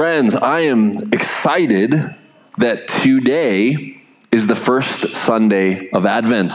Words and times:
Friends, 0.00 0.34
I 0.34 0.60
am 0.60 0.96
excited 1.12 1.92
that 2.56 2.88
today 2.88 4.00
is 4.32 4.46
the 4.46 4.56
first 4.56 5.14
Sunday 5.14 5.90
of 5.90 6.06
Advent. 6.06 6.54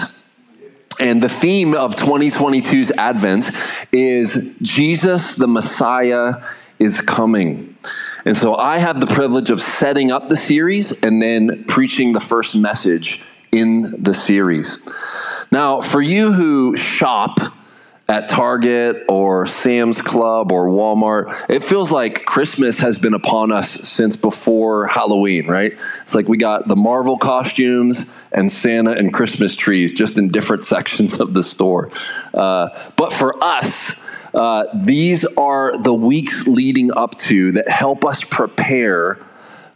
And 1.00 1.22
the 1.22 1.30
theme 1.30 1.76
of 1.76 1.96
2022's 1.96 2.90
Advent 2.98 3.52
is 3.92 4.52
Jesus 4.64 5.36
the 5.36 5.48
Messiah 5.48 6.42
is 6.80 7.02
coming. 7.02 7.78
And 8.26 8.36
so 8.36 8.56
I 8.56 8.80
have 8.80 9.00
the 9.00 9.06
privilege 9.06 9.52
of 9.52 9.62
setting 9.62 10.12
up 10.12 10.28
the 10.28 10.36
series 10.36 10.92
and 11.04 11.22
then 11.22 11.66
preaching 11.66 12.14
the 12.14 12.20
first 12.20 12.56
message 12.56 13.22
in 13.52 13.94
the 14.02 14.16
series. 14.16 14.80
Now, 15.52 15.82
for 15.82 16.02
you 16.02 16.34
who 16.34 16.76
shop, 16.76 17.38
at 18.08 18.30
Target 18.30 19.04
or 19.10 19.48
Sam's 19.48 20.02
Club 20.02 20.52
or 20.52 20.68
Walmart, 20.68 21.50
it 21.50 21.64
feels 21.64 21.92
like 21.92 22.26
Christmas 22.26 22.80
has 22.80 23.00
been 23.00 23.16
upon 23.16 23.52
us 23.52 23.72
since 23.72 24.16
before 24.16 24.86
Halloween, 24.88 25.48
right? 25.48 25.74
It's 26.04 26.14
like 26.14 26.28
we 26.28 26.38
got 26.38 26.68
the 26.68 26.76
Marvel 26.76 27.18
costumes 27.18 28.12
and 28.32 28.52
Santa 28.52 28.92
and 28.92 29.12
Christmas 29.12 29.56
trees 29.56 29.92
just 29.92 30.18
in 30.20 30.30
different 30.30 30.64
sections 30.76 31.20
of 31.20 31.34
the 31.34 31.44
store. 31.44 31.90
Uh, 32.34 32.70
but 32.96 33.12
for 33.12 33.44
us, 33.44 34.00
uh, 34.36 34.66
these 34.74 35.26
are 35.38 35.78
the 35.78 35.94
weeks 35.94 36.46
leading 36.46 36.92
up 36.92 37.18
to 37.18 37.54
that 37.54 37.68
help 37.70 38.06
us 38.06 38.24
prepare 38.24 39.18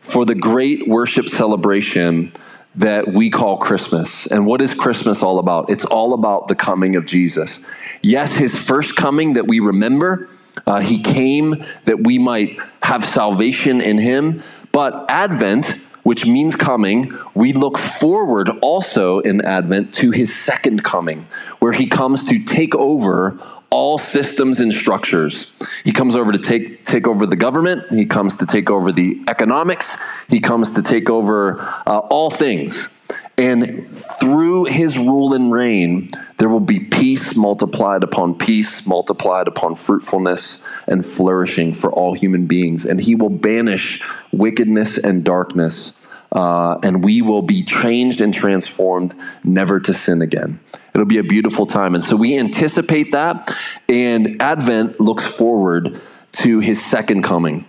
for 0.01 0.25
the 0.25 0.35
great 0.35 0.87
worship 0.87 1.29
celebration 1.29 2.31
that 2.75 3.07
we 3.07 3.29
call 3.29 3.57
Christmas. 3.57 4.27
And 4.27 4.45
what 4.45 4.61
is 4.61 4.73
Christmas 4.73 5.23
all 5.23 5.39
about? 5.39 5.69
It's 5.69 5.85
all 5.85 6.13
about 6.13 6.47
the 6.47 6.55
coming 6.55 6.95
of 6.95 7.05
Jesus. 7.05 7.59
Yes, 8.01 8.37
his 8.37 8.57
first 8.57 8.95
coming 8.95 9.33
that 9.33 9.47
we 9.47 9.59
remember, 9.59 10.29
uh, 10.67 10.79
he 10.79 10.99
came 10.99 11.65
that 11.85 12.03
we 12.03 12.19
might 12.19 12.59
have 12.83 13.05
salvation 13.05 13.81
in 13.81 13.97
him. 13.97 14.43
But 14.71 15.09
Advent, 15.09 15.75
which 16.03 16.25
means 16.25 16.55
coming, 16.55 17.09
we 17.33 17.53
look 17.53 17.77
forward 17.77 18.49
also 18.61 19.19
in 19.19 19.41
Advent 19.41 19.93
to 19.95 20.11
his 20.11 20.33
second 20.33 20.83
coming, 20.83 21.27
where 21.59 21.73
he 21.73 21.87
comes 21.87 22.23
to 22.25 22.43
take 22.43 22.75
over 22.75 23.39
all 23.69 23.97
systems 23.97 24.59
and 24.59 24.73
structures. 24.73 25.51
He 25.83 25.91
comes 25.91 26.15
over 26.15 26.31
to 26.31 26.39
take, 26.39 26.85
take 26.85 27.07
over 27.07 27.25
the 27.25 27.35
government, 27.35 27.89
he 27.91 28.05
comes 28.05 28.37
to 28.37 28.45
take 28.45 28.69
over 28.69 28.91
the 28.91 29.21
economics, 29.27 29.97
he 30.27 30.39
comes 30.39 30.71
to 30.71 30.81
take 30.81 31.09
over 31.09 31.59
uh, 31.85 31.99
all 32.09 32.29
things. 32.29 32.89
And 33.37 33.87
through 33.97 34.65
his 34.65 34.99
rule 34.99 35.33
and 35.33 35.49
reign, 35.49 36.09
there 36.37 36.49
will 36.49 36.59
be 36.59 36.79
peace 36.79 37.37
multiplied 37.37 38.03
upon 38.03 38.35
peace, 38.35 38.85
multiplied 38.85 39.47
upon 39.47 39.75
fruitfulness 39.75 40.59
and 40.87 41.05
flourishing 41.05 41.73
for 41.73 41.89
all 41.93 42.15
human 42.15 42.47
beings. 42.47 42.85
And 42.85 42.99
he 42.99 43.15
will 43.15 43.29
banish 43.29 44.03
wickedness 44.33 44.97
and 44.97 45.23
darkness 45.23 45.93
uh, 46.31 46.77
and 46.83 47.03
we 47.03 47.21
will 47.21 47.41
be 47.41 47.63
changed 47.63 48.21
and 48.21 48.33
transformed 48.33 49.15
never 49.43 49.79
to 49.79 49.93
sin 49.93 50.21
again. 50.21 50.59
It'll 50.93 51.07
be 51.07 51.17
a 51.17 51.23
beautiful 51.23 51.65
time. 51.65 51.95
And 51.95 52.03
so 52.03 52.15
we 52.15 52.37
anticipate 52.37 53.11
that, 53.11 53.55
and 53.87 54.41
Advent 54.41 54.99
looks 54.99 55.25
forward 55.25 55.99
to 56.33 56.59
his 56.59 56.83
second 56.83 57.23
coming. 57.23 57.65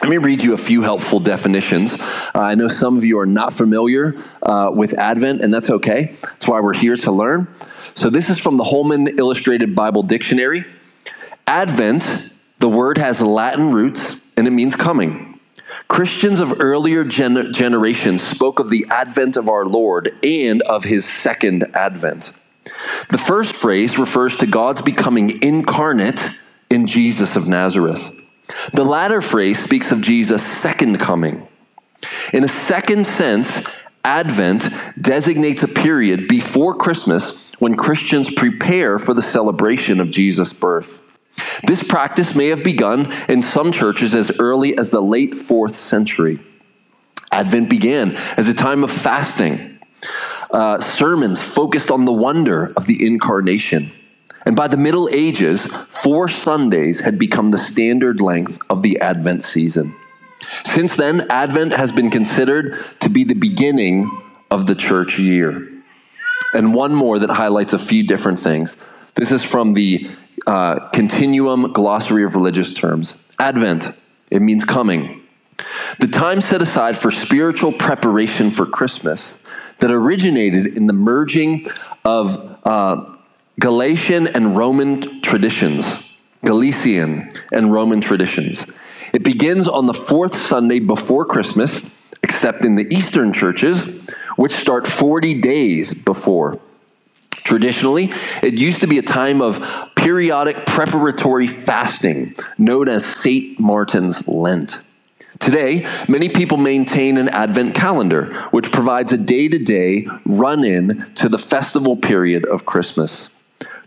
Let 0.00 0.10
me 0.10 0.16
read 0.16 0.42
you 0.42 0.52
a 0.52 0.58
few 0.58 0.82
helpful 0.82 1.20
definitions. 1.20 1.94
Uh, 1.94 2.30
I 2.34 2.56
know 2.56 2.66
some 2.66 2.96
of 2.96 3.04
you 3.04 3.20
are 3.20 3.26
not 3.26 3.52
familiar 3.52 4.16
uh, 4.42 4.70
with 4.74 4.98
Advent, 4.98 5.42
and 5.42 5.54
that's 5.54 5.70
okay. 5.70 6.16
That's 6.22 6.48
why 6.48 6.60
we're 6.60 6.74
here 6.74 6.96
to 6.96 7.12
learn. 7.12 7.46
So, 7.94 8.10
this 8.10 8.28
is 8.28 8.38
from 8.38 8.56
the 8.56 8.64
Holman 8.64 9.18
Illustrated 9.18 9.76
Bible 9.76 10.02
Dictionary. 10.02 10.64
Advent, 11.46 12.32
the 12.58 12.68
word 12.68 12.98
has 12.98 13.20
Latin 13.20 13.70
roots, 13.70 14.22
and 14.36 14.48
it 14.48 14.50
means 14.50 14.74
coming. 14.74 15.31
Christians 15.92 16.40
of 16.40 16.58
earlier 16.58 17.04
gen- 17.04 17.52
generations 17.52 18.22
spoke 18.22 18.58
of 18.58 18.70
the 18.70 18.86
advent 18.88 19.36
of 19.36 19.50
our 19.50 19.66
Lord 19.66 20.18
and 20.24 20.62
of 20.62 20.84
his 20.84 21.04
second 21.04 21.66
advent. 21.76 22.32
The 23.10 23.18
first 23.18 23.54
phrase 23.54 23.98
refers 23.98 24.38
to 24.38 24.46
God's 24.46 24.80
becoming 24.80 25.42
incarnate 25.42 26.30
in 26.70 26.86
Jesus 26.86 27.36
of 27.36 27.46
Nazareth. 27.46 28.10
The 28.72 28.86
latter 28.86 29.20
phrase 29.20 29.58
speaks 29.58 29.92
of 29.92 30.00
Jesus' 30.00 30.42
second 30.42 30.98
coming. 30.98 31.46
In 32.32 32.42
a 32.42 32.48
second 32.48 33.06
sense, 33.06 33.60
Advent 34.02 34.70
designates 34.98 35.62
a 35.62 35.68
period 35.68 36.26
before 36.26 36.74
Christmas 36.74 37.52
when 37.58 37.74
Christians 37.74 38.32
prepare 38.32 38.98
for 38.98 39.12
the 39.12 39.20
celebration 39.20 40.00
of 40.00 40.10
Jesus' 40.10 40.54
birth. 40.54 41.00
This 41.66 41.82
practice 41.82 42.34
may 42.34 42.48
have 42.48 42.62
begun 42.62 43.12
in 43.28 43.42
some 43.42 43.72
churches 43.72 44.14
as 44.14 44.30
early 44.38 44.76
as 44.76 44.90
the 44.90 45.00
late 45.00 45.38
fourth 45.38 45.76
century. 45.76 46.40
Advent 47.30 47.70
began 47.70 48.16
as 48.36 48.48
a 48.48 48.54
time 48.54 48.84
of 48.84 48.90
fasting. 48.90 49.78
Uh, 50.50 50.78
sermons 50.80 51.40
focused 51.40 51.90
on 51.90 52.04
the 52.04 52.12
wonder 52.12 52.72
of 52.76 52.86
the 52.86 53.04
incarnation. 53.04 53.90
And 54.44 54.56
by 54.56 54.68
the 54.68 54.76
Middle 54.76 55.08
Ages, 55.10 55.66
four 55.88 56.28
Sundays 56.28 57.00
had 57.00 57.18
become 57.18 57.50
the 57.50 57.58
standard 57.58 58.20
length 58.20 58.58
of 58.68 58.82
the 58.82 59.00
Advent 59.00 59.44
season. 59.44 59.94
Since 60.64 60.96
then, 60.96 61.26
Advent 61.30 61.72
has 61.72 61.92
been 61.92 62.10
considered 62.10 62.84
to 63.00 63.08
be 63.08 63.24
the 63.24 63.34
beginning 63.34 64.10
of 64.50 64.66
the 64.66 64.74
church 64.74 65.18
year. 65.18 65.68
And 66.54 66.74
one 66.74 66.92
more 66.94 67.18
that 67.18 67.30
highlights 67.30 67.72
a 67.72 67.78
few 67.78 68.02
different 68.06 68.40
things. 68.40 68.76
This 69.14 69.32
is 69.32 69.42
from 69.42 69.74
the 69.74 70.10
uh, 70.46 70.88
Continuum 70.90 71.72
Glossary 71.72 72.24
of 72.24 72.34
Religious 72.34 72.72
Terms. 72.72 73.16
Advent, 73.38 73.92
it 74.30 74.40
means 74.40 74.64
coming. 74.64 75.22
The 76.00 76.08
time 76.08 76.40
set 76.40 76.62
aside 76.62 76.96
for 76.96 77.10
spiritual 77.10 77.72
preparation 77.72 78.50
for 78.50 78.66
Christmas 78.66 79.38
that 79.78 79.90
originated 79.90 80.76
in 80.76 80.86
the 80.86 80.92
merging 80.92 81.66
of 82.04 82.58
uh, 82.64 83.16
Galatian 83.60 84.26
and 84.26 84.56
Roman 84.56 85.20
traditions, 85.20 85.98
Galician 86.44 87.28
and 87.52 87.72
Roman 87.72 88.00
traditions. 88.00 88.66
It 89.12 89.22
begins 89.22 89.68
on 89.68 89.86
the 89.86 89.94
fourth 89.94 90.34
Sunday 90.34 90.78
before 90.80 91.24
Christmas, 91.24 91.84
except 92.22 92.64
in 92.64 92.76
the 92.76 92.86
Eastern 92.94 93.32
churches, 93.32 93.84
which 94.36 94.52
start 94.52 94.86
40 94.86 95.40
days 95.40 95.92
before. 95.92 96.58
Traditionally, 97.32 98.12
it 98.42 98.58
used 98.58 98.80
to 98.80 98.86
be 98.86 98.98
a 98.98 99.02
time 99.02 99.42
of 99.42 99.62
periodic 99.96 100.66
preparatory 100.66 101.46
fasting 101.46 102.34
known 102.58 102.88
as 102.88 103.04
St. 103.04 103.58
Martin's 103.58 104.26
Lent. 104.26 104.80
Today, 105.38 105.86
many 106.08 106.28
people 106.28 106.56
maintain 106.56 107.18
an 107.18 107.28
Advent 107.28 107.74
calendar, 107.74 108.46
which 108.52 108.70
provides 108.70 109.12
a 109.12 109.18
day 109.18 109.48
to 109.48 109.58
day 109.58 110.06
run 110.24 110.62
in 110.62 111.12
to 111.16 111.28
the 111.28 111.38
festival 111.38 111.96
period 111.96 112.44
of 112.46 112.64
Christmas. 112.64 113.28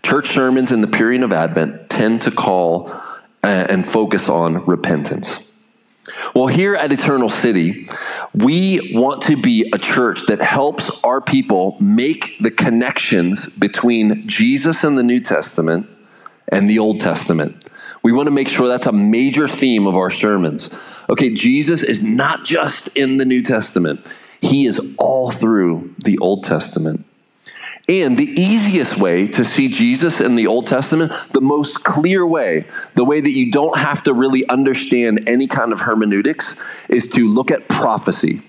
Church 0.04 0.28
sermons 0.30 0.72
in 0.72 0.82
the 0.82 0.88
period 0.88 1.24
of 1.24 1.32
Advent 1.32 1.90
tend 1.90 2.22
to 2.24 2.32
call 2.32 2.90
uh, 3.44 3.68
and 3.70 3.86
focus 3.86 4.28
on 4.28 4.66
repentance. 4.66 5.40
Well, 6.34 6.48
here 6.48 6.76
at 6.76 6.92
Eternal 6.92 7.30
City, 7.30 7.88
we 8.34 8.94
want 8.94 9.24
to 9.24 9.36
be 9.36 9.70
a 9.74 9.78
church 9.78 10.26
that 10.28 10.40
helps 10.40 10.92
our 11.04 11.22
people 11.22 11.78
make 11.80 12.38
the 12.40 12.52
connections 12.52 13.48
between 13.48 14.28
Jesus 14.28 14.84
and 14.84 14.98
the 14.98 15.04
New 15.04 15.20
Testament 15.20 15.90
and 16.48 16.70
the 16.70 16.80
Old 16.80 17.02
Testament. 17.02 17.70
We 18.04 18.12
want 18.12 18.28
to 18.28 18.32
make 18.32 18.48
sure 18.48 18.68
that's 18.68 18.88
a 18.88 18.92
major 18.92 19.48
theme 19.48 19.88
of 19.88 19.96
our 19.96 20.12
sermons. 20.12 20.70
Okay, 21.10 21.34
Jesus 21.34 21.84
is 21.84 22.04
not 22.04 22.46
just 22.46 22.90
in 22.90 23.18
the 23.18 23.26
New 23.26 23.42
Testament, 23.42 24.06
he 24.42 24.68
is 24.68 24.80
all 24.98 25.32
through 25.32 25.96
the 26.04 26.20
Old 26.20 26.44
Testament. 26.44 27.06
And 27.88 28.18
the 28.18 28.30
easiest 28.42 28.98
way 28.98 29.28
to 29.28 29.46
see 29.46 29.68
Jesus 29.68 30.20
in 30.20 30.36
the 30.36 30.48
Old 30.48 30.66
Testament, 30.66 31.12
the 31.34 31.42
most 31.42 31.84
clear 31.84 32.26
way, 32.26 32.66
the 32.96 33.06
way 33.06 33.22
that 33.22 33.32
you 33.32 33.52
don't 33.52 33.78
have 33.78 34.02
to 34.04 34.14
really 34.14 34.48
understand 34.50 35.28
any 35.28 35.48
kind 35.48 35.72
of 35.72 35.82
hermeneutics, 35.82 36.56
is 36.90 37.08
to 37.10 37.28
look 37.28 37.52
at 37.52 37.70
prophecy. 37.70 38.42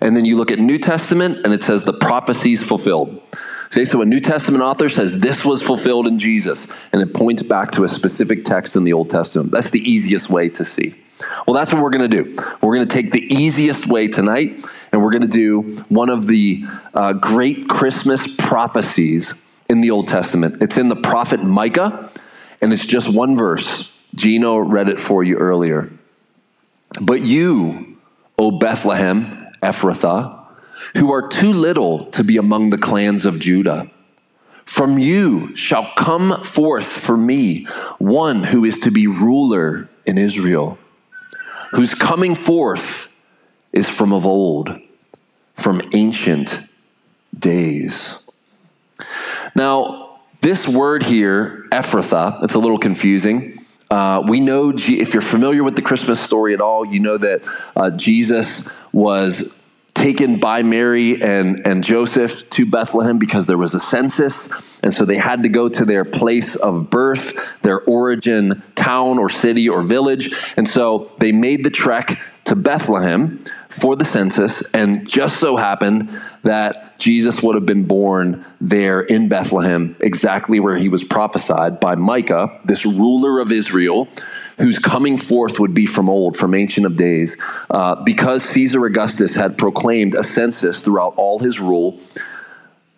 And 0.00 0.16
then 0.16 0.24
you 0.24 0.36
look 0.36 0.50
at 0.50 0.58
New 0.58 0.78
Testament 0.78 1.44
and 1.44 1.54
it 1.54 1.62
says 1.62 1.84
the 1.84 1.92
prophecies 1.92 2.60
fulfilled. 2.60 3.22
See, 3.70 3.84
so 3.84 4.00
a 4.00 4.06
New 4.06 4.20
Testament 4.20 4.62
author 4.62 4.88
says 4.88 5.20
this 5.20 5.44
was 5.44 5.62
fulfilled 5.62 6.08
in 6.08 6.18
Jesus, 6.18 6.66
and 6.92 7.02
it 7.02 7.14
points 7.14 7.42
back 7.42 7.70
to 7.72 7.84
a 7.84 7.88
specific 7.88 8.44
text 8.44 8.74
in 8.74 8.82
the 8.82 8.92
Old 8.92 9.10
Testament. 9.10 9.52
That's 9.52 9.70
the 9.70 9.80
easiest 9.80 10.28
way 10.28 10.48
to 10.50 10.64
see. 10.64 10.94
Well, 11.46 11.54
that's 11.54 11.72
what 11.72 11.82
we're 11.82 11.90
going 11.90 12.10
to 12.10 12.22
do. 12.22 12.36
We're 12.60 12.74
going 12.74 12.86
to 12.86 12.94
take 12.94 13.10
the 13.10 13.32
easiest 13.32 13.86
way 13.86 14.08
tonight, 14.08 14.66
and 14.92 15.02
we're 15.02 15.10
going 15.10 15.22
to 15.22 15.28
do 15.28 15.84
one 15.88 16.10
of 16.10 16.26
the 16.26 16.64
uh, 16.92 17.14
great 17.14 17.68
Christmas 17.68 18.26
prophecies 18.36 19.42
in 19.68 19.80
the 19.80 19.90
Old 19.90 20.08
Testament. 20.08 20.62
It's 20.62 20.76
in 20.76 20.88
the 20.88 20.96
prophet 20.96 21.42
Micah, 21.42 22.10
and 22.60 22.72
it's 22.72 22.84
just 22.84 23.08
one 23.08 23.36
verse. 23.36 23.90
Gino 24.14 24.58
read 24.58 24.88
it 24.88 25.00
for 25.00 25.24
you 25.24 25.36
earlier. 25.36 25.90
But 27.00 27.22
you, 27.22 27.96
O 28.38 28.50
Bethlehem, 28.50 29.46
Ephrathah, 29.62 30.44
who 30.96 31.12
are 31.12 31.28
too 31.28 31.52
little 31.52 32.06
to 32.12 32.22
be 32.22 32.36
among 32.36 32.70
the 32.70 32.78
clans 32.78 33.24
of 33.26 33.38
Judah, 33.38 33.90
from 34.64 34.98
you 34.98 35.56
shall 35.56 35.92
come 35.96 36.42
forth 36.42 36.86
for 36.86 37.16
me 37.16 37.64
one 37.98 38.44
who 38.44 38.64
is 38.64 38.78
to 38.80 38.90
be 38.90 39.06
ruler 39.06 39.88
in 40.04 40.18
Israel 40.18 40.78
whose 41.76 41.94
coming 41.94 42.34
forth 42.34 43.10
is 43.70 43.86
from 43.86 44.10
of 44.10 44.24
old, 44.24 44.80
from 45.52 45.82
ancient 45.92 46.58
days. 47.38 48.16
Now, 49.54 50.20
this 50.40 50.66
word 50.66 51.02
here, 51.02 51.66
Ephrathah, 51.70 52.42
it's 52.42 52.54
a 52.54 52.58
little 52.58 52.78
confusing. 52.78 53.66
Uh, 53.90 54.22
we 54.26 54.40
know, 54.40 54.72
if 54.74 55.12
you're 55.12 55.20
familiar 55.20 55.62
with 55.62 55.76
the 55.76 55.82
Christmas 55.82 56.18
story 56.18 56.54
at 56.54 56.62
all, 56.62 56.86
you 56.86 56.98
know 56.98 57.18
that 57.18 57.46
uh, 57.76 57.90
Jesus 57.90 58.66
was 58.92 59.52
taken 59.96 60.38
by 60.38 60.62
Mary 60.62 61.20
and, 61.20 61.66
and 61.66 61.82
Joseph 61.82 62.48
to 62.50 62.66
Bethlehem 62.66 63.18
because 63.18 63.46
there 63.46 63.58
was 63.58 63.74
a 63.74 63.80
census. 63.80 64.48
And 64.82 64.94
so 64.94 65.04
they 65.04 65.16
had 65.16 65.42
to 65.42 65.48
go 65.48 65.68
to 65.68 65.84
their 65.84 66.04
place 66.04 66.54
of 66.54 66.90
birth, 66.90 67.34
their 67.62 67.80
origin 67.80 68.62
town 68.74 69.18
or 69.18 69.30
city 69.30 69.68
or 69.68 69.82
village. 69.82 70.32
And 70.56 70.68
so 70.68 71.10
they 71.18 71.32
made 71.32 71.64
the 71.64 71.70
trek 71.70 72.20
to 72.44 72.54
Bethlehem 72.54 73.44
for 73.68 73.96
the 73.96 74.04
census, 74.04 74.62
and 74.72 75.08
just 75.08 75.40
so 75.40 75.56
happened 75.56 76.08
that 76.44 76.96
Jesus 76.98 77.42
would 77.42 77.56
have 77.56 77.66
been 77.66 77.84
born 77.84 78.46
there 78.60 79.00
in 79.00 79.28
Bethlehem, 79.28 79.96
exactly 80.00 80.60
where 80.60 80.76
he 80.76 80.88
was 80.88 81.02
prophesied 81.02 81.80
by 81.80 81.96
Micah, 81.96 82.60
this 82.64 82.86
ruler 82.86 83.40
of 83.40 83.50
Israel, 83.50 84.06
whose 84.58 84.78
coming 84.78 85.18
forth 85.18 85.60
would 85.60 85.74
be 85.74 85.86
from 85.86 86.08
old, 86.08 86.36
from 86.36 86.54
ancient 86.54 86.86
of 86.86 86.96
days. 86.96 87.36
Uh, 87.70 88.02
because 88.04 88.42
Caesar 88.44 88.84
Augustus 88.86 89.34
had 89.34 89.58
proclaimed 89.58 90.14
a 90.14 90.24
census 90.24 90.82
throughout 90.82 91.14
all 91.16 91.38
his 91.38 91.60
rule, 91.60 92.00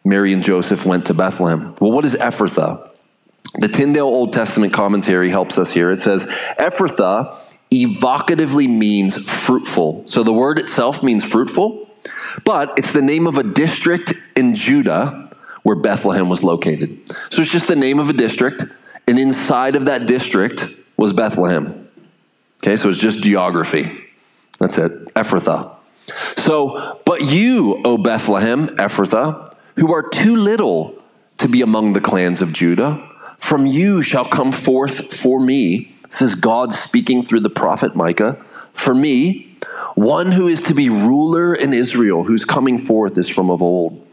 Mary 0.04 0.32
and 0.32 0.42
Joseph 0.42 0.86
went 0.86 1.06
to 1.06 1.14
Bethlehem. 1.14 1.74
Well, 1.80 1.92
what 1.92 2.04
is 2.04 2.14
Ephrathah? 2.16 2.88
The 3.54 3.68
Tyndale 3.68 4.06
Old 4.06 4.32
Testament 4.32 4.72
commentary 4.72 5.30
helps 5.30 5.58
us 5.58 5.70
here. 5.70 5.90
It 5.90 6.00
says, 6.00 6.26
Ephrathah 6.58 7.36
evocatively 7.70 8.68
means 8.68 9.16
fruitful. 9.30 10.04
So 10.06 10.22
the 10.22 10.32
word 10.32 10.58
itself 10.58 11.02
means 11.02 11.24
fruitful, 11.24 11.88
but 12.44 12.72
it's 12.78 12.92
the 12.92 13.02
name 13.02 13.26
of 13.26 13.36
a 13.36 13.42
district 13.42 14.14
in 14.36 14.54
Judah 14.54 15.30
where 15.64 15.76
Bethlehem 15.76 16.28
was 16.28 16.44
located. 16.44 16.98
So 17.30 17.42
it's 17.42 17.50
just 17.50 17.68
the 17.68 17.76
name 17.76 17.98
of 17.98 18.08
a 18.08 18.12
district, 18.12 18.64
and 19.06 19.18
inside 19.18 19.74
of 19.74 19.86
that 19.86 20.06
district 20.06 20.66
was 20.98 21.14
Bethlehem. 21.14 21.88
Okay, 22.62 22.76
so 22.76 22.90
it's 22.90 22.98
just 22.98 23.22
geography. 23.22 24.04
That's 24.58 24.76
it. 24.76 25.14
Ephrathah. 25.14 25.76
So, 26.36 27.00
but 27.06 27.22
you, 27.22 27.80
O 27.84 27.96
Bethlehem, 27.96 28.68
Ephrathah, 28.76 29.46
who 29.76 29.94
are 29.94 30.02
too 30.02 30.36
little 30.36 31.00
to 31.38 31.48
be 31.48 31.62
among 31.62 31.92
the 31.92 32.00
clans 32.00 32.42
of 32.42 32.52
Judah, 32.52 33.08
from 33.38 33.64
you 33.64 34.02
shall 34.02 34.24
come 34.24 34.50
forth 34.50 35.14
for 35.14 35.38
me, 35.38 35.94
is 36.20 36.34
God 36.34 36.72
speaking 36.72 37.24
through 37.24 37.40
the 37.40 37.50
prophet 37.50 37.94
Micah, 37.94 38.44
for 38.72 38.94
me, 38.94 39.56
one 39.94 40.32
who 40.32 40.48
is 40.48 40.62
to 40.62 40.74
be 40.74 40.88
ruler 40.88 41.54
in 41.54 41.72
Israel, 41.72 42.24
whose 42.24 42.44
coming 42.44 42.78
forth 42.78 43.16
is 43.16 43.28
from 43.28 43.50
of 43.50 43.62
old. 43.62 44.04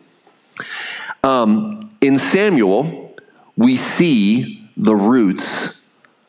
Um, 1.24 1.92
in 2.02 2.20
Samuel, 2.20 3.16
we 3.58 3.78
see 3.78 4.70
the 4.78 4.96
roots 4.96 5.75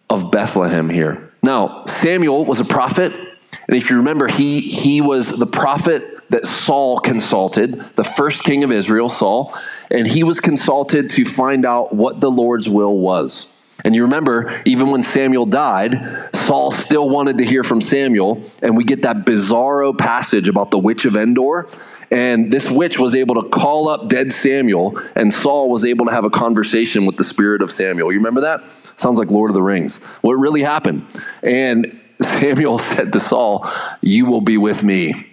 of 0.08 0.30
Bethlehem 0.30 0.88
here. 0.88 1.32
Now, 1.42 1.84
Samuel 1.86 2.44
was 2.44 2.60
a 2.60 2.64
prophet, 2.64 3.12
and 3.12 3.76
if 3.76 3.90
you 3.90 3.96
remember, 3.96 4.28
he, 4.28 4.60
he 4.60 5.00
was 5.00 5.28
the 5.28 5.46
prophet 5.46 6.04
that 6.30 6.46
Saul 6.46 6.98
consulted, 6.98 7.82
the 7.94 8.04
first 8.04 8.42
king 8.42 8.64
of 8.64 8.72
Israel, 8.72 9.08
Saul, 9.08 9.56
and 9.90 10.06
he 10.06 10.24
was 10.24 10.40
consulted 10.40 11.10
to 11.10 11.24
find 11.24 11.64
out 11.64 11.94
what 11.94 12.20
the 12.20 12.30
Lord's 12.30 12.68
will 12.68 12.98
was. 12.98 13.48
And 13.84 13.94
you 13.94 14.02
remember, 14.02 14.60
even 14.64 14.90
when 14.90 15.02
Samuel 15.02 15.46
died, 15.46 16.30
Saul 16.34 16.72
still 16.72 17.08
wanted 17.08 17.38
to 17.38 17.44
hear 17.44 17.62
from 17.62 17.80
Samuel, 17.80 18.42
and 18.62 18.76
we 18.76 18.82
get 18.82 19.02
that 19.02 19.24
bizarro 19.24 19.96
passage 19.96 20.48
about 20.48 20.70
the 20.72 20.78
witch 20.78 21.04
of 21.04 21.14
Endor. 21.14 21.68
And 22.10 22.52
this 22.52 22.70
witch 22.70 22.98
was 22.98 23.14
able 23.14 23.40
to 23.40 23.48
call 23.48 23.88
up 23.88 24.08
dead 24.08 24.32
Samuel, 24.32 25.00
and 25.14 25.32
Saul 25.32 25.70
was 25.70 25.84
able 25.84 26.06
to 26.06 26.12
have 26.12 26.24
a 26.24 26.30
conversation 26.30 27.06
with 27.06 27.16
the 27.16 27.24
spirit 27.24 27.62
of 27.62 27.70
Samuel. 27.70 28.10
You 28.12 28.18
remember 28.18 28.40
that? 28.40 28.64
Sounds 28.96 29.18
like 29.18 29.30
Lord 29.30 29.50
of 29.50 29.54
the 29.54 29.62
Rings. 29.62 29.98
What 30.22 30.34
really 30.34 30.62
happened? 30.62 31.06
And 31.42 32.00
Samuel 32.20 32.78
said 32.78 33.12
to 33.12 33.20
Saul, 33.20 33.70
You 34.00 34.26
will 34.26 34.40
be 34.40 34.56
with 34.56 34.82
me 34.82 35.28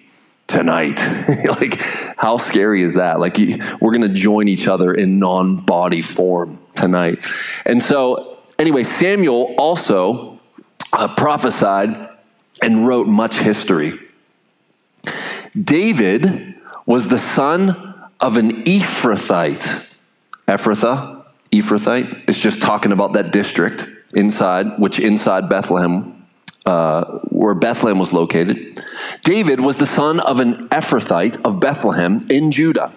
tonight. 0.47 0.99
like, 1.45 1.81
how 2.17 2.37
scary 2.37 2.83
is 2.83 2.95
that? 2.95 3.19
Like, 3.19 3.37
we're 3.37 3.91
going 3.91 4.01
to 4.01 4.09
join 4.09 4.47
each 4.47 4.67
other 4.67 4.93
in 4.93 5.19
non 5.19 5.57
body 5.57 6.01
form 6.01 6.59
tonight. 6.75 7.25
And 7.65 7.81
so, 7.81 8.39
anyway, 8.59 8.83
Samuel 8.83 9.55
also 9.57 10.39
uh, 10.91 11.13
prophesied 11.15 12.09
and 12.61 12.85
wrote 12.85 13.07
much 13.07 13.35
history. 13.35 13.99
David 15.59 16.55
was 16.85 17.07
the 17.07 17.19
son 17.19 17.93
of 18.19 18.37
an 18.37 18.63
Ephrathite. 18.63 19.85
Ephrathah, 20.47 21.22
Ephrathite, 21.53 22.29
is 22.29 22.37
just 22.37 22.61
talking 22.61 22.91
about 22.91 23.13
that 23.13 23.31
district 23.31 23.85
inside, 24.15 24.79
which 24.79 24.99
inside 24.99 25.47
Bethlehem 25.49 26.13
uh, 26.65 27.19
where 27.29 27.53
Bethlehem 27.53 27.99
was 27.99 28.13
located. 28.13 28.81
David 29.23 29.59
was 29.59 29.77
the 29.77 29.85
son 29.85 30.19
of 30.19 30.39
an 30.39 30.69
Ephrathite 30.69 31.41
of 31.43 31.59
Bethlehem 31.59 32.21
in 32.29 32.51
Judah 32.51 32.93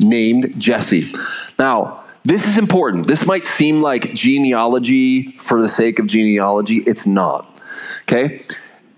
named 0.00 0.60
Jesse. 0.60 1.12
Now, 1.58 2.04
this 2.24 2.46
is 2.46 2.58
important. 2.58 3.06
This 3.06 3.26
might 3.26 3.46
seem 3.46 3.82
like 3.82 4.14
genealogy 4.14 5.32
for 5.38 5.62
the 5.62 5.68
sake 5.68 5.98
of 5.98 6.06
genealogy. 6.06 6.78
It's 6.78 7.06
not. 7.06 7.60
Okay? 8.02 8.42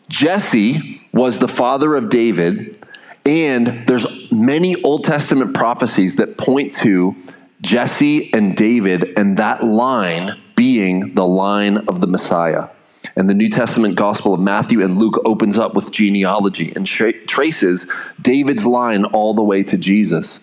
Jesse 0.09 1.03
was 1.13 1.39
the 1.39 1.49
father 1.49 1.97
of 1.97 2.09
David, 2.09 2.87
and 3.25 3.87
there's 3.87 4.07
many 4.31 4.81
Old 4.83 5.05
Testament 5.05 5.55
prophecies 5.55 6.17
that 6.17 6.39
point 6.39 6.73
to 6.75 7.17
Jesse 7.63 8.33
and 8.33 8.57
David 8.57 9.19
and 9.19 9.37
that 9.37 9.65
line 9.65 10.41
being 10.55 11.15
the 11.15 11.27
line 11.27 11.79
of 11.89 12.01
the 12.01 12.07
Messiah. 12.07 12.69
And 13.15 13.31
the 13.31 13.35
New 13.35 13.49
Testament 13.49 13.95
Gospel 13.95 14.35
of 14.35 14.41
Matthew 14.41 14.83
and 14.83 14.99
Luke 14.99 15.21
opens 15.25 15.59
up 15.59 15.75
with 15.75 15.91
genealogy 15.91 16.73
and 16.75 16.87
tra- 16.87 17.25
traces 17.27 17.87
David's 18.21 18.67
line 18.67 19.05
all 19.05 19.33
the 19.33 19.43
way 19.43 19.63
to 19.65 19.79
Jesus. 19.79 20.41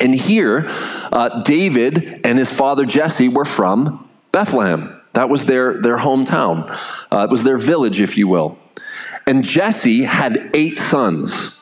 And 0.00 0.14
here, 0.14 0.66
uh, 0.68 1.42
David 1.42 2.20
and 2.24 2.38
his 2.38 2.50
father 2.50 2.84
Jesse 2.84 3.28
were 3.28 3.44
from 3.44 4.08
Bethlehem. 4.32 5.00
That 5.14 5.30
was 5.30 5.46
their, 5.46 5.80
their 5.80 5.98
hometown. 5.98 6.70
Uh, 7.10 7.24
it 7.24 7.30
was 7.30 7.44
their 7.44 7.58
village, 7.58 8.00
if 8.00 8.18
you 8.18 8.28
will. 8.28 8.58
And 9.26 9.44
Jesse 9.44 10.04
had 10.04 10.50
eight 10.54 10.78
sons. 10.78 11.57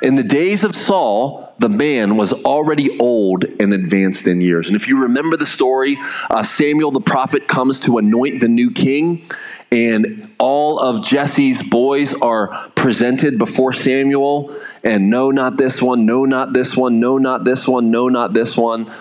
In 0.00 0.16
the 0.16 0.22
days 0.22 0.64
of 0.64 0.74
Saul, 0.74 1.52
the 1.58 1.68
man 1.68 2.16
was 2.16 2.32
already 2.32 2.98
old 2.98 3.44
and 3.44 3.72
advanced 3.72 4.26
in 4.26 4.40
years. 4.40 4.68
And 4.68 4.76
if 4.76 4.88
you 4.88 5.02
remember 5.02 5.36
the 5.36 5.46
story, 5.46 5.98
uh, 6.30 6.42
Samuel 6.42 6.90
the 6.90 7.00
prophet 7.00 7.46
comes 7.46 7.80
to 7.80 7.98
anoint 7.98 8.40
the 8.40 8.48
new 8.48 8.70
king, 8.70 9.28
and 9.70 10.30
all 10.38 10.78
of 10.78 11.04
Jesse's 11.04 11.62
boys 11.62 12.14
are 12.14 12.70
presented 12.74 13.38
before 13.38 13.72
Samuel. 13.72 14.54
And 14.82 15.08
no, 15.08 15.30
not 15.30 15.56
this 15.56 15.80
one, 15.80 16.04
no, 16.04 16.24
not 16.24 16.52
this 16.52 16.76
one, 16.76 17.00
no, 17.00 17.18
not 17.18 17.44
this 17.44 17.68
one, 17.68 17.90
no, 17.90 18.08
not 18.08 18.34
this 18.34 18.56
one. 18.56 18.92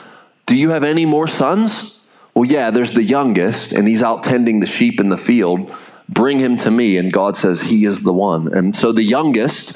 Do 0.45 0.55
you 0.55 0.69
have 0.69 0.83
any 0.83 1.05
more 1.05 1.27
sons? 1.27 1.97
Well, 2.33 2.45
yeah, 2.45 2.71
there's 2.71 2.93
the 2.93 3.03
youngest, 3.03 3.73
and 3.73 3.87
he's 3.87 4.01
out 4.01 4.23
tending 4.23 4.61
the 4.61 4.65
sheep 4.65 4.99
in 4.99 5.09
the 5.09 5.17
field. 5.17 5.75
Bring 6.07 6.39
him 6.39 6.57
to 6.57 6.71
me. 6.71 6.97
And 6.97 7.11
God 7.11 7.35
says, 7.35 7.61
He 7.61 7.85
is 7.85 8.03
the 8.03 8.13
one. 8.13 8.53
And 8.53 8.75
so 8.75 8.91
the 8.91 9.03
youngest 9.03 9.75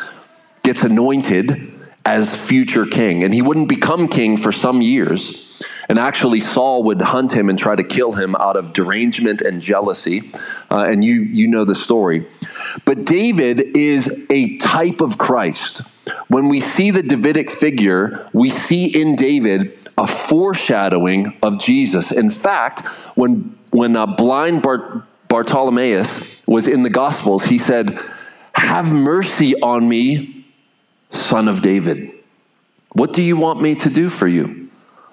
gets 0.65 0.83
anointed 0.83 1.71
as 2.05 2.35
future 2.35 2.85
king. 2.85 3.23
And 3.23 3.33
he 3.33 3.41
wouldn't 3.41 3.69
become 3.69 4.07
king 4.07 4.37
for 4.37 4.51
some 4.51 4.81
years. 4.81 5.41
And 5.87 5.99
actually, 5.99 6.39
Saul 6.39 6.83
would 6.83 7.01
hunt 7.01 7.33
him 7.33 7.49
and 7.49 7.57
try 7.57 7.75
to 7.75 7.83
kill 7.83 8.11
him 8.11 8.35
out 8.35 8.57
of 8.57 8.73
derangement 8.73 9.41
and 9.41 9.61
jealousy. 9.61 10.31
Uh, 10.69 10.85
and 10.89 11.03
you, 11.03 11.21
you 11.21 11.47
know 11.47 11.63
the 11.63 11.75
story. 11.75 12.25
But 12.85 13.05
David 13.05 13.77
is 13.77 14.25
a 14.29 14.57
type 14.57 15.01
of 15.01 15.17
Christ. 15.17 15.81
When 16.27 16.49
we 16.49 16.59
see 16.59 16.91
the 16.91 17.03
Davidic 17.03 17.51
figure, 17.51 18.29
we 18.33 18.49
see 18.49 18.85
in 18.85 19.15
David 19.15 19.77
a 19.97 20.07
foreshadowing 20.07 21.37
of 21.41 21.59
Jesus. 21.59 22.11
In 22.11 22.29
fact, 22.29 22.85
when, 23.15 23.57
when 23.71 23.95
uh, 23.95 24.05
blind 24.05 24.61
Bart- 24.61 25.03
was 26.47 26.67
in 26.67 26.83
the 26.83 26.89
Gospels, 26.89 27.43
he 27.43 27.57
said, 27.57 27.99
Have 28.53 28.93
mercy 28.93 29.53
on 29.61 29.89
me, 29.89 30.34
son 31.15 31.47
of 31.47 31.61
David. 31.61 32.11
What 32.93 33.13
do 33.13 33.21
you 33.21 33.35
want 33.35 33.61
me 33.61 33.75
to 33.75 33.89
do 33.89 34.09
for 34.09 34.27
you? 34.27 34.69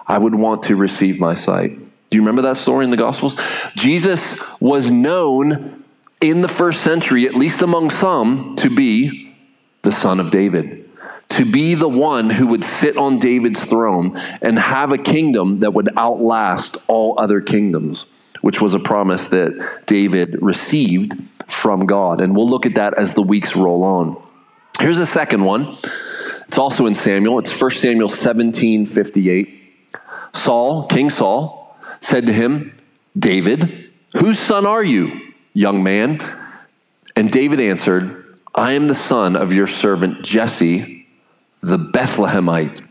I 0.06 0.18
would 0.18 0.34
want 0.34 0.64
to 0.64 0.76
receive 0.76 1.18
my 1.18 1.34
sight. 1.34 1.78
Do 2.10 2.16
you 2.16 2.22
remember 2.22 2.42
that 2.42 2.58
story 2.58 2.84
in 2.84 2.90
the 2.90 2.96
Gospels? 2.96 3.36
Jesus 3.74 4.38
was 4.60 4.90
known 4.90 5.84
in 6.20 6.42
the 6.42 6.48
first 6.48 6.82
century, 6.82 7.26
at 7.26 7.34
least 7.34 7.62
among 7.62 7.90
some, 7.90 8.54
to 8.56 8.70
be 8.70 9.34
the 9.82 9.92
son 9.92 10.20
of 10.20 10.30
David, 10.30 10.88
to 11.30 11.44
be 11.44 11.74
the 11.74 11.88
one 11.88 12.30
who 12.30 12.46
would 12.48 12.64
sit 12.64 12.96
on 12.96 13.18
David's 13.18 13.64
throne 13.64 14.16
and 14.40 14.58
have 14.58 14.92
a 14.92 14.98
kingdom 14.98 15.60
that 15.60 15.74
would 15.74 15.96
outlast 15.96 16.76
all 16.86 17.18
other 17.18 17.40
kingdoms, 17.40 18.06
which 18.42 18.60
was 18.60 18.74
a 18.74 18.78
promise 18.78 19.28
that 19.28 19.84
David 19.86 20.40
received 20.40 21.14
from 21.48 21.86
God. 21.86 22.20
And 22.20 22.36
we'll 22.36 22.48
look 22.48 22.66
at 22.66 22.76
that 22.76 22.94
as 22.94 23.14
the 23.14 23.22
weeks 23.22 23.56
roll 23.56 23.82
on. 23.82 24.22
Here's 24.80 24.98
a 24.98 25.06
second 25.06 25.44
one. 25.44 25.76
It's 26.48 26.58
also 26.58 26.86
in 26.86 26.94
Samuel. 26.94 27.38
It's 27.38 27.60
1 27.60 27.70
Samuel 27.72 28.08
17 28.08 28.86
58. 28.86 29.58
Saul, 30.34 30.86
King 30.88 31.10
Saul, 31.10 31.76
said 32.00 32.26
to 32.26 32.32
him, 32.32 32.78
David, 33.18 33.90
whose 34.16 34.38
son 34.38 34.66
are 34.66 34.82
you, 34.82 35.32
young 35.54 35.82
man? 35.82 36.20
And 37.16 37.30
David 37.30 37.60
answered, 37.60 38.38
I 38.54 38.72
am 38.72 38.88
the 38.88 38.94
son 38.94 39.36
of 39.36 39.52
your 39.52 39.66
servant 39.66 40.22
Jesse, 40.22 41.06
the 41.62 41.78
Bethlehemite. 41.78 42.82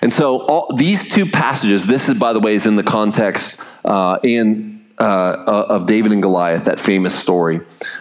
And 0.00 0.12
so 0.12 0.42
all, 0.42 0.74
these 0.76 1.08
two 1.08 1.26
passages, 1.26 1.86
this 1.86 2.08
is, 2.08 2.18
by 2.18 2.32
the 2.32 2.40
way, 2.40 2.54
is 2.54 2.66
in 2.66 2.76
the 2.76 2.82
context 2.82 3.58
uh, 3.84 4.18
in 4.22 4.77
uh, 5.00 5.04
uh, 5.04 5.66
of 5.68 5.86
David 5.86 6.12
and 6.12 6.22
Goliath, 6.22 6.64
that 6.64 6.80
famous 6.80 7.14
story. 7.14 7.60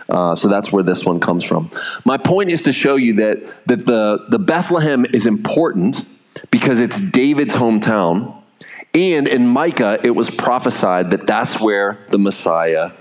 Uh, 0.09 0.35
so 0.35 0.47
that's 0.47 0.71
where 0.71 0.83
this 0.83 1.05
one 1.05 1.19
comes 1.19 1.43
from. 1.43 1.69
My 2.05 2.17
point 2.17 2.49
is 2.49 2.63
to 2.63 2.73
show 2.73 2.95
you 2.95 3.13
that, 3.13 3.67
that 3.67 3.85
the, 3.85 4.25
the 4.29 4.39
Bethlehem 4.39 5.05
is 5.13 5.25
important 5.25 6.07
because 6.51 6.79
it's 6.79 6.99
David's 6.99 7.55
hometown. 7.55 8.41
And 8.93 9.27
in 9.27 9.47
Micah, 9.47 9.99
it 10.03 10.11
was 10.11 10.29
prophesied 10.29 11.11
that 11.11 11.27
that's 11.27 11.59
where 11.59 11.99
the 12.07 12.17
Messiah 12.17 12.91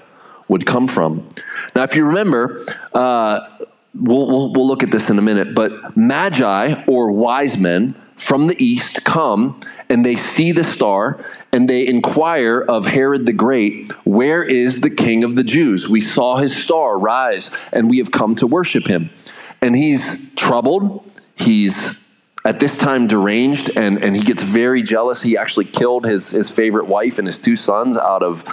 would 0.48 0.66
come 0.66 0.88
from. 0.88 1.28
Now, 1.74 1.82
if 1.82 1.96
you 1.96 2.04
remember, 2.04 2.64
uh, 2.92 3.48
we'll, 3.94 4.26
we'll, 4.26 4.52
we'll 4.52 4.66
look 4.66 4.82
at 4.82 4.90
this 4.90 5.10
in 5.10 5.18
a 5.18 5.22
minute, 5.22 5.54
but 5.54 5.96
magi 5.96 6.84
or 6.86 7.10
wise 7.10 7.56
men 7.56 7.94
from 8.16 8.46
the 8.46 8.62
east 8.62 9.04
come 9.04 9.60
and 9.88 10.04
they 10.04 10.16
see 10.16 10.50
the 10.52 10.64
star 10.64 11.24
and 11.52 11.68
they 11.68 11.86
inquire 11.86 12.60
of 12.60 12.86
Herod 12.86 13.26
the 13.26 13.32
Great, 13.32 13.92
Where 14.04 14.42
is 14.42 14.80
the 14.80 14.90
king 14.90 15.22
of 15.22 15.36
the 15.36 15.44
Jews? 15.44 15.88
We 15.88 16.00
saw 16.00 16.38
his 16.38 16.56
star 16.56 16.98
rise 16.98 17.50
and 17.72 17.88
we 17.88 17.98
have 17.98 18.10
come 18.10 18.34
to 18.36 18.46
worship 18.46 18.86
him. 18.86 19.10
And 19.62 19.76
he's 19.76 20.30
troubled. 20.34 21.10
He's 21.34 22.02
at 22.44 22.60
this 22.60 22.76
time 22.76 23.06
deranged 23.06 23.70
and, 23.76 24.02
and 24.02 24.16
he 24.16 24.22
gets 24.22 24.42
very 24.42 24.82
jealous. 24.82 25.22
He 25.22 25.36
actually 25.36 25.66
killed 25.66 26.04
his, 26.04 26.30
his 26.30 26.50
favorite 26.50 26.86
wife 26.86 27.18
and 27.18 27.26
his 27.26 27.38
two 27.38 27.56
sons 27.56 27.96
out 27.96 28.22
of 28.22 28.44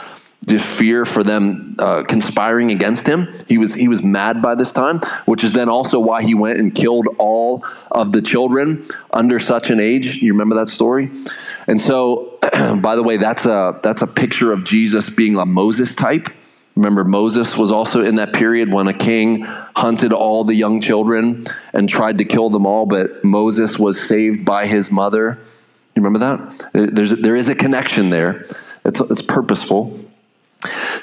just 0.48 0.66
fear 0.66 1.06
for 1.06 1.24
them 1.24 1.76
uh, 1.80 2.04
conspiring 2.04 2.72
against 2.72 3.08
him. 3.08 3.28
He 3.48 3.58
was 3.58 3.74
he 3.74 3.88
was 3.88 4.04
mad 4.04 4.42
by 4.42 4.56
this 4.56 4.72
time, 4.72 5.00
which 5.26 5.44
is 5.44 5.54
then 5.54 5.70
also 5.70 6.00
why 6.00 6.24
he 6.24 6.34
went 6.34 6.60
and 6.60 6.74
killed 6.74 7.08
all 7.18 7.66
of 7.92 8.12
the 8.12 8.22
children 8.22 8.86
under 9.12 9.40
such 9.40 9.70
an 9.70 9.80
age. 9.80 10.18
You 10.18 10.34
remember 10.34 10.56
that 10.56 10.70
story? 10.70 11.10
And 11.68 11.80
so, 11.80 12.40
by 12.82 12.96
the 12.96 13.04
way, 13.04 13.18
that's 13.18 13.46
a 13.46 13.80
that's 13.84 14.02
a 14.02 14.08
picture 14.08 14.52
of 14.52 14.64
Jesus 14.64 15.10
being 15.10 15.38
a 15.38 15.46
Moses 15.46 15.94
type. 15.94 16.30
Remember, 16.76 17.04
Moses 17.04 17.56
was 17.56 17.72
also 17.72 18.04
in 18.04 18.16
that 18.16 18.34
period 18.34 18.74
when 18.74 18.88
a 18.88 18.94
king 18.94 19.42
hunted 19.76 20.12
all 20.12 20.44
the 20.44 20.56
young 20.56 20.82
children 20.82 21.46
and 21.72 21.88
tried 21.88 22.18
to 22.18 22.26
kill 22.26 22.50
them 22.50 22.66
all, 22.66 22.88
but 22.88 23.24
Moses 23.24 23.78
was 23.78 24.02
saved 24.02 24.44
by 24.44 24.66
his 24.66 24.90
mother. 24.90 25.38
You 25.96 26.02
remember 26.02 26.20
that? 26.74 26.96
There's, 26.96 27.12
there 27.12 27.36
is 27.36 27.50
a 27.50 27.54
connection 27.54 28.10
there. 28.10 28.48
It's, 28.84 29.00
it's 29.00 29.22
purposeful. 29.22 30.03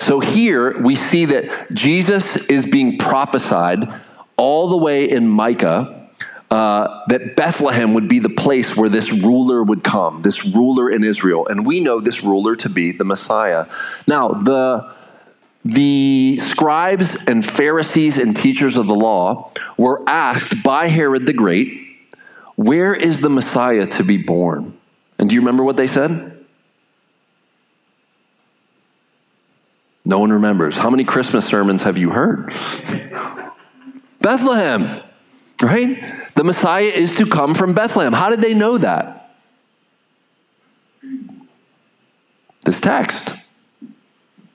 So 0.00 0.18
here 0.18 0.80
we 0.80 0.96
see 0.96 1.26
that 1.26 1.72
Jesus 1.72 2.36
is 2.48 2.66
being 2.66 2.98
prophesied 2.98 3.94
all 4.36 4.68
the 4.68 4.76
way 4.76 5.08
in 5.08 5.28
Micah. 5.28 5.98
Uh, 6.50 7.04
that 7.06 7.36
Bethlehem 7.36 7.94
would 7.94 8.08
be 8.08 8.18
the 8.18 8.28
place 8.28 8.76
where 8.76 8.88
this 8.88 9.12
ruler 9.12 9.62
would 9.62 9.84
come, 9.84 10.22
this 10.22 10.44
ruler 10.44 10.90
in 10.90 11.04
Israel. 11.04 11.46
And 11.46 11.64
we 11.64 11.78
know 11.78 12.00
this 12.00 12.24
ruler 12.24 12.56
to 12.56 12.68
be 12.68 12.90
the 12.90 13.04
Messiah. 13.04 13.66
Now, 14.08 14.30
the, 14.30 14.92
the 15.64 16.38
scribes 16.40 17.14
and 17.28 17.46
Pharisees 17.46 18.18
and 18.18 18.34
teachers 18.34 18.76
of 18.76 18.88
the 18.88 18.96
law 18.96 19.52
were 19.76 20.02
asked 20.08 20.60
by 20.64 20.88
Herod 20.88 21.26
the 21.26 21.32
Great, 21.32 21.86
Where 22.56 22.94
is 22.94 23.20
the 23.20 23.30
Messiah 23.30 23.86
to 23.86 24.02
be 24.02 24.16
born? 24.16 24.76
And 25.20 25.28
do 25.28 25.36
you 25.36 25.42
remember 25.42 25.62
what 25.62 25.76
they 25.76 25.86
said? 25.86 26.39
No 30.10 30.18
one 30.18 30.32
remembers. 30.32 30.76
How 30.76 30.90
many 30.90 31.04
Christmas 31.04 31.46
sermons 31.46 31.84
have 31.84 31.96
you 31.96 32.10
heard? 32.10 32.52
Bethlehem, 34.20 35.00
right? 35.62 36.02
The 36.34 36.42
Messiah 36.42 36.82
is 36.82 37.14
to 37.14 37.26
come 37.26 37.54
from 37.54 37.74
Bethlehem. 37.74 38.12
How 38.12 38.28
did 38.28 38.40
they 38.40 38.52
know 38.52 38.76
that? 38.76 39.36
This 42.64 42.80
text. 42.80 43.34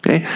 Okay? 0.05 0.27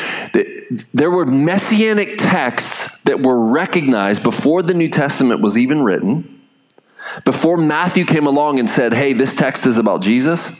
There 0.94 1.12
were 1.12 1.26
messianic 1.26 2.18
texts 2.18 2.98
that 3.04 3.22
were 3.22 3.40
recognized 3.40 4.24
before 4.24 4.64
the 4.64 4.74
New 4.74 4.88
Testament 4.88 5.42
was 5.42 5.58
even 5.58 5.84
written. 5.84 6.42
Before 7.26 7.58
Matthew 7.58 8.06
came 8.06 8.26
along 8.26 8.58
and 8.60 8.70
said, 8.70 8.94
hey, 8.94 9.12
this 9.12 9.36
text 9.36 9.66
is 9.66 9.78
about 9.78 10.02
Jesus, 10.02 10.54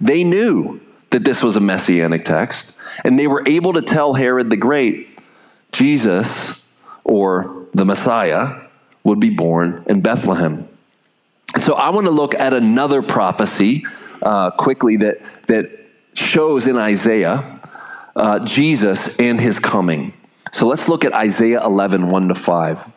they 0.00 0.22
knew 0.22 0.80
that 1.10 1.24
this 1.24 1.42
was 1.42 1.56
a 1.56 1.60
messianic 1.60 2.24
text. 2.24 2.74
And 3.02 3.18
they 3.18 3.26
were 3.26 3.42
able 3.46 3.72
to 3.74 3.82
tell 3.82 4.14
Herod 4.14 4.50
the 4.50 4.56
Great, 4.56 5.20
Jesus, 5.72 6.62
or 7.02 7.66
the 7.72 7.84
Messiah, 7.84 8.62
would 9.02 9.20
be 9.20 9.30
born 9.30 9.84
in 9.86 10.00
Bethlehem. 10.00 10.68
And 11.54 11.62
so 11.62 11.74
I 11.74 11.90
want 11.90 12.06
to 12.06 12.10
look 12.10 12.34
at 12.34 12.54
another 12.54 13.02
prophecy 13.02 13.84
uh, 14.22 14.50
quickly 14.52 14.96
that, 14.96 15.18
that 15.46 15.70
shows 16.14 16.66
in 16.66 16.76
Isaiah 16.76 17.60
uh, 18.16 18.44
Jesus 18.44 19.18
and 19.18 19.40
his 19.40 19.58
coming. 19.58 20.12
So 20.52 20.66
let's 20.66 20.88
look 20.88 21.04
at 21.04 21.12
Isaiah 21.12 21.64
11, 21.64 22.08
1 22.08 22.28
to 22.28 22.34
5. 22.34 22.92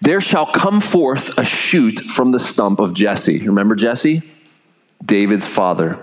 There 0.00 0.20
shall 0.20 0.46
come 0.46 0.80
forth 0.80 1.36
a 1.38 1.44
shoot 1.44 2.00
from 2.00 2.32
the 2.32 2.38
stump 2.38 2.78
of 2.78 2.94
Jesse. 2.94 3.46
Remember 3.46 3.74
Jesse? 3.74 4.22
David's 5.04 5.46
father. 5.46 5.98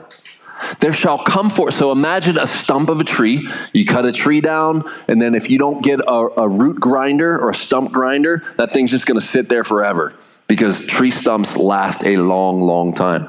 There 0.79 0.93
shall 0.93 1.23
come 1.23 1.49
forth. 1.49 1.73
So 1.73 1.91
imagine 1.91 2.37
a 2.37 2.47
stump 2.47 2.89
of 2.89 2.99
a 2.99 3.03
tree. 3.03 3.47
You 3.73 3.85
cut 3.85 4.05
a 4.05 4.11
tree 4.11 4.41
down, 4.41 4.89
and 5.07 5.21
then 5.21 5.35
if 5.35 5.49
you 5.49 5.57
don't 5.57 5.83
get 5.83 5.99
a, 5.99 6.29
a 6.37 6.47
root 6.47 6.79
grinder 6.79 7.39
or 7.39 7.49
a 7.49 7.55
stump 7.55 7.91
grinder, 7.91 8.43
that 8.57 8.71
thing's 8.71 8.91
just 8.91 9.05
going 9.05 9.19
to 9.19 9.25
sit 9.25 9.49
there 9.49 9.63
forever 9.63 10.13
because 10.47 10.85
tree 10.85 11.11
stumps 11.11 11.55
last 11.55 12.03
a 12.03 12.17
long, 12.17 12.59
long 12.59 12.93
time. 12.93 13.27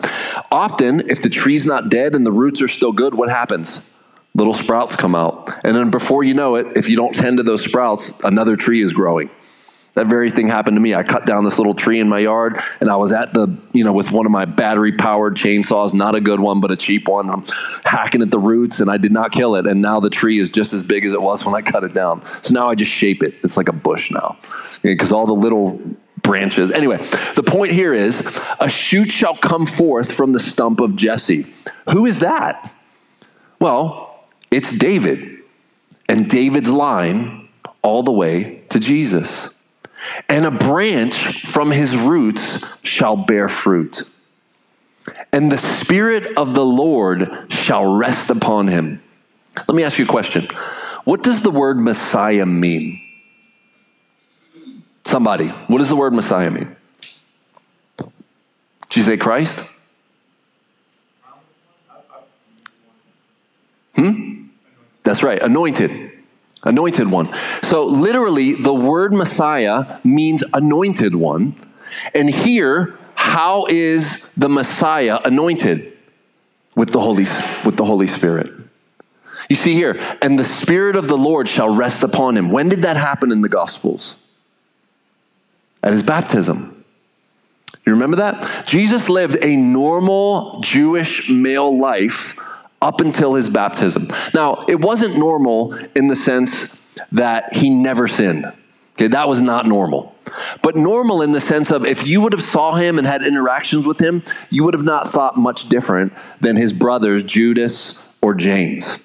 Often, 0.50 1.08
if 1.08 1.22
the 1.22 1.30
tree's 1.30 1.64
not 1.64 1.88
dead 1.88 2.14
and 2.14 2.26
the 2.26 2.32
roots 2.32 2.60
are 2.62 2.68
still 2.68 2.92
good, 2.92 3.14
what 3.14 3.30
happens? 3.30 3.80
Little 4.34 4.54
sprouts 4.54 4.96
come 4.96 5.14
out. 5.14 5.52
And 5.64 5.76
then 5.76 5.90
before 5.90 6.24
you 6.24 6.34
know 6.34 6.56
it, 6.56 6.76
if 6.76 6.88
you 6.88 6.96
don't 6.96 7.14
tend 7.14 7.36
to 7.36 7.42
those 7.42 7.62
sprouts, 7.62 8.12
another 8.24 8.56
tree 8.56 8.80
is 8.80 8.92
growing. 8.92 9.30
That 9.94 10.06
very 10.06 10.30
thing 10.30 10.48
happened 10.48 10.76
to 10.76 10.80
me. 10.80 10.94
I 10.94 11.02
cut 11.02 11.26
down 11.26 11.44
this 11.44 11.58
little 11.58 11.74
tree 11.74 12.00
in 12.00 12.08
my 12.08 12.20
yard, 12.20 12.58
and 12.80 12.90
I 12.90 12.96
was 12.96 13.12
at 13.12 13.34
the, 13.34 13.54
you 13.72 13.84
know, 13.84 13.92
with 13.92 14.10
one 14.10 14.24
of 14.24 14.32
my 14.32 14.46
battery 14.46 14.92
powered 14.92 15.36
chainsaws, 15.36 15.92
not 15.92 16.14
a 16.14 16.20
good 16.20 16.40
one, 16.40 16.60
but 16.60 16.70
a 16.70 16.76
cheap 16.76 17.08
one. 17.08 17.28
I'm 17.28 17.44
hacking 17.84 18.22
at 18.22 18.30
the 18.30 18.38
roots, 18.38 18.80
and 18.80 18.90
I 18.90 18.96
did 18.96 19.12
not 19.12 19.32
kill 19.32 19.54
it. 19.54 19.66
And 19.66 19.82
now 19.82 20.00
the 20.00 20.08
tree 20.08 20.38
is 20.38 20.48
just 20.48 20.72
as 20.72 20.82
big 20.82 21.04
as 21.04 21.12
it 21.12 21.20
was 21.20 21.44
when 21.44 21.54
I 21.54 21.60
cut 21.60 21.84
it 21.84 21.92
down. 21.92 22.22
So 22.40 22.54
now 22.54 22.70
I 22.70 22.74
just 22.74 22.90
shape 22.90 23.22
it. 23.22 23.34
It's 23.44 23.58
like 23.58 23.68
a 23.68 23.74
bush 23.74 24.10
now, 24.10 24.38
because 24.80 25.12
all 25.12 25.26
the 25.26 25.34
little 25.34 25.78
branches. 26.22 26.70
Anyway, 26.70 26.98
the 27.34 27.42
point 27.42 27.72
here 27.72 27.92
is 27.92 28.22
a 28.60 28.68
shoot 28.68 29.10
shall 29.10 29.36
come 29.36 29.66
forth 29.66 30.12
from 30.12 30.32
the 30.32 30.38
stump 30.38 30.80
of 30.80 30.96
Jesse. 30.96 31.52
Who 31.90 32.06
is 32.06 32.20
that? 32.20 32.72
Well, 33.58 34.24
it's 34.50 34.72
David, 34.72 35.40
and 36.08 36.30
David's 36.30 36.70
line 36.70 37.48
all 37.82 38.02
the 38.02 38.12
way 38.12 38.62
to 38.70 38.80
Jesus 38.80 39.51
and 40.28 40.46
a 40.46 40.50
branch 40.50 41.46
from 41.46 41.70
his 41.70 41.96
roots 41.96 42.64
shall 42.82 43.16
bear 43.16 43.48
fruit. 43.48 44.02
And 45.32 45.50
the 45.50 45.58
Spirit 45.58 46.36
of 46.36 46.54
the 46.54 46.64
Lord 46.64 47.46
shall 47.48 47.84
rest 47.84 48.30
upon 48.30 48.68
him. 48.68 49.02
Let 49.56 49.74
me 49.74 49.82
ask 49.82 49.98
you 49.98 50.04
a 50.04 50.08
question. 50.08 50.48
What 51.04 51.22
does 51.22 51.42
the 51.42 51.50
word 51.50 51.80
Messiah 51.80 52.46
mean? 52.46 53.00
Somebody, 55.04 55.48
what 55.48 55.78
does 55.78 55.88
the 55.88 55.96
word 55.96 56.12
Messiah 56.12 56.50
mean? 56.50 56.76
Did 57.98 58.96
you 58.96 59.02
say 59.02 59.16
Christ? 59.16 59.64
Hmm? 63.96 64.46
That's 65.02 65.22
right, 65.22 65.42
anointed. 65.42 66.11
Anointed 66.64 67.10
one. 67.10 67.34
So, 67.62 67.84
literally, 67.84 68.54
the 68.54 68.74
word 68.74 69.12
Messiah 69.12 69.98
means 70.04 70.44
anointed 70.52 71.14
one. 71.14 71.56
And 72.14 72.30
here, 72.30 72.98
how 73.14 73.66
is 73.66 74.28
the 74.36 74.48
Messiah 74.48 75.18
anointed? 75.24 75.88
With 76.74 76.90
the 76.90 77.00
Holy, 77.00 77.26
with 77.64 77.76
the 77.76 77.84
Holy 77.84 78.06
Spirit. 78.06 78.50
You 79.50 79.56
see 79.56 79.74
here, 79.74 80.00
and 80.22 80.38
the 80.38 80.44
Spirit 80.44 80.96
of 80.96 81.08
the 81.08 81.18
Lord 81.18 81.48
shall 81.48 81.68
rest 81.68 82.02
upon 82.02 82.36
him. 82.36 82.50
When 82.50 82.70
did 82.70 82.82
that 82.82 82.96
happen 82.96 83.30
in 83.30 83.42
the 83.42 83.48
Gospels? 83.50 84.16
At 85.82 85.92
his 85.92 86.02
baptism. 86.02 86.84
You 87.84 87.92
remember 87.92 88.16
that? 88.18 88.66
Jesus 88.66 89.08
lived 89.10 89.36
a 89.42 89.56
normal 89.56 90.60
Jewish 90.60 91.28
male 91.28 91.78
life 91.78 92.34
up 92.82 93.00
until 93.00 93.34
his 93.34 93.48
baptism. 93.48 94.08
Now, 94.34 94.64
it 94.68 94.80
wasn't 94.80 95.16
normal 95.16 95.74
in 95.94 96.08
the 96.08 96.16
sense 96.16 96.80
that 97.12 97.54
he 97.54 97.70
never 97.70 98.08
sinned. 98.08 98.52
Okay, 98.94 99.08
that 99.08 99.28
was 99.28 99.40
not 99.40 99.66
normal. 99.66 100.14
But 100.62 100.76
normal 100.76 101.22
in 101.22 101.32
the 101.32 101.40
sense 101.40 101.70
of 101.70 101.86
if 101.86 102.06
you 102.06 102.20
would 102.20 102.32
have 102.32 102.42
saw 102.42 102.74
him 102.74 102.98
and 102.98 103.06
had 103.06 103.24
interactions 103.24 103.86
with 103.86 103.98
him, 103.98 104.22
you 104.50 104.64
would 104.64 104.74
have 104.74 104.84
not 104.84 105.08
thought 105.10 105.38
much 105.38 105.68
different 105.68 106.12
than 106.40 106.56
his 106.56 106.72
brothers 106.72 107.24
Judas 107.24 107.98
or 108.20 108.34
James, 108.34 108.98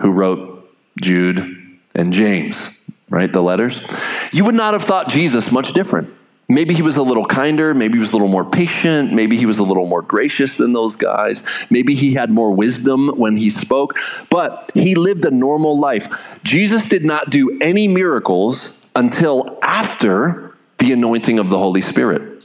who 0.00 0.10
wrote 0.10 0.70
Jude 1.00 1.78
and 1.94 2.12
James, 2.12 2.70
right? 3.10 3.32
The 3.32 3.42
letters. 3.42 3.80
You 4.30 4.44
would 4.44 4.54
not 4.54 4.74
have 4.74 4.84
thought 4.84 5.08
Jesus 5.08 5.50
much 5.50 5.72
different. 5.72 6.14
Maybe 6.52 6.74
he 6.74 6.82
was 6.82 6.96
a 6.96 7.02
little 7.02 7.26
kinder. 7.26 7.72
Maybe 7.72 7.94
he 7.94 7.98
was 7.98 8.10
a 8.10 8.14
little 8.14 8.28
more 8.28 8.44
patient. 8.44 9.12
Maybe 9.12 9.36
he 9.36 9.46
was 9.46 9.58
a 9.58 9.62
little 9.62 9.86
more 9.86 10.02
gracious 10.02 10.56
than 10.56 10.72
those 10.72 10.96
guys. 10.96 11.42
Maybe 11.70 11.94
he 11.94 12.12
had 12.14 12.30
more 12.30 12.52
wisdom 12.52 13.08
when 13.08 13.36
he 13.36 13.48
spoke, 13.48 13.96
but 14.28 14.70
he 14.74 14.94
lived 14.94 15.24
a 15.24 15.30
normal 15.30 15.78
life. 15.78 16.08
Jesus 16.44 16.86
did 16.86 17.04
not 17.04 17.30
do 17.30 17.58
any 17.60 17.88
miracles 17.88 18.76
until 18.94 19.58
after 19.62 20.54
the 20.78 20.92
anointing 20.92 21.38
of 21.38 21.48
the 21.48 21.58
Holy 21.58 21.80
Spirit. 21.80 22.44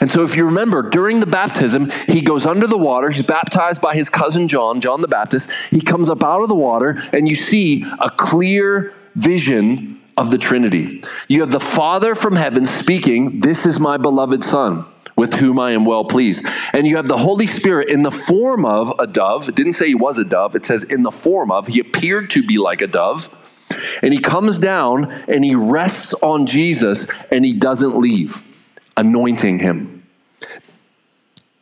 And 0.00 0.10
so, 0.12 0.24
if 0.24 0.36
you 0.36 0.44
remember, 0.44 0.82
during 0.82 1.20
the 1.20 1.26
baptism, 1.26 1.90
he 2.06 2.20
goes 2.20 2.44
under 2.44 2.66
the 2.66 2.76
water. 2.76 3.10
He's 3.10 3.22
baptized 3.22 3.80
by 3.80 3.94
his 3.94 4.10
cousin 4.10 4.46
John, 4.46 4.80
John 4.80 5.00
the 5.00 5.08
Baptist. 5.08 5.50
He 5.70 5.80
comes 5.80 6.10
up 6.10 6.22
out 6.22 6.42
of 6.42 6.48
the 6.48 6.54
water, 6.54 7.02
and 7.12 7.28
you 7.28 7.34
see 7.34 7.84
a 7.98 8.10
clear 8.10 8.92
vision 9.14 9.99
of 10.20 10.30
the 10.30 10.36
Trinity. 10.36 11.02
You 11.28 11.40
have 11.40 11.50
the 11.50 11.58
Father 11.58 12.14
from 12.14 12.36
heaven 12.36 12.66
speaking, 12.66 13.40
This 13.40 13.64
is 13.64 13.80
my 13.80 13.96
beloved 13.96 14.44
Son, 14.44 14.84
with 15.16 15.32
whom 15.32 15.58
I 15.58 15.72
am 15.72 15.86
well 15.86 16.04
pleased. 16.04 16.44
And 16.74 16.86
you 16.86 16.96
have 16.96 17.08
the 17.08 17.16
Holy 17.16 17.46
Spirit 17.46 17.88
in 17.88 18.02
the 18.02 18.10
form 18.10 18.66
of 18.66 18.92
a 18.98 19.06
dove. 19.06 19.48
It 19.48 19.54
didn't 19.54 19.72
say 19.72 19.88
he 19.88 19.94
was 19.94 20.18
a 20.18 20.24
dove, 20.24 20.54
it 20.54 20.66
says 20.66 20.84
in 20.84 21.04
the 21.04 21.10
form 21.10 21.50
of. 21.50 21.68
He 21.68 21.80
appeared 21.80 22.28
to 22.30 22.46
be 22.46 22.58
like 22.58 22.82
a 22.82 22.86
dove. 22.86 23.34
And 24.02 24.12
he 24.12 24.20
comes 24.20 24.58
down 24.58 25.10
and 25.26 25.42
he 25.42 25.54
rests 25.54 26.12
on 26.14 26.44
Jesus 26.44 27.06
and 27.30 27.42
he 27.42 27.54
doesn't 27.54 27.98
leave, 27.98 28.42
anointing 28.98 29.60
him, 29.60 30.06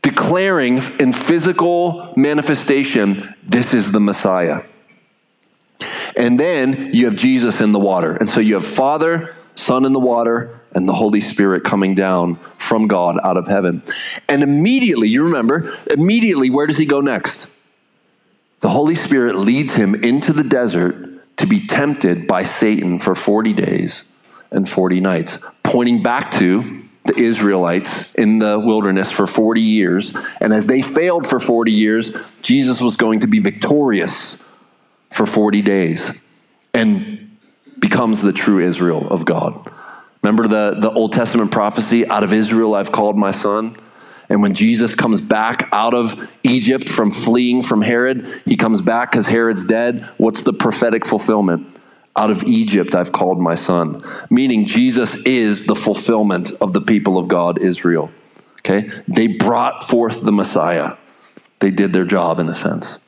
declaring 0.03 0.79
in 0.99 1.13
physical 1.13 2.13
manifestation, 2.17 3.37
This 3.45 3.73
is 3.73 3.93
the 3.93 4.01
Messiah. 4.01 4.65
And 6.19 6.39
then 6.39 6.91
you 6.93 7.07
have 7.07 7.15
Jesus 7.15 7.61
in 7.61 7.71
the 7.71 7.79
water. 7.79 8.17
And 8.17 8.29
so 8.29 8.41
you 8.41 8.55
have 8.55 8.67
Father, 8.67 9.37
Son 9.55 9.85
in 9.85 9.93
the 9.93 10.01
water, 10.01 10.61
and 10.73 10.89
the 10.89 10.93
Holy 10.93 11.21
Spirit 11.21 11.65
coming 11.65 11.95
down 11.95 12.39
from 12.59 12.89
God 12.89 13.19
out 13.23 13.37
of 13.37 13.47
heaven. 13.47 13.83
And 14.29 14.43
immediately, 14.43 15.09
you 15.09 15.23
remember, 15.23 15.79
immediately, 15.91 16.51
where 16.51 16.67
does 16.67 16.77
he 16.77 16.87
go 16.87 17.01
next? 17.01 17.47
The 18.61 18.69
Holy 18.69 18.97
Spirit 18.97 19.37
leads 19.37 19.77
him 19.77 19.95
into 19.95 20.33
the 20.33 20.43
desert 20.43 21.37
to 21.37 21.47
be 21.47 21.65
tempted 21.67 22.27
by 22.27 22.43
Satan 22.43 22.99
for 22.99 23.15
40 23.15 23.53
days 23.53 24.03
and 24.51 24.69
40 24.69 25.01
nights, 25.01 25.39
pointing 25.63 26.03
back 26.03 26.33
to 26.33 26.83
the 27.05 27.17
Israelites 27.17 28.13
in 28.15 28.41
the 28.41 28.59
wilderness 28.59 29.11
for 29.11 29.27
40 29.27 29.63
years. 29.63 30.13
And 30.41 30.53
as 30.53 30.67
they 30.67 30.83
failed 30.83 31.27
for 31.27 31.39
40 31.39 31.71
years, 31.71 32.11
Jesus 32.43 32.81
was 32.81 32.97
going 32.97 33.21
to 33.21 33.29
be 33.29 33.39
victorious 33.39 34.37
for 35.11 35.27
40 35.27 35.63
days 35.63 36.11
and 36.75 37.39
becomes 37.79 38.23
the 38.23 38.33
true 38.33 38.61
Israel 38.61 39.09
of 39.09 39.25
God. 39.25 39.73
Remember 40.23 40.49
the, 40.49 40.79
the 40.81 40.91
Old 40.91 41.13
Testament 41.13 41.51
prophecy 41.51 42.07
out 42.07 42.25
of 42.25 42.33
Israel 42.33 42.75
I've 42.75 42.93
called 42.93 43.17
my 43.17 43.31
son? 43.31 43.77
And 44.29 44.43
when 44.43 44.55
Jesus 44.55 44.95
comes 44.95 45.21
back 45.21 45.69
out 45.73 45.95
of 45.95 46.29
Egypt 46.43 46.89
from 46.89 47.11
fleeing 47.11 47.63
from 47.63 47.81
Herod, 47.83 48.43
he 48.45 48.57
comes 48.57 48.83
back 48.83 49.11
because 49.11 49.27
Herod's 49.27 49.65
dead. 49.65 50.09
What's 50.19 50.43
the 50.43 50.53
prophetic 50.53 51.07
fulfillment? 51.07 51.79
Out 52.15 52.31
of 52.31 52.43
Egypt 52.45 52.95
I've 52.95 53.13
called 53.13 53.41
my 53.41 53.55
son. 53.55 54.05
Meaning 54.29 54.67
Jesus 54.67 55.15
is 55.25 55.65
the 55.65 55.75
fulfillment 55.75 56.51
of 56.61 56.73
the 56.73 56.81
people 56.81 57.17
of 57.17 57.29
God, 57.29 57.63
Israel. 57.63 58.11
Okay? 58.61 58.91
They 59.07 59.29
brought 59.29 59.87
forth 59.87 60.23
the 60.23 60.33
Messiah. 60.33 60.97
They 61.61 61.71
did 61.71 61.93
their 61.93 62.05
job 62.05 62.39
in 62.39 62.49
a 62.49 62.55
sense. 62.55 62.99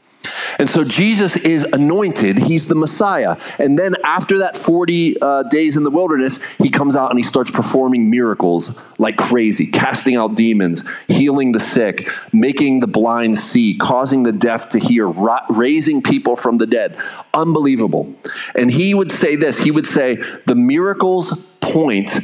And 0.58 0.68
so 0.68 0.84
Jesus 0.84 1.36
is 1.36 1.64
anointed. 1.64 2.38
He's 2.38 2.66
the 2.66 2.74
Messiah. 2.74 3.36
And 3.58 3.78
then 3.78 3.94
after 4.04 4.38
that 4.40 4.56
40 4.56 5.20
uh, 5.20 5.42
days 5.44 5.76
in 5.76 5.84
the 5.84 5.90
wilderness, 5.90 6.38
he 6.58 6.68
comes 6.68 6.96
out 6.96 7.10
and 7.10 7.18
he 7.18 7.22
starts 7.22 7.50
performing 7.50 8.10
miracles 8.10 8.74
like 8.98 9.16
crazy, 9.16 9.66
casting 9.66 10.16
out 10.16 10.34
demons, 10.34 10.84
healing 11.08 11.52
the 11.52 11.60
sick, 11.60 12.10
making 12.32 12.80
the 12.80 12.86
blind 12.86 13.38
see, 13.38 13.76
causing 13.76 14.22
the 14.22 14.32
deaf 14.32 14.68
to 14.70 14.78
hear, 14.78 15.08
ra- 15.08 15.46
raising 15.48 16.02
people 16.02 16.36
from 16.36 16.58
the 16.58 16.66
dead. 16.66 16.98
Unbelievable. 17.32 18.14
And 18.54 18.70
he 18.70 18.92
would 18.92 19.10
say 19.10 19.36
this 19.36 19.58
he 19.58 19.70
would 19.70 19.86
say, 19.86 20.16
The 20.46 20.54
miracles 20.54 21.46
point 21.60 22.18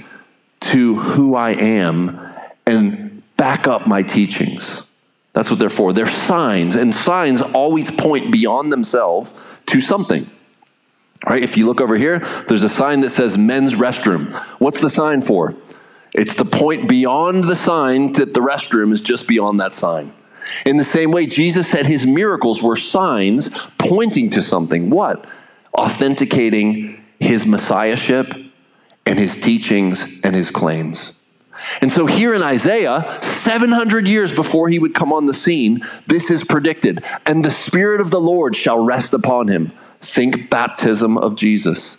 to 0.60 0.96
who 0.96 1.34
I 1.34 1.50
am 1.50 2.20
and 2.66 3.22
back 3.36 3.66
up 3.66 3.86
my 3.86 4.02
teachings. 4.02 4.85
That's 5.36 5.50
what 5.50 5.58
they're 5.58 5.68
for. 5.68 5.92
They're 5.92 6.06
signs, 6.06 6.76
and 6.76 6.94
signs 6.94 7.42
always 7.42 7.90
point 7.90 8.32
beyond 8.32 8.72
themselves 8.72 9.34
to 9.66 9.82
something. 9.82 10.30
Right? 11.28 11.42
If 11.42 11.58
you 11.58 11.66
look 11.66 11.82
over 11.82 11.96
here, 11.96 12.20
there's 12.48 12.62
a 12.62 12.70
sign 12.70 13.02
that 13.02 13.10
says 13.10 13.36
men's 13.36 13.74
restroom. 13.74 14.34
What's 14.58 14.80
the 14.80 14.88
sign 14.88 15.20
for? 15.20 15.54
It's 16.14 16.36
to 16.36 16.46
point 16.46 16.88
beyond 16.88 17.44
the 17.44 17.54
sign 17.54 18.14
that 18.14 18.32
the 18.32 18.40
restroom 18.40 18.94
is 18.94 19.02
just 19.02 19.28
beyond 19.28 19.60
that 19.60 19.74
sign. 19.74 20.14
In 20.64 20.78
the 20.78 20.84
same 20.84 21.10
way, 21.10 21.26
Jesus 21.26 21.68
said 21.68 21.84
his 21.84 22.06
miracles 22.06 22.62
were 22.62 22.76
signs 22.76 23.50
pointing 23.76 24.30
to 24.30 24.40
something. 24.40 24.88
What? 24.88 25.26
Authenticating 25.74 27.04
his 27.20 27.44
messiahship 27.44 28.32
and 29.04 29.18
his 29.18 29.38
teachings 29.38 30.06
and 30.24 30.34
his 30.34 30.50
claims. 30.50 31.12
And 31.80 31.92
so, 31.92 32.06
here 32.06 32.34
in 32.34 32.42
Isaiah, 32.42 33.18
700 33.22 34.08
years 34.08 34.32
before 34.32 34.68
he 34.68 34.78
would 34.78 34.94
come 34.94 35.12
on 35.12 35.26
the 35.26 35.34
scene, 35.34 35.86
this 36.06 36.30
is 36.30 36.44
predicted. 36.44 37.04
And 37.24 37.44
the 37.44 37.50
Spirit 37.50 38.00
of 38.00 38.10
the 38.10 38.20
Lord 38.20 38.56
shall 38.56 38.78
rest 38.78 39.14
upon 39.14 39.48
him. 39.48 39.72
Think 40.00 40.50
baptism 40.50 41.18
of 41.18 41.36
Jesus. 41.36 41.98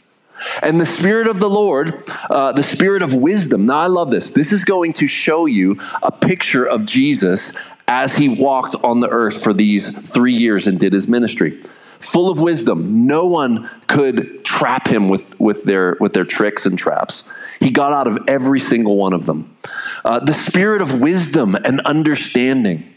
And 0.61 0.79
the 0.79 0.85
Spirit 0.85 1.27
of 1.27 1.39
the 1.39 1.49
Lord, 1.49 2.03
uh, 2.29 2.51
the 2.51 2.63
Spirit 2.63 3.01
of 3.01 3.13
wisdom. 3.13 3.65
Now, 3.65 3.79
I 3.79 3.87
love 3.87 4.11
this. 4.11 4.31
This 4.31 4.51
is 4.51 4.63
going 4.63 4.93
to 4.93 5.07
show 5.07 5.45
you 5.45 5.79
a 6.01 6.11
picture 6.11 6.65
of 6.65 6.85
Jesus 6.85 7.53
as 7.87 8.15
he 8.15 8.29
walked 8.29 8.75
on 8.83 8.99
the 8.99 9.09
earth 9.09 9.41
for 9.41 9.53
these 9.53 9.89
three 9.89 10.33
years 10.33 10.67
and 10.67 10.79
did 10.79 10.93
his 10.93 11.07
ministry. 11.07 11.61
Full 11.99 12.29
of 12.29 12.39
wisdom. 12.39 13.07
No 13.07 13.25
one 13.25 13.69
could 13.87 14.45
trap 14.45 14.87
him 14.87 15.09
with, 15.09 15.39
with, 15.39 15.63
their, 15.63 15.97
with 15.99 16.13
their 16.13 16.25
tricks 16.25 16.65
and 16.65 16.77
traps. 16.77 17.23
He 17.59 17.71
got 17.71 17.93
out 17.93 18.07
of 18.07 18.19
every 18.27 18.59
single 18.59 18.95
one 18.95 19.13
of 19.13 19.25
them. 19.25 19.57
Uh, 20.05 20.19
the 20.19 20.33
spirit 20.33 20.81
of 20.81 20.99
wisdom 20.99 21.55
and 21.55 21.81
understanding, 21.81 22.93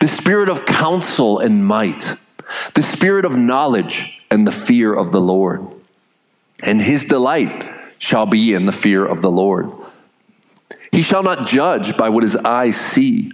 the 0.00 0.08
spirit 0.08 0.48
of 0.48 0.66
counsel 0.66 1.38
and 1.38 1.64
might, 1.64 2.14
the 2.74 2.82
spirit 2.82 3.24
of 3.24 3.36
knowledge 3.36 4.20
and 4.30 4.46
the 4.46 4.52
fear 4.52 4.94
of 4.94 5.12
the 5.12 5.20
Lord. 5.20 5.66
And 6.62 6.80
his 6.80 7.04
delight 7.04 7.72
shall 7.98 8.26
be 8.26 8.54
in 8.54 8.64
the 8.64 8.72
fear 8.72 9.04
of 9.04 9.22
the 9.22 9.30
Lord. 9.30 9.70
He 10.92 11.02
shall 11.02 11.22
not 11.22 11.46
judge 11.46 11.96
by 11.96 12.08
what 12.08 12.22
his 12.22 12.36
eyes 12.36 12.76
see, 12.76 13.32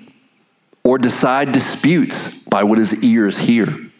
or 0.84 0.98
decide 0.98 1.52
disputes 1.52 2.36
by 2.38 2.64
what 2.64 2.78
his 2.78 3.02
ears 3.04 3.38
hear. 3.38 3.90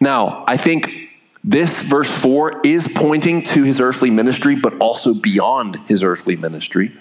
Now, 0.00 0.44
I 0.46 0.56
think 0.56 1.07
this 1.48 1.80
verse 1.80 2.10
4 2.10 2.60
is 2.62 2.86
pointing 2.88 3.42
to 3.42 3.62
his 3.62 3.80
earthly 3.80 4.10
ministry, 4.10 4.54
but 4.54 4.76
also 4.80 5.14
beyond 5.14 5.76
his 5.88 6.04
earthly 6.04 6.36
ministry, 6.36 6.92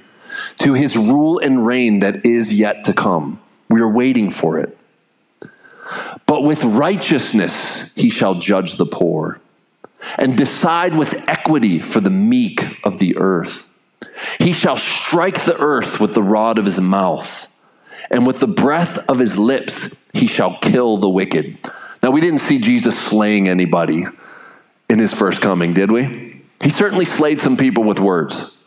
to 0.60 0.74
his 0.74 0.96
rule 0.96 1.38
and 1.38 1.66
reign 1.66 2.00
that 2.00 2.26
is 2.26 2.54
yet 2.54 2.86
to 2.86 2.94
come. 2.94 3.42
We 3.70 3.82
are 3.82 3.92
waiting 3.92 4.32
for 4.32 4.58
it. 4.58 4.78
But 6.26 6.44
with 6.44 6.64
righteousness 6.64 7.92
he 7.94 8.10
shall 8.10 8.36
judge 8.36 8.78
the 8.78 8.86
poor 8.86 9.42
and 10.18 10.38
decide 10.38 10.96
with 10.96 11.22
equity 11.28 11.80
for 11.80 12.00
the 12.00 12.10
meek 12.10 12.64
of 12.86 13.00
the 13.00 13.18
earth. 13.18 13.68
He 14.40 14.54
shall 14.54 14.78
strike 14.78 15.44
the 15.44 15.58
earth 15.58 16.00
with 16.00 16.14
the 16.14 16.24
rod 16.24 16.58
of 16.58 16.64
his 16.64 16.80
mouth, 16.80 17.50
and 18.10 18.26
with 18.26 18.40
the 18.40 18.48
breath 18.48 18.98
of 19.10 19.20
his 19.20 19.38
lips 19.38 19.94
he 20.14 20.26
shall 20.26 20.58
kill 20.60 21.00
the 21.00 21.10
wicked. 21.10 21.58
Now, 22.02 22.12
we 22.12 22.22
didn't 22.22 22.40
see 22.40 22.60
Jesus 22.60 22.98
slaying 22.98 23.50
anybody 23.50 24.06
in 24.90 25.00
his 25.00 25.14
first 25.14 25.42
coming, 25.42 25.72
did 25.72 25.92
we? 25.92 26.44
He 26.62 26.70
certainly 26.70 27.06
slayed 27.06 27.40
some 27.40 27.58
people 27.58 27.84
with 27.84 28.00
words, 28.00 28.58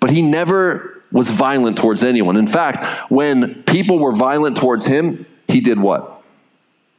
but 0.00 0.10
he 0.10 0.22
never 0.22 1.02
was 1.12 1.28
violent 1.28 1.76
towards 1.76 2.02
anyone. 2.04 2.36
In 2.36 2.46
fact, 2.46 2.84
when 3.10 3.62
people 3.64 3.98
were 3.98 4.12
violent 4.12 4.56
towards 4.56 4.86
him, 4.86 5.26
he 5.48 5.60
did 5.60 5.78
what? 5.78 6.22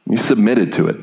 He 0.10 0.18
submitted 0.18 0.74
to 0.74 0.88
it. 0.88 0.98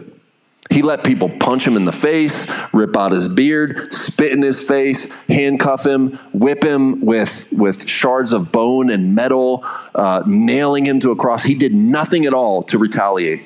He 0.71 0.83
let 0.83 1.03
people 1.03 1.31
punch 1.31 1.67
him 1.67 1.77
in 1.77 1.87
the 1.87 1.93
face, 1.93 2.47
rip 2.75 2.95
out 2.95 3.13
his 3.13 3.27
beard, 3.27 3.93
spit 3.93 4.33
in 4.33 4.43
his 4.43 4.61
face, 4.61 5.11
handcuff 5.23 5.87
him, 5.87 6.19
whip 6.35 6.63
him 6.63 7.01
with, 7.01 7.51
with 7.51 7.89
shards 7.89 8.35
of 8.35 8.53
bone 8.53 8.91
and 8.91 9.15
metal, 9.15 9.65
uh, 9.95 10.23
nailing 10.27 10.85
him 10.85 11.01
to 11.01 11.11
a 11.11 11.17
cross. 11.17 11.43
He 11.43 11.55
did 11.55 11.73
nothing 11.73 12.27
at 12.27 12.35
all 12.35 12.63
to 12.65 12.77
retaliate, 12.77 13.43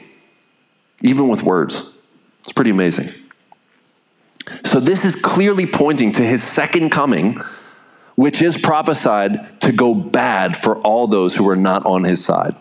even 1.02 1.28
with 1.28 1.44
words. 1.44 1.84
It's 2.40 2.52
pretty 2.52 2.70
amazing. 2.70 3.12
So 4.64 4.80
this 4.80 5.04
is 5.04 5.16
clearly 5.16 5.66
pointing 5.66 6.12
to 6.12 6.22
his 6.22 6.42
second 6.42 6.90
coming, 6.90 7.40
which 8.14 8.42
is 8.42 8.58
prophesied 8.58 9.60
to 9.62 9.72
go 9.72 9.94
bad 9.94 10.56
for 10.56 10.78
all 10.78 11.06
those 11.06 11.34
who 11.36 11.48
are 11.48 11.56
not 11.56 11.84
on 11.86 12.04
his 12.04 12.24
side. 12.24 12.54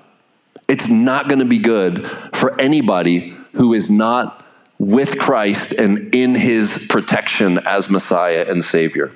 It's 0.67 0.87
not 0.87 1.27
going 1.27 1.39
to 1.39 1.45
be 1.45 1.59
good 1.59 2.09
for 2.33 2.59
anybody 2.59 3.35
who 3.53 3.73
is 3.73 3.89
not 3.89 4.45
with 4.79 5.19
Christ 5.19 5.73
and 5.73 6.13
in 6.15 6.33
his 6.33 6.87
protection 6.89 7.59
as 7.59 7.89
Messiah 7.89 8.45
and 8.47 8.63
Savior. 8.63 9.11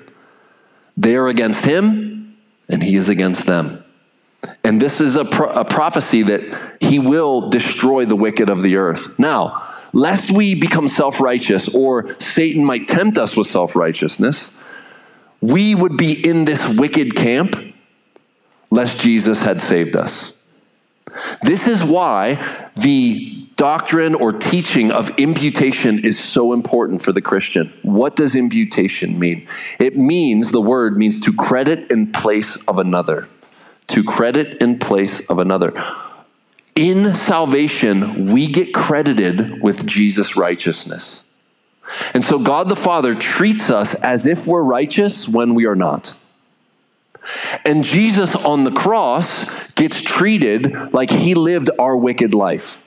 They 0.98 1.16
are 1.16 1.28
against 1.28 1.66
him, 1.66 2.38
and 2.70 2.84
he 2.84 2.96
is 2.96 3.10
against 3.10 3.46
them. 3.46 3.84
And 4.64 4.82
this 4.82 5.02
is 5.02 5.16
a, 5.16 5.26
pro- 5.26 5.52
a 5.52 5.66
prophecy 5.66 6.24
that 6.24 6.78
he 6.80 7.00
will 7.00 7.50
destroy 7.50 8.06
the 8.06 8.16
wicked 8.16 8.50
of 8.50 8.62
the 8.62 8.76
earth. 8.76 9.08
Now, 9.18 9.75
lest 9.96 10.30
we 10.30 10.54
become 10.54 10.88
self 10.88 11.20
righteous 11.20 11.68
or 11.70 12.16
Satan 12.20 12.64
might 12.64 12.88
tempt 12.88 13.18
us 13.18 13.36
with 13.36 13.48
self 13.48 13.76
righteousness, 13.76 14.52
we 15.42 15.74
would 15.74 15.98
be 15.98 16.14
in 16.14 16.46
this 16.46 16.68
wicked 16.68 17.16
camp 17.16 17.56
lest 18.70 19.00
Jesus 19.00 19.42
had 19.42 19.62
saved 19.62 19.96
us. 19.96 20.34
This 21.42 21.66
is 21.68 21.84
why 21.84 22.70
the 22.76 23.48
doctrine 23.56 24.16
or 24.16 24.34
teaching 24.34 24.92
of 24.92 25.10
imputation 25.18 26.04
is 26.04 26.20
so 26.20 26.52
important 26.52 27.02
for 27.02 27.14
the 27.14 27.22
Christian. 27.22 27.74
What 27.84 28.18
does 28.18 28.36
imputation 28.36 29.18
mean? 29.18 29.48
It 29.80 29.98
means, 29.98 30.52
the 30.52 30.62
word 30.62 30.98
means 30.98 31.22
to 31.22 31.34
credit 31.34 31.90
in 31.90 32.12
place 32.12 32.58
of 32.68 32.80
another. 32.80 33.30
To 33.90 34.04
credit 34.04 34.62
in 34.62 34.80
place 34.80 35.22
of 35.30 35.40
another. 35.40 35.72
In 36.76 37.16
salvation, 37.16 38.34
we 38.34 38.48
get 38.48 38.74
credited 38.74 39.62
with 39.62 39.88
Jesus' 39.88 40.36
righteousness. 40.36 41.24
And 42.14 42.24
so 42.24 42.38
God 42.38 42.68
the 42.68 42.76
Father 42.76 43.16
treats 43.16 43.70
us 43.70 43.94
as 43.96 44.28
if 44.28 44.46
we're 44.46 44.62
righteous 44.62 45.28
when 45.30 45.56
we 45.56 45.66
are 45.66 45.76
not. 45.76 46.14
And 47.64 47.84
Jesus 47.84 48.36
on 48.36 48.66
the 48.66 48.72
cross 48.72 49.46
gets 49.76 50.02
treated 50.02 50.94
like 50.94 51.10
he 51.10 51.34
lived 51.34 51.70
our 51.80 51.96
wicked 51.96 52.34
life. 52.34 52.82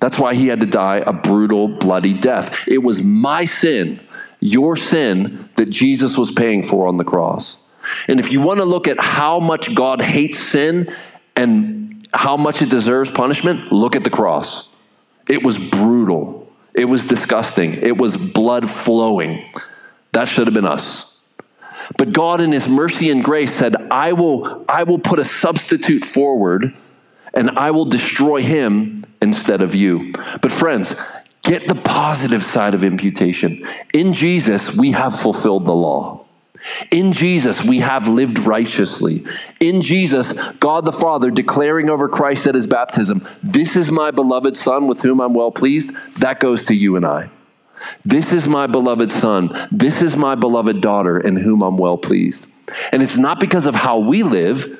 That's 0.00 0.18
why 0.18 0.34
he 0.34 0.48
had 0.48 0.60
to 0.60 0.66
die 0.66 1.02
a 1.06 1.12
brutal, 1.12 1.68
bloody 1.68 2.14
death. 2.14 2.66
It 2.66 2.78
was 2.78 3.02
my 3.02 3.44
sin, 3.44 4.00
your 4.40 4.76
sin, 4.76 5.48
that 5.56 5.70
Jesus 5.70 6.18
was 6.18 6.30
paying 6.30 6.62
for 6.62 6.88
on 6.88 6.96
the 6.96 7.04
cross. 7.04 7.58
And 8.08 8.18
if 8.18 8.32
you 8.32 8.40
want 8.40 8.58
to 8.58 8.64
look 8.64 8.88
at 8.88 8.98
how 8.98 9.40
much 9.40 9.74
God 9.74 10.00
hates 10.00 10.38
sin 10.38 10.94
and 11.36 11.79
how 12.12 12.36
much 12.36 12.62
it 12.62 12.68
deserves 12.68 13.10
punishment, 13.10 13.72
look 13.72 13.96
at 13.96 14.04
the 14.04 14.10
cross. 14.10 14.68
It 15.28 15.42
was 15.42 15.58
brutal. 15.58 16.50
It 16.74 16.86
was 16.86 17.04
disgusting. 17.04 17.74
It 17.74 17.96
was 17.96 18.16
blood 18.16 18.70
flowing. 18.70 19.46
That 20.12 20.28
should 20.28 20.46
have 20.46 20.54
been 20.54 20.66
us. 20.66 21.06
But 21.96 22.12
God, 22.12 22.40
in 22.40 22.52
His 22.52 22.68
mercy 22.68 23.10
and 23.10 23.22
grace, 23.22 23.52
said, 23.52 23.76
I 23.90 24.12
will, 24.12 24.64
I 24.68 24.84
will 24.84 24.98
put 24.98 25.18
a 25.18 25.24
substitute 25.24 26.04
forward 26.04 26.74
and 27.34 27.50
I 27.50 27.70
will 27.70 27.84
destroy 27.84 28.42
him 28.42 29.04
instead 29.22 29.60
of 29.60 29.74
you. 29.74 30.12
But, 30.40 30.52
friends, 30.52 30.94
get 31.42 31.68
the 31.68 31.74
positive 31.74 32.44
side 32.44 32.74
of 32.74 32.84
imputation. 32.84 33.66
In 33.94 34.14
Jesus, 34.14 34.74
we 34.74 34.92
have 34.92 35.18
fulfilled 35.18 35.66
the 35.66 35.74
law. 35.74 36.24
In 36.90 37.12
Jesus, 37.12 37.64
we 37.64 37.78
have 37.78 38.08
lived 38.08 38.38
righteously. 38.40 39.24
In 39.60 39.82
Jesus, 39.82 40.32
God 40.60 40.84
the 40.84 40.92
Father 40.92 41.30
declaring 41.30 41.88
over 41.88 42.08
Christ 42.08 42.46
at 42.46 42.54
his 42.54 42.66
baptism, 42.66 43.26
This 43.42 43.76
is 43.76 43.90
my 43.90 44.10
beloved 44.10 44.56
Son 44.56 44.86
with 44.86 45.02
whom 45.02 45.20
I'm 45.20 45.34
well 45.34 45.50
pleased. 45.50 45.92
That 46.18 46.40
goes 46.40 46.64
to 46.66 46.74
you 46.74 46.96
and 46.96 47.06
I. 47.06 47.30
This 48.04 48.32
is 48.32 48.46
my 48.46 48.66
beloved 48.66 49.10
Son. 49.10 49.68
This 49.72 50.02
is 50.02 50.16
my 50.16 50.34
beloved 50.34 50.80
daughter 50.80 51.18
in 51.18 51.36
whom 51.36 51.62
I'm 51.62 51.78
well 51.78 51.98
pleased. 51.98 52.46
And 52.92 53.02
it's 53.02 53.16
not 53.16 53.40
because 53.40 53.66
of 53.66 53.74
how 53.74 53.98
we 53.98 54.22
live, 54.22 54.78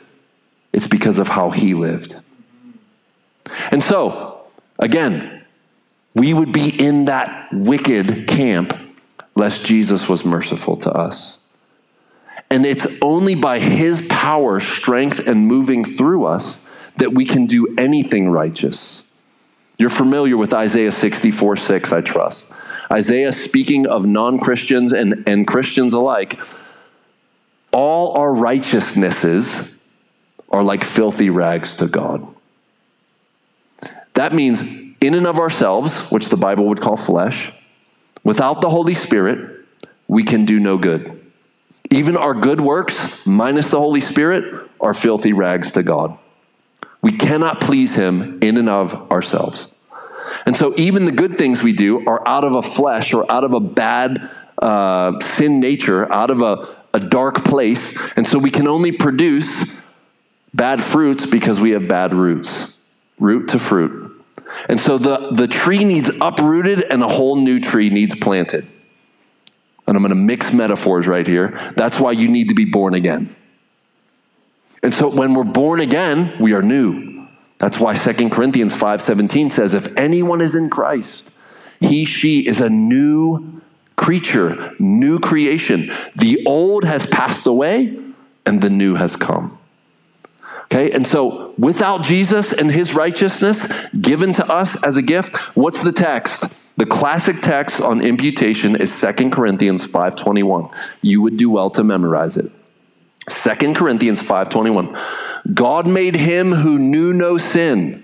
it's 0.73 0.87
because 0.87 1.19
of 1.19 1.29
how 1.29 1.51
he 1.51 1.75
lived. 1.75 2.17
And 3.71 3.83
so, 3.83 4.43
again, 4.79 5.45
we 6.15 6.35
would 6.35 6.53
be 6.53 6.69
in 6.69 7.07
that 7.07 7.49
wicked 7.53 8.27
camp 8.27 8.73
lest 9.35 9.65
Jesus 9.65 10.09
was 10.09 10.25
merciful 10.25 10.77
to 10.79 10.91
us. 10.91 11.39
And 12.51 12.67
it's 12.67 12.87
only 13.01 13.37
by 13.37 13.61
his 13.61 14.05
power, 14.09 14.59
strength, 14.59 15.21
and 15.21 15.47
moving 15.47 15.85
through 15.85 16.25
us 16.25 16.61
that 16.97 17.15
we 17.15 17.25
can 17.25 17.47
do 17.47 17.75
anything 17.79 18.29
righteous. 18.29 19.05
You're 19.79 19.89
familiar 19.89 20.37
with 20.37 20.53
Isaiah 20.53 20.93
64 20.93 21.57
6, 21.57 21.93
I 21.93 22.01
trust. 22.01 22.49
Isaiah 22.93 23.33
speaking 23.33 23.87
of 23.87 24.05
non 24.05 24.39
Christians 24.39 24.93
and, 24.93 25.27
and 25.27 25.47
Christians 25.47 25.95
alike, 25.95 26.39
all 27.73 28.13
our 28.13 28.35
righteousnesses 28.35 29.73
are 30.51 30.65
like 30.65 30.83
filthy 30.83 31.31
rags 31.31 31.75
to 31.75 31.87
God. 31.87 32.27
That 34.15 34.35
means, 34.35 34.63
in 35.01 35.15
and 35.15 35.27
of 35.27 35.39
ourselves, 35.39 35.99
which 36.11 36.29
the 36.29 36.37
Bible 36.37 36.67
would 36.67 36.81
call 36.81 36.97
flesh, 36.97 37.53
without 38.25 38.61
the 38.61 38.69
Holy 38.69 38.95
Spirit, 38.95 39.65
we 40.09 40.25
can 40.25 40.45
do 40.45 40.59
no 40.59 40.77
good. 40.77 41.30
Even 41.91 42.17
our 42.17 42.35
good 42.35 42.61
works, 42.61 43.13
minus 43.27 43.69
the 43.69 43.79
Holy 43.79 44.01
Spirit, 44.01 44.71
are 44.81 44.95
filthy 44.95 45.33
rags 45.33 45.73
to 45.73 45.83
God. 45.83 46.17
We 47.03 47.13
cannot 47.13 47.61
please 47.61 47.97
Him 47.97 48.39
in 48.41 48.57
and 48.57 48.69
of 48.69 49.11
ourselves. 49.11 49.75
And 50.47 50.57
so, 50.57 50.73
even 50.77 51.05
the 51.05 51.13
good 51.13 51.35
things 51.35 51.63
we 51.63 51.73
do 51.73 52.07
are 52.07 52.27
out 52.29 52.45
of 52.45 52.55
a 52.55 52.63
flesh 52.63 53.13
or 53.13 53.31
out 53.31 53.43
of 53.43 53.55
a 53.55 53.61
bad 53.61 54.31
uh, 54.59 55.19
sin 55.19 55.59
nature, 55.59 56.11
out 56.13 56.31
of 56.31 56.43
a, 56.43 56.77
a 56.95 57.01
dark 57.01 57.45
place. 57.45 57.97
And 58.15 58.25
so, 58.25 58.39
we 58.39 58.53
can 58.53 58.69
only 58.69 58.93
produce 58.93 59.81
bad 60.55 60.83
fruits 60.83 61.27
because 61.27 61.61
we 61.61 61.73
have 61.73 61.89
bad 61.89 62.15
roots, 62.15 62.77
root 63.19 63.49
to 63.49 63.59
fruit. 63.59 64.25
And 64.69 64.81
so, 64.81 64.97
the, 64.97 65.31
the 65.33 65.49
tree 65.49 65.83
needs 65.83 66.11
uprooted 66.21 66.83
and 66.83 67.03
a 67.03 67.09
whole 67.09 67.35
new 67.35 67.59
tree 67.59 67.91
needs 67.91 68.15
planted. 68.15 68.69
And 69.91 69.97
I'm 69.97 70.05
going 70.05 70.11
to 70.11 70.15
mix 70.15 70.53
metaphors 70.53 71.09
right 71.09 71.27
here. 71.27 71.73
That's 71.75 71.99
why 71.99 72.13
you 72.13 72.29
need 72.29 72.51
to 72.51 72.55
be 72.55 72.65
born 72.65 72.95
again. 72.95 73.35
And 74.85 74.95
so, 74.95 75.09
when 75.09 75.35
we're 75.35 75.43
born 75.43 75.81
again, 75.81 76.37
we 76.39 76.53
are 76.53 76.63
new. 76.63 77.27
That's 77.59 77.81
why 77.81 77.95
2 77.95 78.31
Corinthians 78.31 78.73
5:17 78.73 79.51
says 79.51 79.75
if 79.75 79.89
anyone 79.99 80.41
is 80.41 80.55
in 80.55 80.71
Christ, 80.71 81.29
he 81.81 82.05
she 82.05 82.47
is 82.47 82.61
a 82.61 82.71
new 82.71 83.61
creature, 83.97 84.77
new 84.79 85.19
creation. 85.19 85.93
The 86.15 86.41
old 86.47 86.85
has 86.85 87.07
passed 87.07 87.49
away 87.49 87.99
and 88.47 88.61
the 88.61 88.71
new 88.71 88.95
has 88.95 89.17
come. 89.17 89.59
Okay? 90.67 90.93
And 90.93 91.05
so 91.05 91.53
without 91.59 92.05
Jesus 92.05 92.53
and 92.53 92.71
his 92.71 92.95
righteousness 92.95 93.67
given 94.01 94.33
to 94.35 94.47
us 94.47 94.81
as 94.85 94.97
a 94.97 95.03
gift, 95.03 95.35
what's 95.57 95.83
the 95.83 95.91
text? 95.91 96.45
The 96.81 96.87
classic 96.87 97.43
text 97.43 97.83
on 97.83 98.01
imputation 98.01 98.75
is 98.75 98.91
2 98.91 99.31
Corinthians 99.33 99.87
5:21. 99.87 100.71
You 101.03 101.21
would 101.21 101.37
do 101.37 101.51
well 101.51 101.69
to 101.73 101.85
memorize 101.85 102.39
it. 102.39 102.51
2 103.29 103.75
Corinthians 103.75 104.23
5:21. 104.23 104.97
God 105.53 105.87
made 105.87 106.17
him 106.17 106.55
who 106.55 106.79
knew 106.79 107.13
no 107.13 107.37
sin 107.37 108.03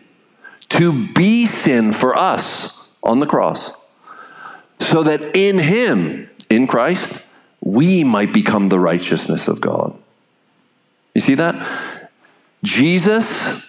to 0.68 0.92
be 0.92 1.46
sin 1.46 1.90
for 1.90 2.14
us 2.18 2.86
on 3.02 3.18
the 3.18 3.24
cross, 3.24 3.72
so 4.78 5.02
that 5.02 5.34
in 5.34 5.58
him, 5.58 6.28
in 6.50 6.66
Christ, 6.66 7.20
we 7.62 8.04
might 8.04 8.34
become 8.34 8.66
the 8.66 8.78
righteousness 8.78 9.48
of 9.48 9.62
God. 9.62 9.94
You 11.14 11.22
see 11.22 11.34
that? 11.36 12.10
Jesus 12.62 13.62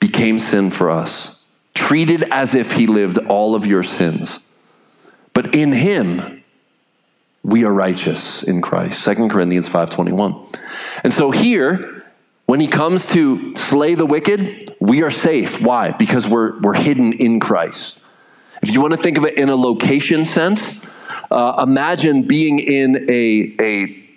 became 0.00 0.40
sin 0.40 0.72
for 0.72 0.90
us, 0.90 1.36
treated 1.84 2.22
as 2.30 2.54
if 2.54 2.72
he 2.72 2.86
lived 2.86 3.18
all 3.28 3.54
of 3.54 3.66
your 3.66 3.82
sins. 3.82 4.40
But 5.34 5.54
in 5.54 5.72
him, 5.72 6.42
we 7.42 7.64
are 7.64 7.72
righteous 7.72 8.42
in 8.42 8.62
Christ. 8.62 9.04
2 9.04 9.28
Corinthians 9.28 9.68
5:21. 9.68 10.34
And 11.02 11.12
so 11.12 11.30
here, 11.30 12.04
when 12.46 12.60
he 12.60 12.68
comes 12.68 13.06
to 13.08 13.54
slay 13.56 13.94
the 13.94 14.06
wicked, 14.06 14.74
we 14.80 15.02
are 15.02 15.10
safe. 15.10 15.60
Why? 15.60 15.90
Because 15.90 16.26
we're, 16.26 16.58
we're 16.60 16.74
hidden 16.74 17.12
in 17.12 17.38
Christ. 17.38 17.98
If 18.62 18.70
you 18.70 18.80
want 18.80 18.92
to 18.92 19.02
think 19.02 19.18
of 19.18 19.26
it 19.26 19.36
in 19.36 19.50
a 19.50 19.56
location 19.56 20.24
sense, 20.24 20.86
uh, 21.30 21.62
imagine 21.62 22.22
being 22.22 22.58
in 22.60 23.06
a, 23.10 23.54
a 23.60 24.08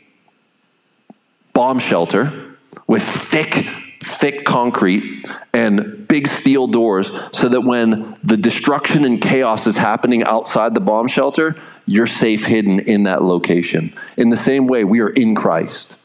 bomb 1.52 1.80
shelter 1.80 2.56
with 2.88 3.04
thick, 3.04 3.68
thick 4.04 4.46
concrete 4.46 5.30
and 5.54 6.08
big 6.08 6.28
steel 6.28 6.68
doors 6.68 7.12
so 7.32 7.50
that 7.50 7.62
when 7.62 8.18
the 8.24 8.38
destruction 8.38 9.06
and 9.06 9.20
chaos 9.20 9.68
is 9.68 9.78
happening 9.78 10.24
outside 10.24 10.74
the 10.74 10.80
bomb 10.80 11.08
shelter, 11.08 11.56
you're 11.86 12.08
safe 12.08 12.46
hidden 12.46 12.80
in 12.80 13.04
that 13.04 13.24
location. 13.24 13.94
In 14.18 14.30
the 14.30 14.38
same 14.38 14.68
way, 14.68 14.84
we 14.84 15.00
are 15.00 15.10
in 15.10 15.36
Christ. 15.36 15.96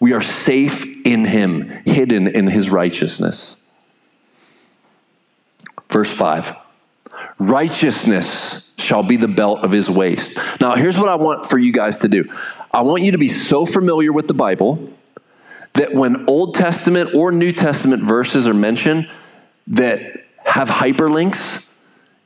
We 0.00 0.12
are 0.12 0.20
safe 0.20 0.84
in 1.04 1.24
him, 1.24 1.68
hidden 1.84 2.28
in 2.28 2.48
his 2.48 2.70
righteousness. 2.70 3.56
Verse 5.88 6.10
5 6.10 6.54
Righteousness 7.38 8.68
shall 8.76 9.02
be 9.02 9.16
the 9.16 9.28
belt 9.28 9.60
of 9.64 9.70
his 9.70 9.88
waist. 9.88 10.36
Now, 10.60 10.74
here's 10.74 10.98
what 10.98 11.08
I 11.08 11.14
want 11.14 11.46
for 11.46 11.58
you 11.58 11.72
guys 11.72 12.00
to 12.00 12.08
do 12.08 12.28
I 12.72 12.82
want 12.82 13.02
you 13.02 13.12
to 13.12 13.18
be 13.18 13.28
so 13.28 13.64
familiar 13.64 14.12
with 14.12 14.28
the 14.28 14.34
Bible 14.34 14.92
that 15.78 15.94
when 15.94 16.28
Old 16.28 16.56
Testament 16.56 17.14
or 17.14 17.30
New 17.30 17.52
Testament 17.52 18.02
verses 18.02 18.48
are 18.48 18.54
mentioned 18.54 19.08
that 19.68 20.24
have 20.44 20.68
hyperlinks, 20.68 21.66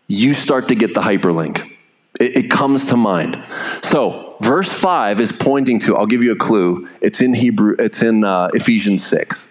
you 0.08 0.32
start 0.32 0.68
to 0.68 0.74
get 0.74 0.94
the 0.94 1.02
hyperlink. 1.02 1.70
It, 2.18 2.36
it 2.36 2.50
comes 2.50 2.86
to 2.86 2.96
mind. 2.96 3.44
So, 3.82 4.36
verse 4.40 4.72
5 4.72 5.20
is 5.20 5.32
pointing 5.32 5.80
to, 5.80 5.98
I'll 5.98 6.06
give 6.06 6.22
you 6.22 6.32
a 6.32 6.36
clue. 6.36 6.88
It's 7.02 7.20
in 7.20 7.34
Hebrew, 7.34 7.76
it's 7.78 8.02
in 8.02 8.24
uh, 8.24 8.48
Ephesians 8.54 9.04
6. 9.06 9.50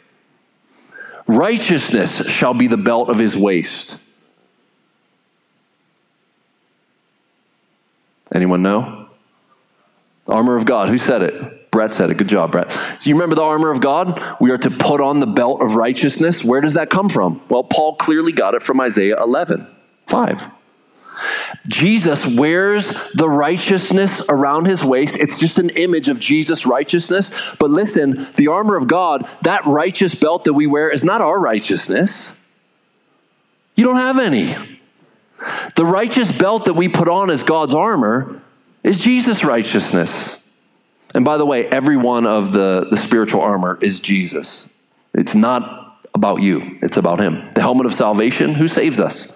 Righteousness 1.28 2.28
shall 2.28 2.56
be 2.56 2.66
the 2.66 2.78
belt 2.78 3.10
of 3.10 3.20
his 3.20 3.38
waist. 3.38 4.00
Anyone 8.34 8.64
know? 8.64 9.10
Armor 10.28 10.56
of 10.56 10.66
God. 10.66 10.90
Who 10.90 10.98
said 10.98 11.22
it? 11.22 11.61
Brett 11.72 11.94
said 11.94 12.10
it. 12.10 12.18
Good 12.18 12.28
job, 12.28 12.52
Brett. 12.52 12.72
So 12.72 13.10
you 13.10 13.16
remember 13.16 13.36
the 13.36 13.44
armor 13.44 13.72
of 13.72 13.80
God? 13.80 14.38
We 14.42 14.52
are 14.52 14.58
to 14.58 14.70
put 14.70 15.00
on 15.00 15.20
the 15.20 15.28
belt 15.28 15.62
of 15.62 15.76
righteousness. 15.76 16.44
Where 16.44 16.60
does 16.60 16.74
that 16.74 16.90
come 16.90 17.08
from? 17.08 17.42
Well, 17.48 17.64
Paul 17.64 17.96
clearly 17.96 18.34
got 18.34 18.56
it 18.56 18.62
from 18.62 18.82
Isaiah 18.82 19.16
11, 19.22 19.68
5. 20.08 20.48
Jesus 21.68 22.26
wears 22.26 22.92
the 23.14 23.30
righteousness 23.30 24.22
around 24.28 24.66
his 24.66 24.84
waist. 24.84 25.16
It's 25.18 25.40
just 25.40 25.60
an 25.60 25.70
image 25.70 26.10
of 26.10 26.20
Jesus' 26.20 26.66
righteousness. 26.66 27.32
But 27.60 27.70
listen, 27.70 28.28
the 28.36 28.48
armor 28.48 28.76
of 28.76 28.88
God, 28.88 29.28
that 29.44 29.66
righteous 29.66 30.16
belt 30.16 30.44
that 30.44 30.54
we 30.54 30.68
wear 30.68 30.90
is 30.90 31.04
not 31.04 31.22
our 31.22 31.40
righteousness. 31.40 32.36
You 33.76 33.86
don't 33.86 33.98
have 33.98 34.20
any. 34.20 34.56
The 35.76 35.86
righteous 35.86 36.32
belt 36.32 36.66
that 36.66 36.74
we 36.74 36.88
put 36.88 37.08
on 37.08 37.30
as 37.30 37.44
God's 37.44 37.74
armor 37.74 38.42
is 38.84 39.00
Jesus' 39.00 39.44
righteousness. 39.44 40.41
And 41.14 41.26
by 41.26 41.38
the 41.38 41.46
way, 41.46 41.68
every 41.68 41.98
one 41.98 42.26
of 42.26 42.54
the, 42.54 42.88
the 42.90 42.98
spiritual 42.98 43.42
armor 43.42 43.78
is 43.82 44.00
Jesus. 44.02 44.68
It's 45.14 45.36
not 45.36 46.06
about 46.14 46.42
you, 46.42 46.78
it's 46.82 46.98
about 46.98 47.20
Him. 47.20 47.50
The 47.54 47.62
helmet 47.62 47.86
of 47.86 47.94
salvation, 47.94 48.54
who 48.56 48.68
saves 48.68 49.00
us? 49.00 49.34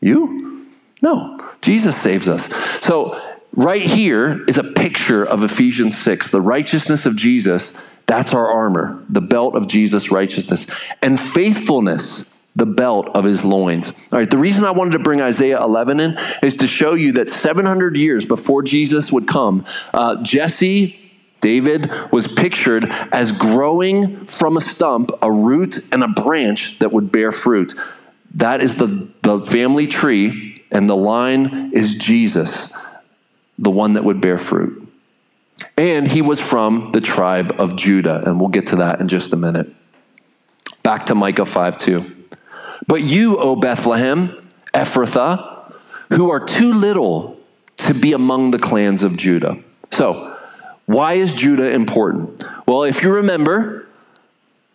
You? 0.00 0.66
No, 1.02 1.40
Jesus 1.62 1.96
saves 1.96 2.28
us. 2.28 2.48
So, 2.80 3.20
right 3.52 3.82
here 3.82 4.44
is 4.46 4.58
a 4.58 4.64
picture 4.64 5.24
of 5.24 5.42
Ephesians 5.42 5.96
6, 5.98 6.30
the 6.30 6.40
righteousness 6.40 7.06
of 7.06 7.16
Jesus. 7.16 7.74
That's 8.06 8.34
our 8.34 8.48
armor, 8.48 9.04
the 9.08 9.20
belt 9.20 9.54
of 9.54 9.68
Jesus' 9.68 10.10
righteousness. 10.10 10.66
And 11.00 11.18
faithfulness 11.18 12.26
the 12.56 12.66
belt 12.66 13.08
of 13.14 13.24
his 13.24 13.44
loins. 13.44 13.90
All 13.90 14.18
right, 14.18 14.28
the 14.28 14.38
reason 14.38 14.64
I 14.64 14.72
wanted 14.72 14.92
to 14.92 14.98
bring 14.98 15.20
Isaiah 15.20 15.62
11 15.62 16.00
in 16.00 16.18
is 16.42 16.56
to 16.56 16.66
show 16.66 16.94
you 16.94 17.12
that 17.12 17.30
700 17.30 17.96
years 17.96 18.26
before 18.26 18.62
Jesus 18.62 19.12
would 19.12 19.28
come, 19.28 19.64
uh, 19.94 20.22
Jesse, 20.22 20.99
David, 21.40 21.90
was 22.12 22.28
pictured 22.28 22.84
as 23.12 23.32
growing 23.32 24.26
from 24.26 24.56
a 24.56 24.60
stump, 24.60 25.10
a 25.22 25.30
root, 25.30 25.78
and 25.92 26.02
a 26.02 26.08
branch 26.08 26.78
that 26.80 26.92
would 26.92 27.10
bear 27.10 27.32
fruit. 27.32 27.74
That 28.34 28.62
is 28.62 28.76
the, 28.76 29.10
the 29.22 29.40
family 29.40 29.86
tree, 29.86 30.54
and 30.70 30.88
the 30.88 30.96
line 30.96 31.72
is 31.72 31.94
Jesus, 31.94 32.72
the 33.58 33.70
one 33.70 33.94
that 33.94 34.04
would 34.04 34.20
bear 34.20 34.38
fruit. 34.38 34.86
And 35.76 36.08
he 36.08 36.22
was 36.22 36.40
from 36.40 36.90
the 36.90 37.00
tribe 37.00 37.54
of 37.58 37.76
Judah, 37.76 38.22
and 38.24 38.38
we'll 38.38 38.48
get 38.48 38.66
to 38.68 38.76
that 38.76 39.00
in 39.00 39.08
just 39.08 39.32
a 39.32 39.36
minute. 39.36 39.74
Back 40.82 41.06
to 41.06 41.14
Micah 41.14 41.46
5 41.46 41.76
2. 41.76 42.16
But 42.86 43.02
you, 43.02 43.36
O 43.36 43.56
Bethlehem, 43.56 44.50
Ephrathah, 44.74 45.72
who 46.10 46.30
are 46.30 46.44
too 46.44 46.72
little 46.72 47.38
to 47.78 47.94
be 47.94 48.12
among 48.12 48.50
the 48.50 48.58
clans 48.58 49.02
of 49.02 49.16
Judah. 49.16 49.58
So, 49.90 50.36
why 50.90 51.12
is 51.12 51.34
Judah 51.34 51.70
important? 51.70 52.44
Well, 52.66 52.82
if 52.82 53.04
you 53.04 53.12
remember, 53.12 53.86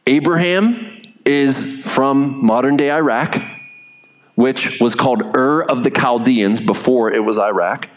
Abraham 0.08 0.97
is 1.25 1.82
from 1.82 2.45
modern 2.45 2.78
day 2.78 2.89
Iraq, 2.89 3.36
which 4.36 4.80
was 4.80 4.95
called 4.95 5.36
Ur 5.36 5.63
of 5.63 5.84
the 5.84 5.91
Chaldeans 5.91 6.62
before 6.62 7.12
it 7.12 7.25
was 7.25 7.38
Iraq. 7.38 7.89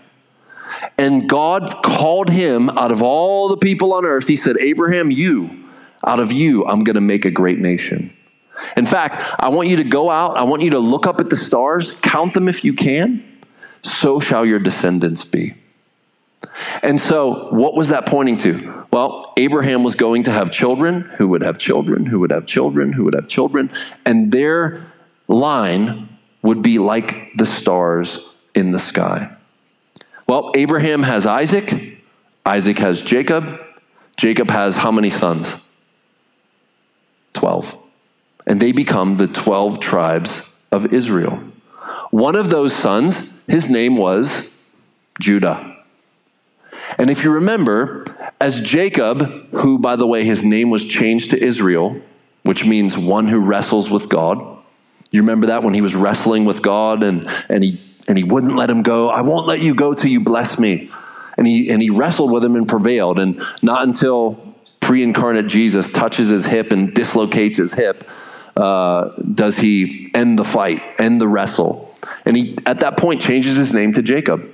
And 0.99 1.29
God 1.29 1.85
called 1.85 2.29
him 2.29 2.71
out 2.71 2.91
of 2.91 3.03
all 3.05 3.47
the 3.47 3.57
people 3.57 3.93
on 3.93 4.05
earth. 4.05 4.27
He 4.27 4.37
said, 4.37 4.57
Abraham, 4.59 5.13
you, 5.13 5.69
out 6.05 6.19
of 6.19 6.33
you, 6.33 6.67
I'm 6.67 6.81
going 6.81 6.95
to 6.95 7.01
make 7.01 7.25
a 7.25 7.31
great 7.31 7.61
nation. 7.61 8.13
In 8.77 8.85
fact, 8.85 9.23
I 9.39 9.49
want 9.51 9.69
you 9.69 9.77
to 9.77 9.85
go 9.85 10.11
out, 10.11 10.37
I 10.37 10.43
want 10.43 10.63
you 10.63 10.71
to 10.71 10.81
look 10.81 11.07
up 11.07 11.21
at 11.21 11.31
the 11.31 11.37
stars, 11.37 11.93
count 12.03 12.35
them 12.35 12.49
if 12.49 12.65
you 12.65 12.75
can. 12.75 13.23
So 13.83 14.19
shall 14.19 14.45
your 14.45 14.59
descendants 14.59 15.25
be. 15.25 15.55
And 16.83 17.01
so, 17.01 17.49
what 17.51 17.75
was 17.75 17.89
that 17.89 18.07
pointing 18.07 18.39
to? 18.39 18.85
Well, 18.91 19.33
Abraham 19.37 19.83
was 19.83 19.95
going 19.95 20.25
to 20.25 20.33
have 20.33 20.51
children 20.51 21.03
who 21.19 21.29
would 21.29 21.43
have 21.43 21.59
children, 21.59 22.07
who 22.07 22.21
would 22.21 22.31
have 22.31 22.47
children, 22.47 22.93
who 22.93 23.05
would 23.05 23.15
have 23.15 23.29
children, 23.29 23.71
and 24.07 24.33
their 24.33 24.93
line 25.27 26.19
would 26.43 26.63
be 26.63 26.79
like 26.79 27.33
the 27.37 27.47
stars 27.47 28.19
in 28.55 28.71
the 28.71 28.79
sky. 28.79 29.37
Well, 30.27 30.53
Abraham 30.55 31.03
has 31.03 31.27
Isaac, 31.27 31.99
Isaac 32.47 32.79
has 32.79 33.03
Jacob, 33.03 33.61
Jacob 34.17 34.51
has 34.51 34.77
how 34.77 34.91
many 34.91 35.11
sons? 35.11 35.57
12 37.35 37.77
and 38.49 38.61
they 38.61 38.73
become 38.73 39.19
the 39.19 39.29
12 39.29 39.79
tribes 39.79 40.43
of 40.73 40.93
Israel. 40.93 41.39
One 42.11 42.35
of 42.35 42.49
those 42.49 42.75
sons, 42.75 43.39
his 43.47 43.69
name 43.69 43.99
was 43.99 44.51
Judah. 45.21 45.78
And 46.97 47.11
if 47.11 47.23
you 47.23 47.31
remember, 47.31 48.05
as 48.41 48.61
Jacob, 48.61 49.51
who, 49.53 49.79
by 49.79 49.97
the 49.97 50.07
way, 50.07 50.25
his 50.25 50.43
name 50.43 50.71
was 50.71 50.85
changed 50.85 51.31
to 51.31 51.43
Israel, 51.43 52.01
which 52.45 52.65
means 52.65 52.97
one 52.97 53.27
who 53.27 53.41
wrestles 53.41 53.91
with 53.91 54.09
God. 54.09 54.39
You 55.11 55.21
remember 55.21 55.49
that 55.49 55.63
when 55.63 55.75
he 55.75 55.81
was 55.81 55.95
wrestling 55.95 56.45
with 56.45 56.63
God 56.63 57.03
and, 57.03 57.29
and, 57.49 57.63
he, 57.63 57.81
and 58.07 58.17
he 58.17 58.25
wouldn't 58.25 58.57
let 58.57 58.71
him 58.71 58.83
go? 58.83 59.11
I 59.11 59.21
won't 59.21 59.47
let 59.47 59.61
you 59.61 59.75
go 59.75 59.93
till 59.93 60.11
you 60.11 60.21
bless 60.21 60.59
me. 60.59 60.91
And 61.37 61.47
he, 61.47 61.71
and 61.71 61.83
he 61.83 61.91
wrestled 61.91 62.31
with 62.31 62.45
him 62.45 62.57
and 62.57 62.67
prevailed. 62.69 63.19
And 63.19 63.43
not 63.63 63.83
until 63.83 64.55
pre 64.81 65.03
incarnate 65.03 65.47
Jesus 65.47 65.91
touches 65.91 66.29
his 66.29 66.47
hip 66.47 66.73
and 66.73 66.95
dislocates 66.95 67.59
his 67.59 67.73
hip 67.73 68.09
uh, 68.57 69.11
does 69.35 69.57
he 69.57 70.11
end 70.15 70.39
the 70.39 70.45
fight, 70.45 70.83
end 70.99 71.21
the 71.21 71.29
wrestle. 71.29 71.95
And 72.25 72.37
he, 72.37 72.59
at 72.67 72.81
that 72.81 72.97
point, 72.97 73.23
changes 73.23 73.57
his 73.57 73.73
name 73.73 73.93
to 73.95 74.03
Jacob. 74.03 74.53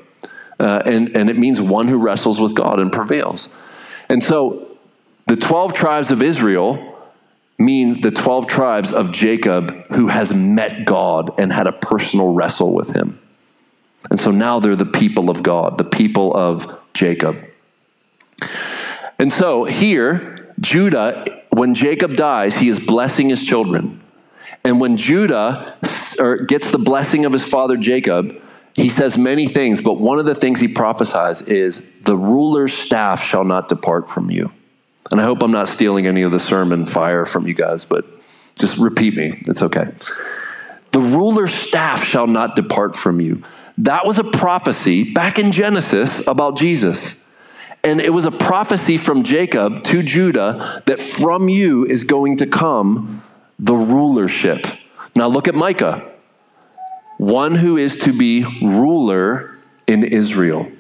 Uh, 0.59 0.83
and, 0.85 1.17
and 1.17 1.31
it 1.31 1.37
means 1.37 1.61
one 1.61 1.89
who 1.89 1.99
wrestles 1.99 2.41
with 2.41 2.55
God 2.55 2.79
and 2.79 2.93
prevails. 2.93 3.49
And 4.09 4.23
so 4.23 4.77
the 5.27 5.37
12 5.37 5.75
tribes 5.75 6.11
of 6.11 6.23
Israel 6.23 6.93
mean 7.59 8.01
the 8.01 8.11
12 8.11 8.47
tribes 8.47 8.93
of 8.93 9.13
Jacob 9.13 9.73
who 9.93 10.09
has 10.09 10.35
met 10.35 10.85
God 10.85 11.39
and 11.39 11.53
had 11.53 11.67
a 11.67 11.73
personal 11.73 12.33
wrestle 12.33 12.73
with 12.73 12.91
him. 12.91 13.21
And 14.11 14.21
so 14.21 14.31
now 14.31 14.61
they're 14.61 14.77
the 14.77 14.85
people 14.85 15.31
of 15.31 15.43
God, 15.43 15.79
the 15.79 15.85
people 15.85 16.35
of 16.35 16.79
Jacob. 16.93 17.39
And 19.19 19.33
so 19.33 19.65
here, 19.65 20.53
Judah 20.61 21.25
when 21.55 21.75
Jacob 21.75 22.15
dies, 22.15 22.57
he 22.57 22.69
is 22.69 22.81
blessing 22.81 23.29
his 23.29 23.45
children. 23.45 24.03
And 24.65 24.81
when 24.81 24.97
Judah 24.97 25.77
gets 25.83 26.71
the 26.71 26.79
blessing 26.79 27.25
of 27.25 27.33
his 27.33 27.45
father 27.45 27.77
Jacob, 27.77 28.41
he 28.75 28.89
says 28.89 29.17
many 29.17 29.47
things, 29.47 29.81
but 29.81 29.95
one 29.95 30.19
of 30.19 30.25
the 30.25 30.35
things 30.35 30.61
he 30.61 30.69
prophesies 30.69 31.43
is, 31.43 31.83
The 32.03 32.17
ruler's 32.17 32.75
staff 32.75 33.23
shall 33.23 33.45
not 33.45 33.69
depart 33.69 34.09
from 34.09 34.31
you. 34.31 34.53
And 35.11 35.21
I 35.21 35.25
hope 35.25 35.43
I'm 35.43 35.53
not 35.53 35.69
stealing 35.69 36.07
any 36.07 36.23
of 36.23 36.33
the 36.33 36.41
sermon 36.41 36.87
fire 36.87 37.25
from 37.25 37.47
you 37.47 37.55
guys, 37.55 37.85
but 37.85 38.05
just 38.57 38.79
repeat 38.79 39.15
me. 39.15 39.41
It's 39.47 39.63
okay. 39.63 39.93
The 40.91 41.01
ruler's 41.01 41.53
staff 41.53 42.05
shall 42.05 42.27
not 42.27 42.57
depart 42.57 42.97
from 42.97 43.21
you. 43.21 43.43
That 43.79 44.07
was 44.07 44.19
a 44.19 44.25
prophecy 44.25 45.13
back 45.13 45.39
in 45.39 45.53
Genesis 45.53 46.25
about 46.27 46.57
Jesus. 46.57 47.21
And 47.83 48.01
it 48.01 48.11
was 48.11 48.25
a 48.25 48.31
prophecy 48.31 48.97
from 48.97 49.25
Jacob 49.25 49.85
to 49.85 50.03
Judah 50.03 50.83
that 50.87 51.01
from 51.01 51.49
you 51.49 51.85
is 51.85 52.05
going 52.05 52.39
to 52.39 52.47
come 52.47 53.23
the 53.59 53.75
rulership. 53.75 54.67
Now 55.15 55.29
look 55.29 55.49
at 55.49 55.55
Micah. 55.55 56.14
One 57.17 57.55
who 57.55 57.77
is 57.77 57.97
to 57.99 58.13
be 58.13 58.45
ruler 58.63 59.59
in 59.87 60.05
Israel. 60.05 60.71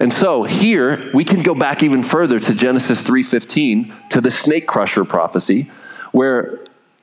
And 0.00 0.12
so 0.12 0.44
here 0.44 1.10
we 1.14 1.24
can 1.24 1.42
go 1.42 1.54
back 1.54 1.82
even 1.82 2.02
further 2.02 2.38
to 2.40 2.54
Genesis 2.54 3.02
3:15 3.02 3.92
to 4.10 4.20
the 4.20 4.30
snake 4.30 4.66
crusher 4.66 5.04
prophecy 5.04 5.70
where 6.12 6.60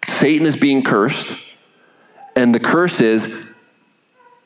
Satan 0.07 0.45
is 0.45 0.55
being 0.55 0.83
cursed 0.83 1.37
and 2.35 2.53
the 2.53 2.59
curse 2.59 2.99
is 2.99 3.33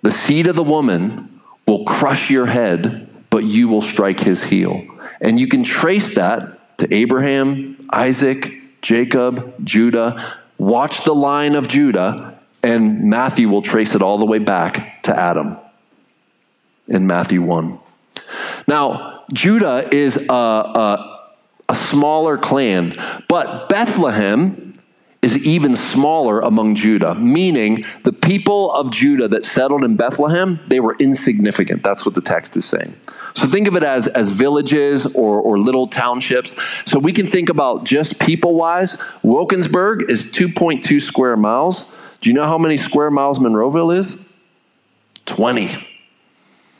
the 0.01 0.11
seed 0.11 0.47
of 0.47 0.55
the 0.55 0.63
woman 0.63 1.41
will 1.65 1.83
crush 1.83 2.29
your 2.29 2.45
head 2.45 3.07
but 3.29 3.43
you 3.43 3.67
will 3.67 3.81
strike 3.81 4.19
his 4.19 4.43
heel. 4.43 4.83
And 5.19 5.39
you 5.39 5.47
can 5.47 5.63
trace 5.63 6.13
that 6.15 6.77
to 6.77 6.93
Abraham, 6.93 7.87
Isaac, 7.91 8.51
Jacob, 8.81 9.53
Judah. 9.63 10.37
Watch 10.57 11.03
the 11.03 11.15
line 11.15 11.55
of 11.55 11.67
Judah, 11.67 12.36
And 12.63 13.05
Matthew 13.09 13.49
will 13.49 13.61
trace 13.61 13.95
it 13.95 14.01
all 14.01 14.17
the 14.17 14.25
way 14.25 14.39
back 14.39 15.03
to 15.03 15.17
Adam 15.17 15.57
in 16.87 17.07
Matthew 17.07 17.41
1. 17.41 17.79
Now, 18.67 19.23
Judah 19.31 19.87
is 19.93 20.17
a, 20.29 20.33
a, 20.33 21.27
a 21.69 21.75
smaller 21.75 22.37
clan, 22.37 22.97
but 23.27 23.69
Bethlehem 23.69 24.67
is 25.21 25.37
even 25.45 25.75
smaller 25.75 26.39
among 26.39 26.75
Judah, 26.75 27.15
meaning 27.15 27.85
the 28.03 28.13
people 28.13 28.71
of 28.71 28.91
Judah 28.91 29.27
that 29.27 29.45
settled 29.45 29.83
in 29.83 29.95
Bethlehem, 29.95 30.59
they 30.67 30.79
were 30.79 30.95
insignificant. 30.99 31.83
That's 31.83 32.05
what 32.05 32.15
the 32.15 32.21
text 32.21 32.55
is 32.55 32.65
saying. 32.65 32.95
So 33.33 33.47
think 33.47 33.67
of 33.67 33.75
it 33.75 33.83
as, 33.83 34.07
as 34.07 34.29
villages 34.29 35.05
or, 35.07 35.41
or 35.41 35.59
little 35.59 35.87
townships. 35.87 36.55
So 36.85 36.97
we 36.97 37.13
can 37.13 37.27
think 37.27 37.49
about 37.49 37.83
just 37.83 38.19
people 38.19 38.55
wise. 38.55 38.97
Wilkinsburg 39.21 40.09
is 40.09 40.25
2.2 40.25 41.01
square 41.01 41.35
miles. 41.35 41.89
Do 42.21 42.29
you 42.29 42.33
know 42.33 42.45
how 42.45 42.57
many 42.57 42.77
square 42.77 43.11
miles 43.11 43.39
Monroeville 43.39 43.95
is? 43.95 44.17
20. 45.25 45.85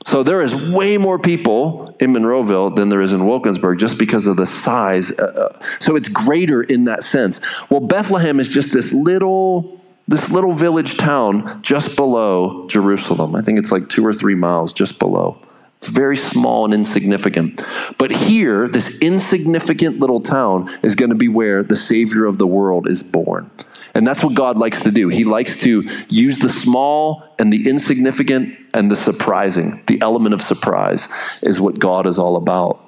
So 0.07 0.23
there 0.23 0.41
is 0.41 0.55
way 0.55 0.97
more 0.97 1.19
people 1.19 1.93
in 1.99 2.13
Monroeville 2.13 2.73
than 2.73 2.87
there 2.87 3.01
is 3.01 3.11
in 3.11 3.25
Wilkinsburg 3.25 3.77
just 3.77 3.97
because 3.97 4.25
of 4.25 4.37
the 4.37 4.45
size. 4.45 5.11
Uh, 5.11 5.51
uh, 5.51 5.65
so 5.79 5.97
it's 5.97 6.07
greater 6.07 6.63
in 6.63 6.85
that 6.85 7.03
sense. 7.03 7.41
Well, 7.69 7.81
Bethlehem 7.81 8.39
is 8.39 8.47
just 8.47 8.71
this 8.71 8.93
little 8.93 9.81
this 10.07 10.29
little 10.29 10.53
village 10.53 10.95
town 10.95 11.61
just 11.61 11.97
below 11.97 12.65
Jerusalem. 12.69 13.35
I 13.35 13.41
think 13.41 13.59
it's 13.59 13.73
like 13.73 13.89
2 13.89 14.05
or 14.05 14.13
3 14.13 14.35
miles 14.35 14.71
just 14.71 14.97
below. 14.97 15.45
It's 15.79 15.87
very 15.87 16.15
small 16.15 16.63
and 16.63 16.73
insignificant. 16.73 17.61
But 17.97 18.11
here, 18.11 18.69
this 18.69 18.97
insignificant 18.99 19.99
little 19.99 20.21
town 20.21 20.75
is 20.81 20.95
going 20.95 21.09
to 21.09 21.15
be 21.15 21.27
where 21.27 21.61
the 21.61 21.75
Savior 21.75 22.25
of 22.25 22.37
the 22.37 22.47
world 22.47 22.87
is 22.87 23.03
born. 23.03 23.51
And 23.97 24.05
that's 24.05 24.23
what 24.23 24.35
God 24.35 24.59
likes 24.59 24.83
to 24.83 24.91
do. 24.91 25.07
He 25.07 25.23
likes 25.23 25.57
to 25.57 25.89
use 26.07 26.37
the 26.37 26.49
small 26.49 27.23
and 27.39 27.51
the 27.51 27.67
insignificant 27.67 28.55
and 28.71 28.91
the 28.91 28.95
surprising. 28.95 29.81
The 29.87 29.99
element 30.01 30.35
of 30.35 30.41
surprise 30.43 31.09
is 31.41 31.59
what 31.59 31.79
God 31.79 32.05
is 32.05 32.19
all 32.19 32.35
about. 32.35 32.79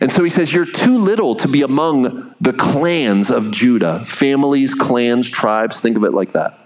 And 0.00 0.10
so 0.10 0.24
he 0.24 0.30
says, 0.30 0.52
You're 0.52 0.66
too 0.66 0.98
little 0.98 1.36
to 1.36 1.46
be 1.46 1.62
among 1.62 2.34
the 2.40 2.52
clans 2.52 3.30
of 3.30 3.52
Judah, 3.52 4.04
families, 4.04 4.74
clans, 4.74 5.30
tribes. 5.30 5.80
Think 5.80 5.96
of 5.96 6.02
it 6.02 6.12
like 6.12 6.32
that. 6.32 6.58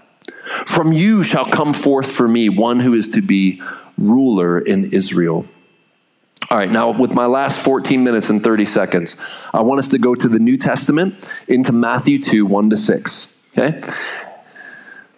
From 0.65 0.91
you 0.91 1.21
shall 1.21 1.45
come 1.45 1.75
forth 1.75 2.11
for 2.11 2.27
me 2.27 2.49
one 2.49 2.79
who 2.79 2.95
is 2.95 3.09
to 3.09 3.21
be 3.21 3.61
ruler 3.95 4.57
in 4.57 4.85
Israel. 4.85 5.45
All 6.49 6.57
right, 6.57 6.71
now 6.71 6.89
with 6.89 7.13
my 7.13 7.27
last 7.27 7.59
14 7.59 8.03
minutes 8.03 8.31
and 8.31 8.43
30 8.43 8.65
seconds, 8.65 9.17
I 9.53 9.61
want 9.61 9.77
us 9.77 9.89
to 9.89 9.99
go 9.99 10.15
to 10.15 10.27
the 10.27 10.39
New 10.39 10.57
Testament 10.57 11.13
into 11.47 11.71
Matthew 11.71 12.17
2 12.17 12.47
1 12.47 12.71
to 12.71 12.77
6. 12.77 13.30
Okay? 13.51 13.81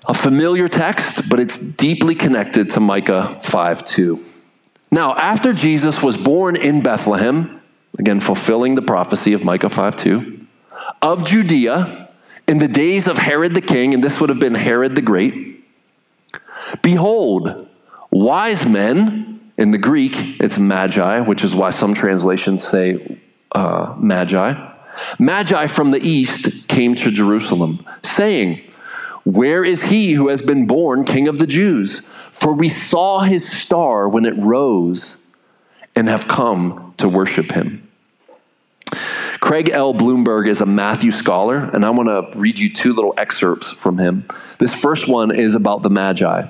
A 0.05 0.13
familiar 0.13 0.67
text, 0.67 1.29
but 1.29 1.39
it's 1.39 1.57
deeply 1.57 2.15
connected 2.15 2.69
to 2.71 2.79
Micah 2.79 3.39
5 3.41 3.85
2. 3.85 4.25
Now, 4.91 5.15
after 5.15 5.53
Jesus 5.53 6.03
was 6.03 6.17
born 6.17 6.55
in 6.55 6.81
Bethlehem, 6.81 7.61
again, 7.97 8.19
fulfilling 8.19 8.75
the 8.75 8.81
prophecy 8.81 9.33
of 9.33 9.43
Micah 9.43 9.69
5 9.69 9.95
2, 9.95 10.45
of 11.01 11.25
Judea, 11.25 12.09
in 12.47 12.59
the 12.59 12.67
days 12.67 13.07
of 13.07 13.17
Herod 13.17 13.53
the 13.53 13.61
king, 13.61 13.93
and 13.93 14.03
this 14.03 14.19
would 14.19 14.29
have 14.29 14.39
been 14.39 14.55
Herod 14.55 14.95
the 14.95 15.01
Great, 15.01 15.63
behold, 16.81 17.67
wise 18.11 18.65
men, 18.65 19.29
in 19.57 19.71
the 19.71 19.77
Greek, 19.77 20.41
it's 20.41 20.57
magi, 20.57 21.19
which 21.21 21.43
is 21.43 21.55
why 21.55 21.69
some 21.69 21.93
translations 21.93 22.63
say 22.63 23.19
uh, 23.51 23.95
magi 23.97 24.72
Magi 25.19 25.67
from 25.67 25.91
the 25.91 26.05
east 26.05 26.67
came 26.67 26.95
to 26.95 27.11
Jerusalem, 27.11 27.85
saying, 28.03 28.61
Where 29.23 29.63
is 29.63 29.83
he 29.83 30.13
who 30.13 30.29
has 30.29 30.41
been 30.41 30.65
born 30.65 31.05
King 31.05 31.27
of 31.27 31.39
the 31.39 31.47
Jews? 31.47 32.01
For 32.31 32.53
we 32.53 32.69
saw 32.69 33.21
his 33.21 33.49
star 33.49 34.09
when 34.09 34.25
it 34.25 34.37
rose 34.37 35.17
and 35.95 36.09
have 36.09 36.27
come 36.27 36.93
to 36.97 37.07
worship 37.07 37.51
him. 37.51 37.89
Craig 39.39 39.69
L. 39.69 39.93
Blomberg 39.93 40.47
is 40.47 40.61
a 40.61 40.65
Matthew 40.65 41.11
scholar, 41.11 41.69
and 41.73 41.85
I 41.85 41.89
want 41.89 42.07
to 42.07 42.39
read 42.39 42.57
you 42.57 42.71
two 42.71 42.93
little 42.93 43.13
excerpts 43.17 43.71
from 43.71 43.97
him. 43.97 44.25
This 44.57 44.73
first 44.73 45.07
one 45.07 45.35
is 45.35 45.55
about 45.55 45.83
the 45.83 45.89
Magi. 45.89 46.47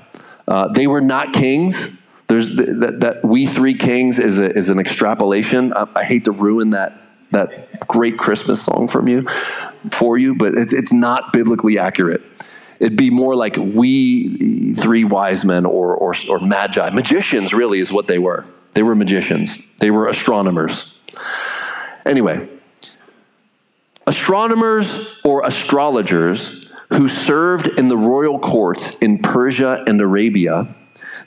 Uh, 0.48 0.68
they 0.70 0.88
were 0.88 1.02
not 1.02 1.34
kings. 1.34 1.90
There's 2.28 2.50
that, 2.56 3.00
that 3.00 3.26
we 3.26 3.46
three 3.46 3.74
kings 3.74 4.20
is, 4.20 4.40
a, 4.40 4.56
is 4.56 4.70
an 4.70 4.80
extrapolation. 4.80 5.74
I, 5.74 5.88
I 5.96 6.04
hate 6.04 6.26
to 6.26 6.32
ruin 6.32 6.72
that 6.72 7.03
that 7.34 7.88
great 7.88 8.18
Christmas 8.18 8.62
song 8.62 8.88
from 8.88 9.08
you 9.08 9.28
for 9.92 10.18
you, 10.18 10.36
but 10.36 10.56
it's 10.56 10.74
it's 10.74 10.94
not 10.94 11.34
biblically 11.34 11.78
accurate. 11.78 12.22
It'd 12.80 12.98
be 12.98 13.10
more 13.10 13.36
like 13.36 13.56
we 13.58 14.74
three 14.76 15.04
wise 15.04 15.46
men 15.46 15.66
or, 15.66 15.96
or, 15.96 16.14
or 16.30 16.40
magi. 16.40 16.90
Magicians, 16.90 17.54
really, 17.54 17.80
is 17.80 17.94
what 17.94 18.08
they 18.08 18.20
were. 18.20 18.46
They 18.74 18.84
were 18.84 18.96
magicians, 18.96 19.58
they 19.80 19.92
were 19.92 20.08
astronomers. 20.08 20.92
Anyway, 22.06 22.50
astronomers 24.08 25.20
or 25.24 25.46
astrologers 25.46 26.68
who 26.92 27.08
served 27.08 27.68
in 27.80 27.88
the 27.88 27.98
royal 27.98 28.40
courts 28.40 28.92
in 29.00 29.20
Persia 29.20 29.84
and 29.88 30.02
Arabia 30.02 30.76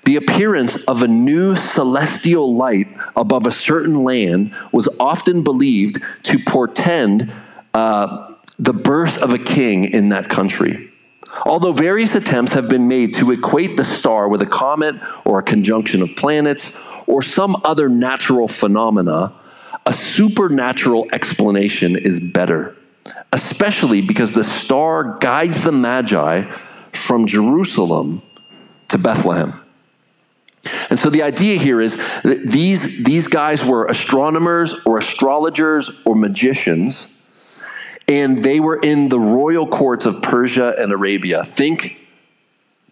the 0.06 0.14
appearance 0.14 0.76
of 0.84 1.02
a 1.02 1.08
new 1.08 1.56
celestial 1.56 2.54
light 2.54 2.86
above 3.16 3.44
a 3.44 3.50
certain 3.50 4.04
land 4.04 4.54
was 4.70 4.88
often 5.00 5.42
believed 5.42 6.00
to 6.22 6.38
portend 6.38 7.32
uh, 7.74 8.34
the 8.56 8.72
birth 8.72 9.18
of 9.18 9.34
a 9.34 9.38
king 9.38 9.82
in 9.82 10.10
that 10.10 10.30
country. 10.30 10.92
Although 11.44 11.72
various 11.72 12.14
attempts 12.14 12.52
have 12.52 12.68
been 12.68 12.86
made 12.86 13.14
to 13.14 13.32
equate 13.32 13.76
the 13.76 13.82
star 13.82 14.28
with 14.28 14.40
a 14.42 14.46
comet 14.46 14.94
or 15.24 15.40
a 15.40 15.42
conjunction 15.42 16.02
of 16.02 16.14
planets 16.14 16.80
or 17.08 17.20
some 17.20 17.60
other 17.64 17.88
natural 17.88 18.46
phenomena, 18.46 19.34
a 19.86 19.92
supernatural 19.92 21.08
explanation 21.12 21.96
is 21.96 22.20
better, 22.20 22.76
especially 23.32 24.02
because 24.02 24.34
the 24.34 24.44
star 24.44 25.18
guides 25.18 25.64
the 25.64 25.72
Magi 25.72 26.44
from 26.92 27.26
Jerusalem 27.26 28.22
to 28.86 28.98
Bethlehem. 28.98 29.65
And 30.90 30.98
so 30.98 31.10
the 31.10 31.22
idea 31.22 31.58
here 31.58 31.80
is 31.80 31.96
that 32.22 32.42
these, 32.44 33.04
these 33.04 33.28
guys 33.28 33.64
were 33.64 33.86
astronomers 33.86 34.74
or 34.84 34.98
astrologers 34.98 35.90
or 36.04 36.14
magicians, 36.14 37.08
and 38.08 38.42
they 38.42 38.60
were 38.60 38.76
in 38.76 39.08
the 39.08 39.18
royal 39.18 39.66
courts 39.66 40.06
of 40.06 40.22
Persia 40.22 40.74
and 40.78 40.92
Arabia. 40.92 41.44
Think 41.44 41.98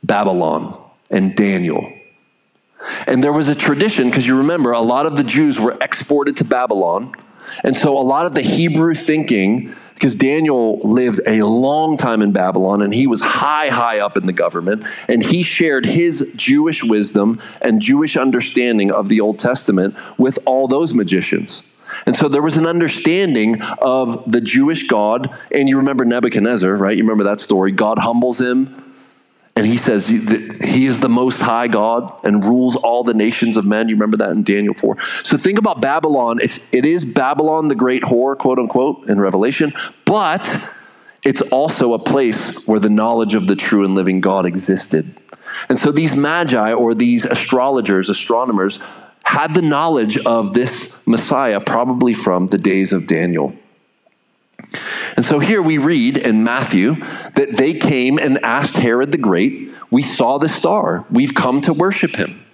Babylon 0.02 0.80
and 1.10 1.37
Daniel. 1.37 1.92
And 3.06 3.24
there 3.24 3.32
was 3.32 3.48
a 3.48 3.54
tradition, 3.54 4.10
because 4.10 4.26
you 4.26 4.37
remember, 4.37 4.72
a 4.72 4.80
lot 4.80 5.06
of 5.06 5.16
the 5.16 5.24
Jews 5.24 5.58
were 5.58 5.76
exported 5.80 6.37
to 6.38 6.44
Babylon. 6.44 7.14
And 7.62 7.76
so 7.76 7.96
a 7.98 8.02
lot 8.02 8.26
of 8.26 8.34
the 8.34 8.42
Hebrew 8.42 8.94
thinking 8.94 9.74
because 10.04 10.16
Daniel 10.16 10.80
lived 10.80 11.22
a 11.26 11.42
long 11.44 11.96
time 11.96 12.20
in 12.20 12.30
Babylon 12.30 12.82
and 12.82 12.92
he 12.92 13.06
was 13.06 13.22
high, 13.22 13.70
high 13.70 14.00
up 14.00 14.18
in 14.18 14.26
the 14.26 14.34
government. 14.34 14.84
And 15.08 15.24
he 15.24 15.42
shared 15.42 15.86
his 15.86 16.34
Jewish 16.36 16.84
wisdom 16.84 17.40
and 17.62 17.80
Jewish 17.80 18.14
understanding 18.14 18.90
of 18.90 19.08
the 19.08 19.22
Old 19.22 19.38
Testament 19.38 19.96
with 20.18 20.38
all 20.44 20.68
those 20.68 20.92
magicians. 20.92 21.62
And 22.04 22.14
so 22.14 22.28
there 22.28 22.42
was 22.42 22.58
an 22.58 22.66
understanding 22.66 23.62
of 23.62 24.30
the 24.30 24.42
Jewish 24.42 24.86
God. 24.86 25.34
And 25.50 25.70
you 25.70 25.78
remember 25.78 26.04
Nebuchadnezzar, 26.04 26.76
right? 26.76 26.94
You 26.94 27.02
remember 27.02 27.24
that 27.24 27.40
story. 27.40 27.72
God 27.72 27.98
humbles 27.98 28.38
him 28.38 28.83
and 29.56 29.66
he 29.66 29.76
says 29.76 30.08
he 30.08 30.86
is 30.86 30.98
the 30.98 31.08
most 31.08 31.40
high 31.40 31.68
God 31.68 32.12
and 32.24 32.44
rules 32.44 32.74
all 32.74 33.04
the 33.04 33.14
nations 33.14 33.56
of 33.56 33.64
men. 33.64 33.88
You 33.88 33.94
remember 33.94 34.16
that 34.16 34.30
in 34.30 34.42
Daniel 34.42 34.74
4. 34.74 34.96
So 35.22 35.36
think 35.36 35.58
about 35.58 35.80
Babylon. 35.80 36.40
It's, 36.42 36.58
it 36.72 36.84
is 36.84 37.04
Babylon 37.04 37.68
the 37.68 37.76
great 37.76 38.02
whore, 38.02 38.36
quote 38.36 38.58
unquote, 38.58 39.08
in 39.08 39.20
Revelation, 39.20 39.72
but 40.06 40.58
it's 41.22 41.40
also 41.40 41.94
a 41.94 41.98
place 42.00 42.66
where 42.66 42.80
the 42.80 42.90
knowledge 42.90 43.34
of 43.34 43.46
the 43.46 43.54
true 43.54 43.84
and 43.84 43.94
living 43.94 44.20
God 44.20 44.44
existed. 44.44 45.14
And 45.68 45.78
so 45.78 45.92
these 45.92 46.16
magi 46.16 46.72
or 46.72 46.92
these 46.92 47.24
astrologers, 47.24 48.08
astronomers, 48.08 48.81
had 49.22 49.54
the 49.54 49.62
knowledge 49.62 50.18
of 50.18 50.52
this 50.52 50.94
Messiah 51.06 51.60
probably 51.60 52.12
from 52.12 52.48
the 52.48 52.58
days 52.58 52.92
of 52.92 53.06
Daniel. 53.06 53.54
And 55.16 55.25
so 55.25 55.38
here 55.38 55.62
we 55.62 55.79
read 55.79 56.16
in 56.16 56.44
Matthew 56.44 56.96
that 57.35 57.56
they 57.56 57.75
came 57.75 58.18
and 58.18 58.44
asked 58.44 58.77
Herod 58.77 59.12
the 59.12 59.18
Great, 59.18 59.72
We 59.90 60.02
saw 60.02 60.38
the 60.38 60.48
star. 60.48 61.04
We've 61.10 61.35
come 61.35 61.60
to 61.62 61.72
worship 61.72 62.16
him. 62.16 62.44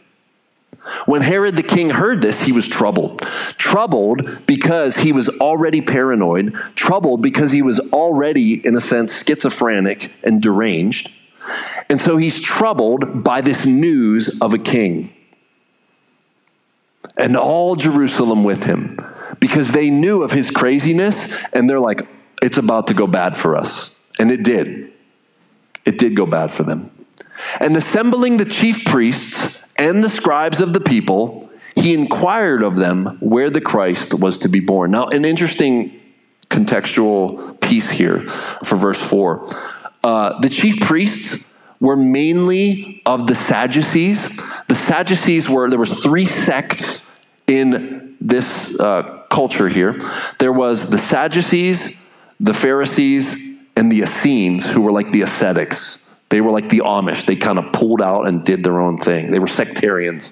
When 1.07 1.23
Herod 1.23 1.57
the 1.57 1.63
king 1.63 1.91
heard 1.91 2.21
this, 2.23 2.43
he 2.43 2.53
was 2.53 2.67
troubled. 2.67 3.23
Troubled 3.59 4.47
because 4.47 4.99
he 4.99 5.13
was 5.13 5.29
already 5.29 5.81
paranoid, 5.81 6.55
troubled 6.75 7.23
because 7.23 7.53
he 7.53 7.63
was 7.63 7.79
already, 7.93 8.67
in 8.67 8.77
a 8.77 8.81
sense, 8.81 9.23
schizophrenic 9.23 10.11
and 10.23 10.43
deranged. 10.43 11.11
And 11.89 12.01
so 12.01 12.17
he's 12.17 12.41
troubled 12.41 13.25
by 13.25 13.41
this 13.41 13.67
news 13.67 14.41
of 14.41 14.55
a 14.55 14.59
king. 14.59 15.13
And 17.17 17.37
all 17.37 17.77
Jerusalem 17.77 18.45
with 18.45 18.65
him 18.65 18.99
because 19.51 19.73
they 19.73 19.91
knew 19.91 20.23
of 20.23 20.31
his 20.31 20.49
craziness 20.49 21.33
and 21.53 21.69
they're 21.69 21.81
like, 21.81 22.07
it's 22.41 22.57
about 22.57 22.87
to 22.87 22.95
go 22.95 23.09
bad 23.09 23.37
for 23.37 23.57
us. 23.57 23.93
And 24.21 24.31
it 24.31 24.45
did. 24.45 24.93
it 25.85 25.99
did 25.99 26.15
go 26.15 26.25
bad 26.25 26.53
for 26.53 26.63
them. 26.63 26.91
And 27.59 27.77
assembling 27.77 28.37
the 28.37 28.45
chief 28.45 28.85
priests 28.85 29.59
and 29.75 30.05
the 30.05 30.09
scribes 30.09 30.61
of 30.61 30.73
the 30.73 30.81
people, 30.81 31.51
he 31.75 31.93
inquired 31.95 32.63
of 32.63 32.77
them 32.77 33.19
where 33.21 33.51
the 33.51 33.61
Christ 33.61 34.15
was 34.15 34.39
to 34.41 34.49
be 34.49 34.61
born. 34.61 34.93
Now, 34.93 35.09
an 35.09 35.25
interesting 35.25 36.01
contextual 36.49 37.61
piece 37.61 37.91
here 37.91 38.29
for 38.65 38.77
verse 38.77 39.01
4. 39.03 39.49
Uh, 40.05 40.41
the 40.41 40.49
chief 40.49 40.81
priests 40.81 41.49
were 41.81 41.97
mainly 41.97 43.03
of 43.05 43.27
the 43.27 43.35
Sadducees. 43.35 44.29
The 44.69 44.75
Sadducees 44.77 45.49
were, 45.49 45.69
there 45.69 45.79
was 45.79 45.95
three 45.95 46.27
sects 46.27 47.01
in 47.47 48.17
this 48.21 48.79
uh, 48.79 49.20
culture 49.31 49.69
here. 49.69 49.99
There 50.39 50.53
was 50.53 50.91
the 50.91 50.99
Sadducees, 50.99 52.03
the 52.39 52.53
Pharisees, 52.53 53.35
and 53.77 53.91
the 53.91 54.01
Essenes, 54.01 54.67
who 54.67 54.83
were 54.83 54.93
like 54.93 55.11
the 55.13 55.23
ascetics. 55.23 56.01
They 56.29 56.41
were 56.41 56.51
like 56.51 56.69
the 56.69 56.81
Amish. 56.81 57.25
They 57.25 57.37
kind 57.37 57.59
of 57.59 57.73
pulled 57.73 58.03
out 58.03 58.29
and 58.29 58.45
did 58.45 58.63
their 58.63 58.81
own 58.81 58.99
thing. 58.99 59.31
They 59.31 59.39
were 59.39 59.49
sectarians. 59.49 60.31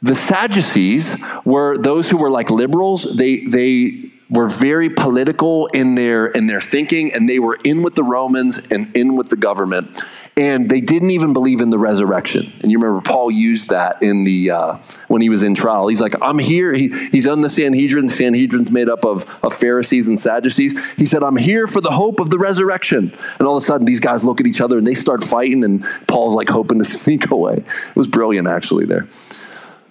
The 0.00 0.16
Sadducees 0.16 1.16
were 1.44 1.78
those 1.78 2.10
who 2.10 2.16
were 2.16 2.30
like 2.30 2.50
liberals. 2.50 3.04
They, 3.04 3.46
they 3.46 4.10
were 4.28 4.48
very 4.48 4.90
political 4.90 5.66
in 5.68 5.94
their, 5.94 6.26
in 6.26 6.46
their 6.46 6.60
thinking, 6.60 7.12
and 7.12 7.28
they 7.28 7.38
were 7.38 7.58
in 7.62 7.82
with 7.82 7.94
the 7.94 8.02
Romans 8.02 8.58
and 8.70 8.94
in 8.96 9.14
with 9.14 9.28
the 9.28 9.36
government. 9.36 10.02
And 10.34 10.70
they 10.70 10.80
didn't 10.80 11.10
even 11.10 11.34
believe 11.34 11.60
in 11.60 11.68
the 11.68 11.78
resurrection. 11.78 12.54
And 12.60 12.72
you 12.72 12.78
remember 12.78 13.02
Paul 13.02 13.30
used 13.30 13.68
that 13.68 14.02
in 14.02 14.24
the 14.24 14.50
uh, 14.50 14.78
when 15.08 15.20
he 15.20 15.28
was 15.28 15.42
in 15.42 15.54
trial. 15.54 15.88
He's 15.88 16.00
like, 16.00 16.14
"I'm 16.22 16.38
here." 16.38 16.72
He, 16.72 16.88
he's 17.10 17.26
on 17.26 17.42
the 17.42 17.50
Sanhedrin. 17.50 18.06
The 18.06 18.14
Sanhedrin's 18.14 18.70
made 18.70 18.88
up 18.88 19.04
of, 19.04 19.26
of 19.42 19.54
Pharisees 19.54 20.08
and 20.08 20.18
Sadducees. 20.18 20.74
He 20.96 21.04
said, 21.04 21.22
"I'm 21.22 21.36
here 21.36 21.66
for 21.66 21.82
the 21.82 21.90
hope 21.90 22.18
of 22.18 22.30
the 22.30 22.38
resurrection." 22.38 23.14
And 23.38 23.46
all 23.46 23.56
of 23.56 23.62
a 23.62 23.66
sudden, 23.66 23.86
these 23.86 24.00
guys 24.00 24.24
look 24.24 24.40
at 24.40 24.46
each 24.46 24.62
other 24.62 24.78
and 24.78 24.86
they 24.86 24.94
start 24.94 25.22
fighting. 25.22 25.64
And 25.64 25.84
Paul's 26.06 26.34
like 26.34 26.48
hoping 26.48 26.78
to 26.78 26.84
sneak 26.86 27.30
away. 27.30 27.56
It 27.56 27.96
was 27.96 28.06
brilliant, 28.06 28.48
actually. 28.48 28.86
There. 28.86 29.06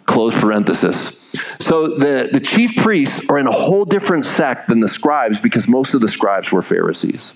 Close 0.08 0.34
parenthesis. 0.34 1.16
So 1.60 1.88
the, 1.88 2.30
the 2.32 2.40
chief 2.40 2.76
priests 2.76 3.30
are 3.30 3.38
in 3.38 3.48
a 3.48 3.52
whole 3.52 3.86
different 3.86 4.26
sect 4.26 4.68
than 4.68 4.80
the 4.80 4.88
scribes 4.88 5.40
because 5.40 5.68
most 5.68 5.94
of 5.94 6.02
the 6.02 6.10
scribes 6.10 6.52
were 6.52 6.62
Pharisees. 6.62 7.34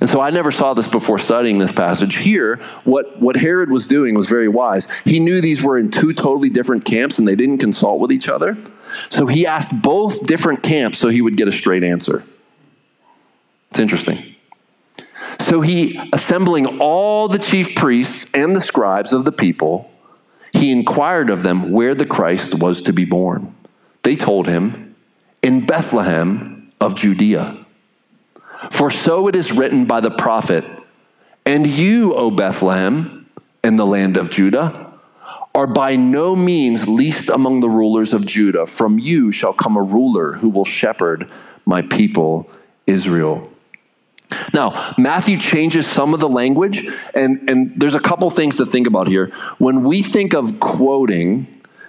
And 0.00 0.08
so 0.08 0.20
I 0.20 0.30
never 0.30 0.50
saw 0.50 0.72
this 0.72 0.88
before 0.88 1.18
studying 1.18 1.58
this 1.58 1.72
passage. 1.72 2.16
Here, 2.16 2.56
what, 2.84 3.20
what 3.20 3.36
Herod 3.36 3.70
was 3.70 3.86
doing 3.86 4.14
was 4.14 4.28
very 4.28 4.48
wise. 4.48 4.88
He 5.04 5.18
knew 5.20 5.40
these 5.40 5.62
were 5.62 5.76
in 5.76 5.90
two 5.90 6.12
totally 6.12 6.48
different 6.48 6.84
camps 6.84 7.18
and 7.18 7.26
they 7.26 7.34
didn't 7.34 7.58
consult 7.58 8.00
with 8.00 8.12
each 8.12 8.28
other. 8.28 8.56
So 9.08 9.26
he 9.26 9.46
asked 9.46 9.82
both 9.82 10.26
different 10.26 10.62
camps 10.62 10.98
so 10.98 11.08
he 11.08 11.20
would 11.20 11.36
get 11.36 11.48
a 11.48 11.52
straight 11.52 11.84
answer. 11.84 12.24
It's 13.70 13.80
interesting. 13.80 14.36
So 15.38 15.60
he, 15.60 15.98
assembling 16.12 16.78
all 16.80 17.28
the 17.28 17.38
chief 17.38 17.74
priests 17.74 18.30
and 18.34 18.54
the 18.54 18.60
scribes 18.60 19.12
of 19.12 19.24
the 19.24 19.32
people, 19.32 19.90
he 20.52 20.72
inquired 20.72 21.30
of 21.30 21.42
them 21.42 21.72
where 21.72 21.94
the 21.94 22.06
Christ 22.06 22.54
was 22.54 22.82
to 22.82 22.92
be 22.92 23.04
born. 23.04 23.54
They 24.02 24.16
told 24.16 24.46
him, 24.46 24.96
In 25.42 25.66
Bethlehem 25.66 26.70
of 26.80 26.94
Judea. 26.94 27.59
For 28.70 28.90
so 28.90 29.28
it 29.28 29.36
is 29.36 29.52
written 29.52 29.86
by 29.86 30.00
the 30.00 30.10
prophet, 30.10 30.64
And 31.46 31.66
you, 31.66 32.14
O 32.14 32.30
Bethlehem, 32.30 33.28
in 33.64 33.76
the 33.76 33.86
land 33.86 34.16
of 34.16 34.30
Judah, 34.30 34.92
are 35.54 35.66
by 35.66 35.96
no 35.96 36.36
means 36.36 36.86
least 36.86 37.28
among 37.28 37.60
the 37.60 37.68
rulers 37.68 38.12
of 38.12 38.26
Judah. 38.26 38.66
From 38.66 38.98
you 38.98 39.32
shall 39.32 39.52
come 39.52 39.76
a 39.76 39.82
ruler 39.82 40.34
who 40.34 40.48
will 40.48 40.64
shepherd 40.64 41.30
my 41.64 41.82
people 41.82 42.48
Israel. 42.86 43.50
Now, 44.54 44.94
Matthew 44.96 45.38
changes 45.38 45.86
some 45.86 46.14
of 46.14 46.20
the 46.20 46.28
language, 46.28 46.86
and, 47.14 47.50
and 47.50 47.72
there's 47.80 47.96
a 47.96 48.00
couple 48.00 48.30
things 48.30 48.58
to 48.58 48.66
think 48.66 48.86
about 48.86 49.08
here. 49.08 49.32
When 49.58 49.82
we 49.82 50.02
think 50.02 50.34
of 50.34 50.60
quoting, 50.60 51.48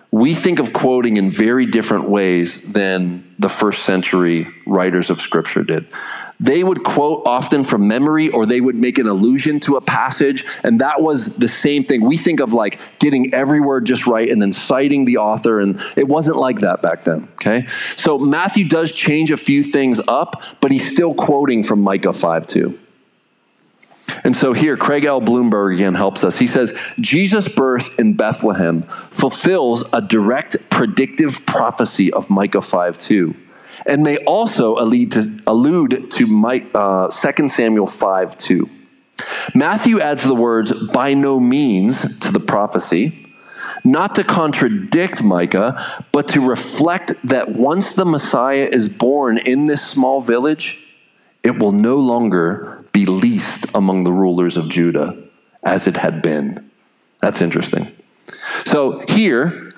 we 0.10 0.34
think 0.34 0.60
of 0.60 0.74
quoting 0.74 1.18
in 1.18 1.30
very 1.30 1.66
different 1.66 2.10
ways 2.10 2.64
than 2.72 3.36
the 3.38 3.50
first 3.50 3.84
century 3.84 4.48
writers 4.66 5.10
of 5.10 5.22
Scripture 5.22 5.64
did. 5.64 5.88
They 6.42 6.64
would 6.64 6.84
quote 6.84 7.22
often 7.28 7.64
from 7.64 7.88
memory 7.88 8.30
or 8.30 8.48
they 8.48 8.60
would 8.60 8.76
make 8.76 8.98
an 8.98 9.08
allusion 9.08 9.60
to 9.62 9.78
a 9.78 9.82
passage, 9.82 10.44
and 10.64 10.82
that 10.82 11.00
was 11.00 11.36
the 11.36 11.48
same 11.48 11.84
thing. 11.84 12.04
We 12.04 12.18
think 12.18 12.40
of 12.40 12.52
like 12.52 12.80
getting 12.98 13.32
every 13.34 13.62
word 13.62 13.86
just 13.86 14.08
right 14.08 14.28
and 14.28 14.42
then 14.42 14.52
citing 14.52 15.06
the 15.06 15.18
author, 15.18 15.60
and 15.60 15.80
it 15.96 16.08
wasn't 16.08 16.38
like 16.38 16.62
that 16.62 16.82
back 16.82 17.04
then, 17.04 17.28
okay? 17.34 17.68
So 17.96 18.18
Matthew 18.18 18.68
does 18.68 18.92
change 18.92 19.30
a 19.30 19.38
few 19.38 19.64
things 19.64 20.02
up, 20.08 20.42
but 20.62 20.72
he's 20.72 20.90
still 20.90 21.14
quoting 21.14 21.64
from 21.64 21.82
Micah 21.82 22.12
5 22.12 22.48
2. 22.48 22.80
And 24.24 24.36
so 24.36 24.54
here, 24.54 24.76
Craig 24.78 25.06
L. 25.06 25.22
Blomberg 25.22 25.76
again 25.76 25.94
helps 25.94 26.24
us. 26.24 26.38
He 26.38 26.48
says, 26.48 26.78
Jesus' 27.00 27.48
birth 27.48 28.00
in 28.00 28.16
Bethlehem 28.16 28.84
fulfills 29.12 29.84
a 29.94 30.02
direct 30.02 30.58
predictive 30.70 31.46
prophecy 31.46 32.12
of 32.12 32.30
Micah 32.30 32.62
5 32.62 32.98
2 32.98 33.36
and 33.86 34.04
may 34.04 34.18
also 34.18 34.78
allude 34.78 35.12
to, 35.14 35.40
allude 35.48 36.12
to 36.12 36.28
my, 36.28 36.66
uh, 36.74 37.10
2 37.10 37.50
Samuel 37.50 37.88
5 37.88 38.38
2. 38.38 38.70
Matthew 39.54 40.00
adds 40.00 40.24
the 40.24 40.36
words 40.36 40.72
by 40.72 41.14
no 41.14 41.40
means 41.40 42.20
to 42.20 42.32
the 42.32 42.40
prophecy, 42.40 43.34
not 43.84 44.16
to 44.16 44.24
contradict 44.24 45.24
Micah, 45.24 46.04
but 46.12 46.28
to 46.30 46.42
reflect 46.42 47.14
that 47.24 47.50
once 47.50 47.94
the 47.94 48.06
Messiah 48.06 48.68
is 48.72 48.90
born 48.90 49.38
in 49.38 49.68
this 49.68 49.86
small 49.86 50.22
village, 50.22 50.78
it 51.44 51.58
will 51.60 51.72
no 51.72 51.98
longer 51.98 52.84
be 52.92 53.06
least 53.06 53.66
among 53.74 54.04
the 54.04 54.12
rulers 54.12 54.58
of 54.58 54.70
Judah 54.70 55.18
as 55.64 55.88
it 55.88 55.98
had 55.98 56.22
been. 56.22 56.70
That's 57.22 57.42
interesting. 57.42 57.92
So 58.66 59.04
here, 59.08 59.72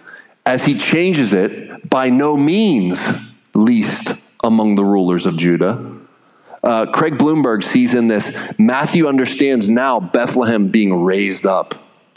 as 0.45 0.66
he 0.66 0.78
changes 0.78 1.34
it, 1.34 1.89
by 1.89 2.10
no 2.10 2.36
means 2.36 3.10
least 3.56 4.22
among 4.43 4.76
the 4.76 4.84
rulers 4.84 5.26
of 5.26 5.38
Judah. 5.38 5.97
Uh, 6.64 6.86
Craig 6.91 7.18
Blomberg 7.18 7.64
sees 7.64 7.93
in 7.93 8.08
this, 8.08 8.36
Matthew 8.58 9.08
understands 9.08 9.68
now 9.68 9.99
Bethlehem 9.99 10.70
being 10.70 11.04
raised 11.04 11.45
up 11.45 11.76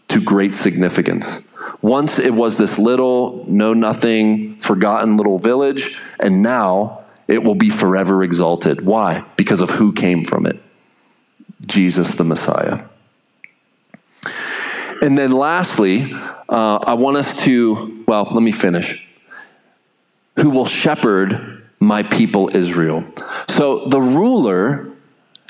to 0.08 0.20
great 0.20 0.54
significance. 0.54 1.42
Once 1.82 2.18
it 2.18 2.32
was 2.32 2.56
this 2.56 2.78
little, 2.78 3.44
know 3.48 3.74
nothing, 3.74 4.56
forgotten 4.60 5.16
little 5.16 5.38
village, 5.38 5.98
and 6.20 6.42
now 6.42 7.04
it 7.28 7.42
will 7.42 7.54
be 7.54 7.70
forever 7.70 8.22
exalted. 8.22 8.84
Why? 8.84 9.24
Because 9.36 9.60
of 9.60 9.70
who 9.70 9.92
came 9.92 10.24
from 10.24 10.46
it 10.46 10.62
Jesus 11.66 12.14
the 12.14 12.24
Messiah. 12.24 12.84
And 15.02 15.18
then 15.18 15.32
lastly, 15.32 16.12
uh, 16.48 16.78
I 16.86 16.94
want 16.94 17.16
us 17.16 17.42
to, 17.44 18.04
well, 18.06 18.28
let 18.30 18.42
me 18.42 18.52
finish 18.52 19.05
who 20.36 20.50
will 20.50 20.66
shepherd 20.66 21.64
my 21.80 22.02
people 22.02 22.54
Israel. 22.54 23.04
So 23.48 23.86
the 23.86 24.00
ruler 24.00 24.90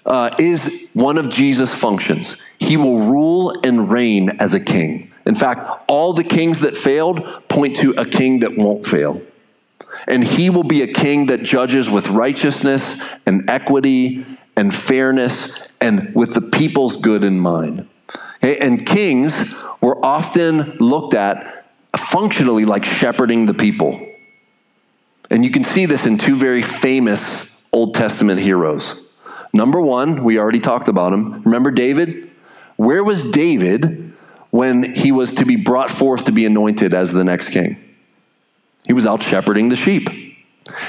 uh, 0.04 0.30
is 0.38 0.90
one 0.94 1.18
of 1.18 1.28
Jesus' 1.28 1.74
functions. 1.74 2.36
He 2.58 2.76
will 2.76 3.00
rule 3.00 3.54
and 3.64 3.90
reign 3.90 4.30
as 4.40 4.54
a 4.54 4.60
king. 4.60 5.12
In 5.26 5.34
fact, 5.34 5.84
all 5.88 6.12
the 6.12 6.24
kings 6.24 6.60
that 6.60 6.76
failed 6.76 7.48
point 7.48 7.76
to 7.78 7.90
a 7.92 8.06
king 8.06 8.40
that 8.40 8.56
won't 8.56 8.86
fail. 8.86 9.20
And 10.06 10.22
he 10.22 10.50
will 10.50 10.64
be 10.64 10.82
a 10.82 10.92
king 10.92 11.26
that 11.26 11.42
judges 11.42 11.90
with 11.90 12.08
righteousness 12.08 12.96
and 13.26 13.50
equity 13.50 14.24
and 14.56 14.72
fairness 14.72 15.58
and 15.80 16.14
with 16.14 16.34
the 16.34 16.40
people's 16.40 16.96
good 16.96 17.24
in 17.24 17.40
mind. 17.40 17.88
Okay? 18.36 18.58
And 18.58 18.86
kings 18.86 19.52
were 19.80 20.04
often 20.04 20.76
looked 20.78 21.14
at 21.14 21.66
functionally 21.96 22.64
like 22.64 22.84
shepherding 22.84 23.46
the 23.46 23.54
people. 23.54 24.00
And 25.30 25.44
you 25.44 25.50
can 25.50 25.64
see 25.64 25.86
this 25.86 26.06
in 26.06 26.18
two 26.18 26.36
very 26.36 26.62
famous 26.62 27.62
Old 27.72 27.94
Testament 27.94 28.40
heroes. 28.40 28.94
Number 29.52 29.80
one, 29.80 30.22
we 30.24 30.38
already 30.38 30.60
talked 30.60 30.88
about 30.88 31.12
him. 31.12 31.42
Remember 31.42 31.70
David? 31.70 32.30
Where 32.76 33.02
was 33.02 33.30
David 33.30 34.12
when 34.50 34.94
he 34.94 35.12
was 35.12 35.32
to 35.34 35.44
be 35.44 35.56
brought 35.56 35.90
forth 35.90 36.24
to 36.24 36.32
be 36.32 36.44
anointed 36.44 36.94
as 36.94 37.12
the 37.12 37.24
next 37.24 37.50
king? 37.50 37.76
He 38.86 38.92
was 38.92 39.06
out 39.06 39.22
shepherding 39.22 39.68
the 39.68 39.76
sheep. 39.76 40.25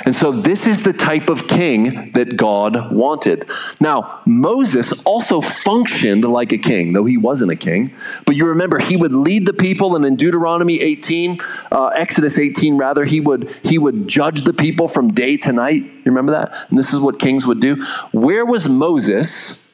And 0.05 0.15
so, 0.15 0.32
this 0.32 0.67
is 0.67 0.84
the 0.84 0.93
type 0.93 1.30
of 1.30 1.47
king 1.47 2.11
that 2.13 2.38
God 2.38 2.91
wanted. 2.91 3.49
Now, 3.80 4.21
Moses 4.25 5.03
also 5.05 5.41
functioned 5.41 6.23
like 6.25 6.51
a 6.51 6.57
king, 6.57 6.93
though 6.93 7.05
he 7.05 7.17
wasn't 7.17 7.51
a 7.51 7.55
king. 7.55 7.93
But 8.25 8.36
you 8.36 8.45
remember, 8.45 8.80
he 8.80 8.97
would 8.97 9.11
lead 9.11 9.45
the 9.45 9.53
people, 9.53 9.95
and 9.95 10.05
in 10.05 10.15
Deuteronomy 10.15 10.80
18, 10.80 11.39
uh, 11.71 11.88
Exodus 11.88 12.38
18, 12.38 12.78
rather, 12.78 13.05
he 13.05 13.19
would, 13.19 13.53
he 13.63 13.78
would 13.78 14.07
judge 14.07 14.43
the 14.43 14.53
people 14.53 14.88
from 14.88 15.13
day 15.13 15.38
to 15.38 15.51
night. 15.51 15.84
You 15.84 16.01
remember 16.05 16.32
that? 16.34 16.53
And 16.69 16.78
this 16.78 16.93
is 16.93 16.99
what 16.99 17.19
kings 17.19 17.45
would 17.45 17.59
do. 17.59 17.86
Where 18.11 18.45
was 18.45 18.67
Moses 18.67 19.67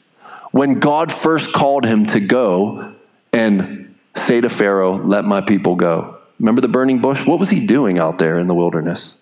when 0.51 0.79
God 0.79 1.11
first 1.11 1.53
called 1.53 1.85
him 1.85 2.05
to 2.07 2.19
go 2.19 2.93
and 3.31 3.95
say 4.15 4.41
to 4.41 4.49
Pharaoh, 4.49 4.97
Let 4.97 5.25
my 5.25 5.41
people 5.41 5.75
go? 5.75 6.17
Remember 6.39 6.61
the 6.61 6.67
burning 6.67 6.99
bush? 6.99 7.25
What 7.25 7.39
was 7.39 7.49
he 7.49 7.65
doing 7.65 7.99
out 7.99 8.17
there 8.17 8.39
in 8.39 8.47
the 8.47 8.55
wilderness? 8.55 9.15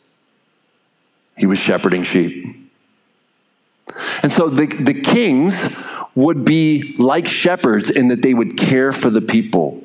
He 1.38 1.46
was 1.46 1.60
shepherding 1.60 2.04
sheep. 2.04 2.56
And 4.24 4.32
so 4.32 4.50
the, 4.50 4.68
the 4.68 5.02
kings 5.02 5.76
would 6.16 6.46
be 6.46 6.96
like 6.98 7.28
shepherds 7.28 7.90
in 7.90 8.10
that 8.10 8.22
they 8.22 8.34
would 8.34 8.58
care 8.58 8.92
for 8.92 9.10
the 9.10 9.22
people. 9.22 9.84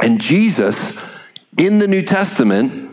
And 0.00 0.20
Jesus, 0.20 0.98
in 1.56 1.78
the 1.78 1.88
New 1.88 2.02
Testament, 2.02 2.90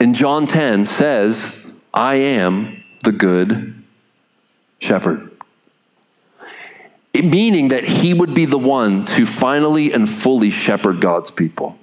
in 0.00 0.14
John 0.14 0.46
10, 0.46 0.86
says, 0.86 1.64
I 1.92 2.16
am 2.16 2.82
the 3.04 3.12
good 3.12 3.82
shepherd. 4.78 5.30
It, 7.12 7.24
meaning 7.24 7.68
that 7.68 7.84
he 7.84 8.14
would 8.14 8.34
be 8.34 8.46
the 8.46 8.58
one 8.58 9.04
to 9.06 9.26
finally 9.26 9.92
and 9.92 10.08
fully 10.08 10.50
shepherd 10.50 11.00
God's 11.00 11.30
people. 11.30 11.78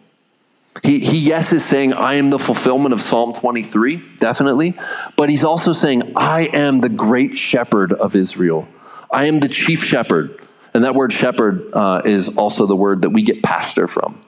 He, 0.84 1.00
he, 1.00 1.18
yes, 1.18 1.54
is 1.54 1.66
saying, 1.66 1.94
I 1.94 2.16
am 2.16 2.30
the 2.30 2.40
fulfillment 2.40 2.94
of 2.94 3.02
Psalm 3.02 3.34
23, 3.34 4.02
definitely. 4.18 4.78
But 5.16 5.30
he's 5.30 5.44
also 5.44 5.74
saying, 5.74 6.14
I 6.16 6.50
am 6.54 6.82
the 6.82 6.90
great 6.90 7.38
shepherd 7.38 7.94
of 7.94 8.16
Israel. 8.16 8.68
I 9.12 9.26
am 9.26 9.40
the 9.40 9.50
chief 9.50 9.84
shepherd. 9.84 10.42
And 10.74 10.84
that 10.84 10.96
word 10.96 11.12
shepherd 11.12 11.74
uh, 11.74 12.04
is 12.06 12.30
also 12.30 12.66
the 12.66 12.76
word 12.76 13.02
that 13.02 13.10
we 13.10 13.24
get 13.24 13.42
pastor 13.44 13.88
from. 13.88 14.22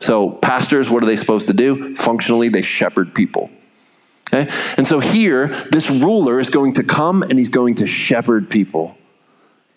So, 0.00 0.30
pastors, 0.30 0.90
what 0.90 1.02
are 1.02 1.06
they 1.06 1.16
supposed 1.16 1.46
to 1.46 1.54
do? 1.54 1.94
Functionally, 1.94 2.48
they 2.48 2.62
shepherd 2.62 3.14
people. 3.14 3.50
Okay? 4.32 4.50
And 4.76 4.88
so, 4.88 5.00
here, 5.00 5.66
this 5.70 5.90
ruler 5.90 6.40
is 6.40 6.50
going 6.50 6.74
to 6.74 6.82
come 6.82 7.22
and 7.22 7.38
he's 7.38 7.48
going 7.48 7.76
to 7.76 7.86
shepherd 7.86 8.50
people. 8.50 8.96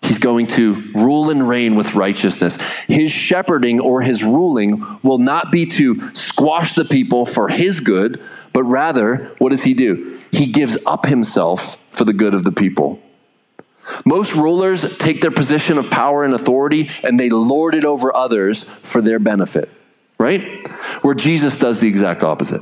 He's 0.07 0.19
going 0.19 0.47
to 0.47 0.89
rule 0.93 1.29
and 1.29 1.47
reign 1.47 1.75
with 1.75 1.93
righteousness. 1.93 2.57
His 2.87 3.11
shepherding 3.11 3.81
or 3.81 4.01
his 4.01 4.23
ruling 4.23 4.99
will 5.03 5.17
not 5.17 5.51
be 5.51 5.65
to 5.65 6.15
squash 6.15 6.75
the 6.75 6.85
people 6.85 7.25
for 7.25 7.49
his 7.49 7.81
good, 7.81 8.21
but 8.53 8.63
rather, 8.63 9.35
what 9.37 9.49
does 9.49 9.63
he 9.63 9.73
do? 9.73 10.21
He 10.31 10.45
gives 10.47 10.77
up 10.85 11.05
himself 11.07 11.77
for 11.91 12.05
the 12.05 12.13
good 12.13 12.33
of 12.33 12.43
the 12.43 12.53
people. 12.53 13.01
Most 14.05 14.33
rulers 14.33 14.97
take 14.97 15.19
their 15.19 15.31
position 15.31 15.77
of 15.77 15.89
power 15.89 16.23
and 16.23 16.33
authority 16.33 16.89
and 17.03 17.19
they 17.19 17.29
lord 17.29 17.75
it 17.75 17.83
over 17.83 18.15
others 18.15 18.65
for 18.83 19.01
their 19.01 19.19
benefit, 19.19 19.69
right? 20.17 20.67
Where 21.01 21.15
Jesus 21.15 21.57
does 21.57 21.81
the 21.81 21.87
exact 21.89 22.23
opposite. 22.23 22.61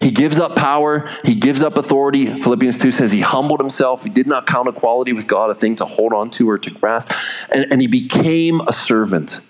He 0.00 0.10
gives 0.10 0.38
up 0.38 0.56
power, 0.56 1.10
he 1.24 1.34
gives 1.34 1.60
up 1.62 1.76
authority. 1.76 2.40
Philippians 2.40 2.78
2 2.78 2.90
says 2.90 3.12
he 3.12 3.20
humbled 3.20 3.60
himself. 3.60 4.02
He 4.02 4.08
did 4.08 4.26
not 4.26 4.46
count 4.46 4.66
equality 4.66 5.12
with 5.12 5.26
God 5.26 5.50
a 5.50 5.54
thing 5.54 5.76
to 5.76 5.84
hold 5.84 6.14
on 6.14 6.30
to 6.30 6.48
or 6.48 6.58
to 6.58 6.70
grasp, 6.70 7.12
and, 7.50 7.66
and 7.70 7.82
he 7.82 7.86
became 7.86 8.62
a 8.62 8.72
servant, 8.72 9.40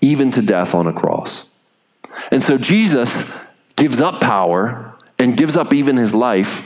even 0.00 0.30
to 0.32 0.42
death 0.42 0.74
on 0.74 0.88
a 0.88 0.92
cross. 0.92 1.46
And 2.32 2.42
so 2.42 2.58
Jesus 2.58 3.30
gives 3.76 4.00
up 4.00 4.20
power 4.20 4.94
and 5.18 5.36
gives 5.36 5.56
up 5.56 5.72
even 5.72 5.96
his 5.96 6.12
life 6.12 6.64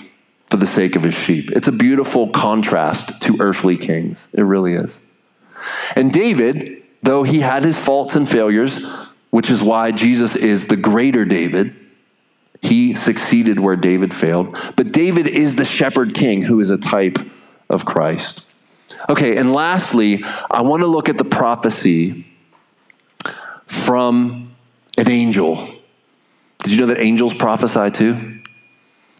for 0.49 0.57
the 0.57 0.67
sake 0.67 0.97
of 0.97 1.03
his 1.03 1.15
sheep. 1.15 1.51
It's 1.53 1.69
a 1.69 1.73
beautiful 1.73 2.29
contrast 2.31 3.21
to 3.23 3.37
earthly 3.39 3.77
kings. 3.77 4.29
It 4.33 4.43
really 4.43 4.75
is. 4.75 4.99
And 5.95 6.11
David, 6.13 6.83
though 7.03 7.23
he 7.23 7.41
had 7.41 7.63
his 7.63 7.79
faults 7.79 8.17
and 8.17 8.29
failures, 8.29 8.83
which 9.31 9.51
is 9.51 9.63
why 9.63 9.91
Jesus 9.91 10.37
is 10.37 10.69
the 10.69 10.77
greater 10.77 11.27
David, 11.27 11.75
he 12.61 12.95
succeeded 12.95 13.61
where 13.61 13.77
David 13.77 14.13
failed. 14.13 14.57
But 14.77 14.93
David 14.93 15.27
is 15.27 15.57
the 15.57 15.65
shepherd 15.65 16.15
king 16.15 16.43
who 16.43 16.61
is 16.61 16.71
a 16.71 16.79
type 16.79 17.19
of 17.69 17.85
Christ. 17.85 18.43
Okay, 19.09 19.37
and 19.37 19.53
lastly, 19.53 20.25
I 20.51 20.63
want 20.63 20.83
to 20.83 20.87
look 20.87 21.09
at 21.09 21.19
the 21.19 21.25
prophecy 21.25 22.27
from 23.67 24.55
an 24.97 25.11
angel. 25.11 25.69
Did 26.63 26.73
you 26.73 26.81
know 26.81 26.87
that 26.87 26.99
angels 26.99 27.35
prophesy 27.35 27.91
too? 27.91 28.41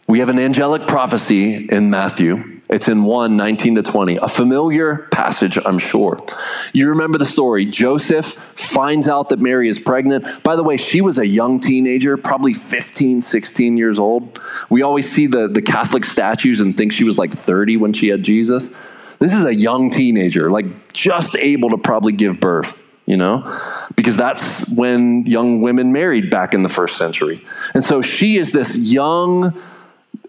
We 0.07 0.19
have 0.19 0.29
an 0.29 0.39
angelic 0.39 0.87
prophecy 0.87 1.67
in 1.67 1.89
Matthew. 1.89 2.48
It's 2.69 2.87
in 2.87 3.03
1 3.03 3.35
19 3.35 3.75
to 3.75 3.81
20, 3.81 4.17
a 4.17 4.27
familiar 4.27 5.07
passage, 5.11 5.57
I'm 5.65 5.79
sure. 5.79 6.23
You 6.71 6.89
remember 6.89 7.17
the 7.17 7.25
story. 7.25 7.65
Joseph 7.65 8.33
finds 8.55 9.07
out 9.07 9.29
that 9.29 9.39
Mary 9.39 9.67
is 9.69 9.79
pregnant. 9.79 10.43
By 10.43 10.55
the 10.55 10.61
way, 10.61 10.77
she 10.77 11.01
was 11.01 11.17
a 11.17 11.25
young 11.25 11.59
teenager, 11.59 12.15
probably 12.15 12.53
15, 12.53 13.21
16 13.21 13.77
years 13.77 13.97
old. 13.97 14.39
We 14.69 14.83
always 14.83 15.11
see 15.11 15.25
the, 15.25 15.47
the 15.47 15.63
Catholic 15.63 16.05
statues 16.05 16.59
and 16.59 16.77
think 16.77 16.91
she 16.91 17.03
was 17.03 17.17
like 17.17 17.33
30 17.33 17.77
when 17.77 17.91
she 17.91 18.09
had 18.09 18.21
Jesus. 18.21 18.69
This 19.17 19.33
is 19.33 19.45
a 19.45 19.53
young 19.53 19.89
teenager, 19.89 20.51
like 20.51 20.93
just 20.93 21.35
able 21.35 21.71
to 21.71 21.77
probably 21.77 22.13
give 22.13 22.39
birth 22.39 22.85
you 23.05 23.17
know, 23.17 23.59
because 23.95 24.15
that's 24.15 24.69
when 24.69 25.25
young 25.25 25.63
women 25.63 25.91
married 25.91 26.29
back 26.29 26.53
in 26.53 26.61
the 26.61 26.69
first 26.69 26.95
century. 26.95 27.43
And 27.73 27.83
so 27.83 28.03
she 28.03 28.35
is 28.35 28.51
this 28.51 28.75
young, 28.77 29.59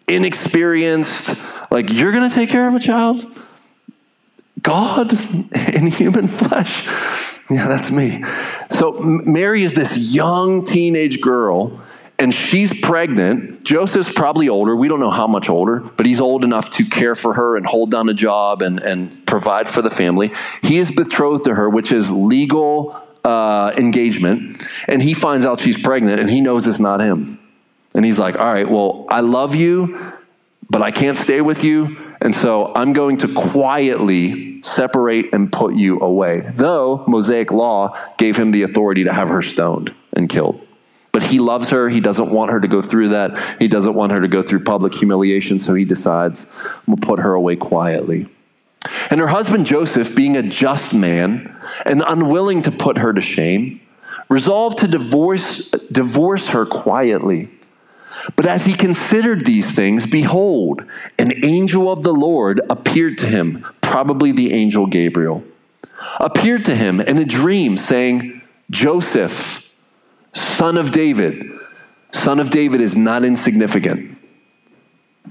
inexperienced, 0.08 1.36
like, 1.70 1.92
you're 1.92 2.12
going 2.12 2.28
to 2.28 2.34
take 2.34 2.50
care 2.50 2.68
of 2.68 2.74
a 2.74 2.80
child? 2.80 3.26
God 4.62 5.12
in 5.74 5.86
human 5.86 6.28
flesh? 6.28 6.84
Yeah, 7.50 7.66
that's 7.66 7.90
me. 7.90 8.24
So 8.70 8.92
Mary 8.92 9.62
is 9.62 9.74
this 9.74 10.14
young 10.14 10.64
teenage 10.64 11.20
girl, 11.20 11.80
and 12.18 12.32
she's 12.32 12.78
pregnant. 12.78 13.64
Joseph's 13.64 14.12
probably 14.12 14.48
older. 14.48 14.76
We 14.76 14.88
don't 14.88 15.00
know 15.00 15.10
how 15.10 15.26
much 15.26 15.48
older, 15.48 15.80
but 15.80 16.06
he's 16.06 16.20
old 16.20 16.44
enough 16.44 16.70
to 16.70 16.84
care 16.84 17.16
for 17.16 17.34
her 17.34 17.56
and 17.56 17.66
hold 17.66 17.90
down 17.90 18.08
a 18.08 18.14
job 18.14 18.62
and, 18.62 18.80
and 18.80 19.26
provide 19.26 19.68
for 19.68 19.82
the 19.82 19.90
family. 19.90 20.32
He 20.62 20.78
is 20.78 20.90
betrothed 20.90 21.44
to 21.46 21.54
her, 21.54 21.68
which 21.68 21.90
is 21.90 22.10
legal 22.10 23.00
uh, 23.24 23.72
engagement, 23.76 24.64
and 24.86 25.02
he 25.02 25.14
finds 25.14 25.44
out 25.44 25.60
she's 25.60 25.78
pregnant, 25.78 26.20
and 26.20 26.30
he 26.30 26.40
knows 26.40 26.68
it's 26.68 26.80
not 26.80 27.00
him. 27.00 27.38
And 27.94 28.04
he's 28.04 28.18
like, 28.18 28.38
All 28.38 28.52
right, 28.52 28.70
well, 28.70 29.06
I 29.08 29.20
love 29.20 29.54
you, 29.54 30.12
but 30.70 30.80
I 30.80 30.92
can't 30.92 31.18
stay 31.18 31.40
with 31.40 31.64
you. 31.64 32.14
And 32.22 32.34
so 32.34 32.72
I'm 32.74 32.92
going 32.92 33.18
to 33.18 33.34
quietly 33.34 34.62
separate 34.62 35.34
and 35.34 35.52
put 35.52 35.74
you 35.74 35.98
away. 36.00 36.44
Though 36.54 37.04
Mosaic 37.08 37.50
law 37.50 37.96
gave 38.18 38.36
him 38.36 38.52
the 38.52 38.62
authority 38.62 39.04
to 39.04 39.12
have 39.12 39.28
her 39.28 39.42
stoned 39.42 39.92
and 40.12 40.28
killed. 40.28 40.66
But 41.12 41.24
he 41.24 41.40
loves 41.40 41.70
her. 41.70 41.88
He 41.88 42.00
doesn't 42.00 42.30
want 42.30 42.52
her 42.52 42.60
to 42.60 42.68
go 42.68 42.80
through 42.80 43.08
that. 43.08 43.60
He 43.60 43.66
doesn't 43.66 43.94
want 43.94 44.12
her 44.12 44.20
to 44.20 44.28
go 44.28 44.42
through 44.42 44.62
public 44.62 44.94
humiliation. 44.94 45.58
So 45.58 45.74
he 45.74 45.84
decides, 45.84 46.46
we'll 46.86 46.98
put 46.98 47.18
her 47.18 47.34
away 47.34 47.56
quietly. 47.56 48.28
And 49.10 49.18
her 49.18 49.26
husband 49.26 49.66
Joseph, 49.66 50.14
being 50.14 50.36
a 50.36 50.42
just 50.42 50.94
man 50.94 51.54
and 51.84 52.02
unwilling 52.06 52.62
to 52.62 52.70
put 52.70 52.98
her 52.98 53.12
to 53.12 53.20
shame, 53.20 53.80
resolved 54.28 54.78
to 54.78 54.86
divorce, 54.86 55.68
divorce 55.90 56.48
her 56.48 56.64
quietly 56.64 57.50
but 58.36 58.46
as 58.46 58.64
he 58.64 58.74
considered 58.74 59.44
these 59.44 59.72
things, 59.72 60.06
behold, 60.06 60.84
an 61.18 61.44
angel 61.44 61.90
of 61.90 62.02
the 62.02 62.12
Lord 62.12 62.60
appeared 62.70 63.18
to 63.18 63.26
him, 63.26 63.66
probably 63.80 64.32
the 64.32 64.52
angel 64.52 64.86
Gabriel, 64.86 65.42
appeared 66.18 66.64
to 66.66 66.74
him 66.74 67.00
in 67.00 67.18
a 67.18 67.24
dream, 67.24 67.76
saying, 67.76 68.42
Joseph, 68.70 69.66
son 70.32 70.76
of 70.76 70.92
David. 70.92 71.58
Son 72.12 72.40
of 72.40 72.50
David 72.50 72.80
is 72.80 72.96
not 72.96 73.24
insignificant. 73.24 74.18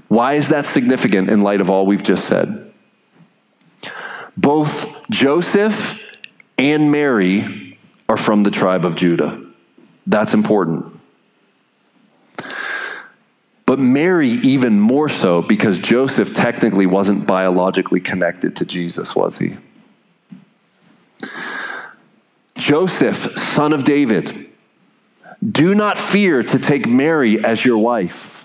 Why 0.08 0.34
is 0.34 0.48
that 0.48 0.66
significant 0.66 1.30
in 1.30 1.42
light 1.42 1.60
of 1.60 1.70
all 1.70 1.86
we've 1.86 2.02
just 2.02 2.26
said? 2.26 2.72
Both 4.36 4.86
Joseph 5.10 6.02
and 6.58 6.90
Mary 6.90 7.78
are 8.08 8.16
from 8.16 8.42
the 8.42 8.50
tribe 8.50 8.84
of 8.84 8.96
Judah. 8.96 9.42
That's 10.06 10.34
important. 10.34 10.99
But 13.70 13.78
Mary, 13.78 14.30
even 14.30 14.80
more 14.80 15.08
so, 15.08 15.42
because 15.42 15.78
Joseph 15.78 16.34
technically 16.34 16.86
wasn't 16.86 17.24
biologically 17.24 18.00
connected 18.00 18.56
to 18.56 18.64
Jesus, 18.64 19.14
was 19.14 19.38
he? 19.38 19.58
Joseph, 22.56 23.38
son 23.38 23.72
of 23.72 23.84
David, 23.84 24.50
do 25.48 25.76
not 25.76 26.00
fear 26.00 26.42
to 26.42 26.58
take 26.58 26.88
Mary 26.88 27.44
as 27.44 27.64
your 27.64 27.78
wife, 27.78 28.44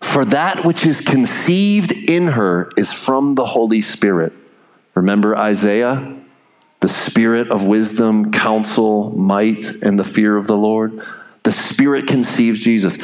for 0.00 0.24
that 0.26 0.64
which 0.64 0.86
is 0.86 1.00
conceived 1.00 1.90
in 1.90 2.28
her 2.28 2.70
is 2.76 2.92
from 2.92 3.32
the 3.32 3.46
Holy 3.46 3.80
Spirit. 3.80 4.32
Remember 4.94 5.36
Isaiah? 5.36 6.20
The 6.78 6.88
spirit 6.88 7.50
of 7.50 7.66
wisdom, 7.66 8.30
counsel, 8.30 9.10
might, 9.10 9.66
and 9.82 9.98
the 9.98 10.04
fear 10.04 10.36
of 10.36 10.46
the 10.46 10.56
Lord. 10.56 11.02
The 11.44 11.52
Spirit 11.52 12.06
conceives 12.06 12.60
Jesus. 12.60 12.98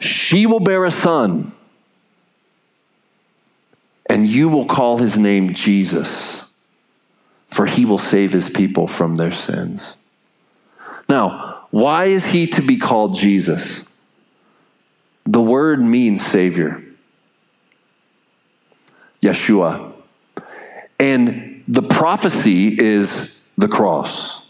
She 0.00 0.46
will 0.46 0.60
bear 0.60 0.84
a 0.84 0.90
son, 0.90 1.52
and 4.06 4.26
you 4.26 4.48
will 4.48 4.66
call 4.66 4.98
his 4.98 5.18
name 5.18 5.54
Jesus, 5.54 6.44
for 7.48 7.66
he 7.66 7.84
will 7.84 7.98
save 7.98 8.32
his 8.32 8.48
people 8.48 8.86
from 8.86 9.14
their 9.14 9.32
sins. 9.32 9.96
Now, 11.08 11.66
why 11.70 12.06
is 12.06 12.26
he 12.26 12.46
to 12.48 12.62
be 12.62 12.76
called 12.76 13.14
Jesus? 13.14 13.86
The 15.24 15.40
word 15.40 15.80
means 15.80 16.24
Savior, 16.24 16.82
Yeshua. 19.22 19.92
And 20.98 21.62
the 21.68 21.82
prophecy 21.82 22.80
is 22.80 23.42
the 23.58 23.68
cross. 23.68 24.42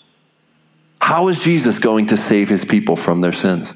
How 1.00 1.28
is 1.28 1.38
Jesus 1.38 1.78
going 1.78 2.06
to 2.06 2.16
save 2.16 2.48
his 2.48 2.64
people 2.64 2.96
from 2.96 3.20
their 3.20 3.32
sins? 3.32 3.74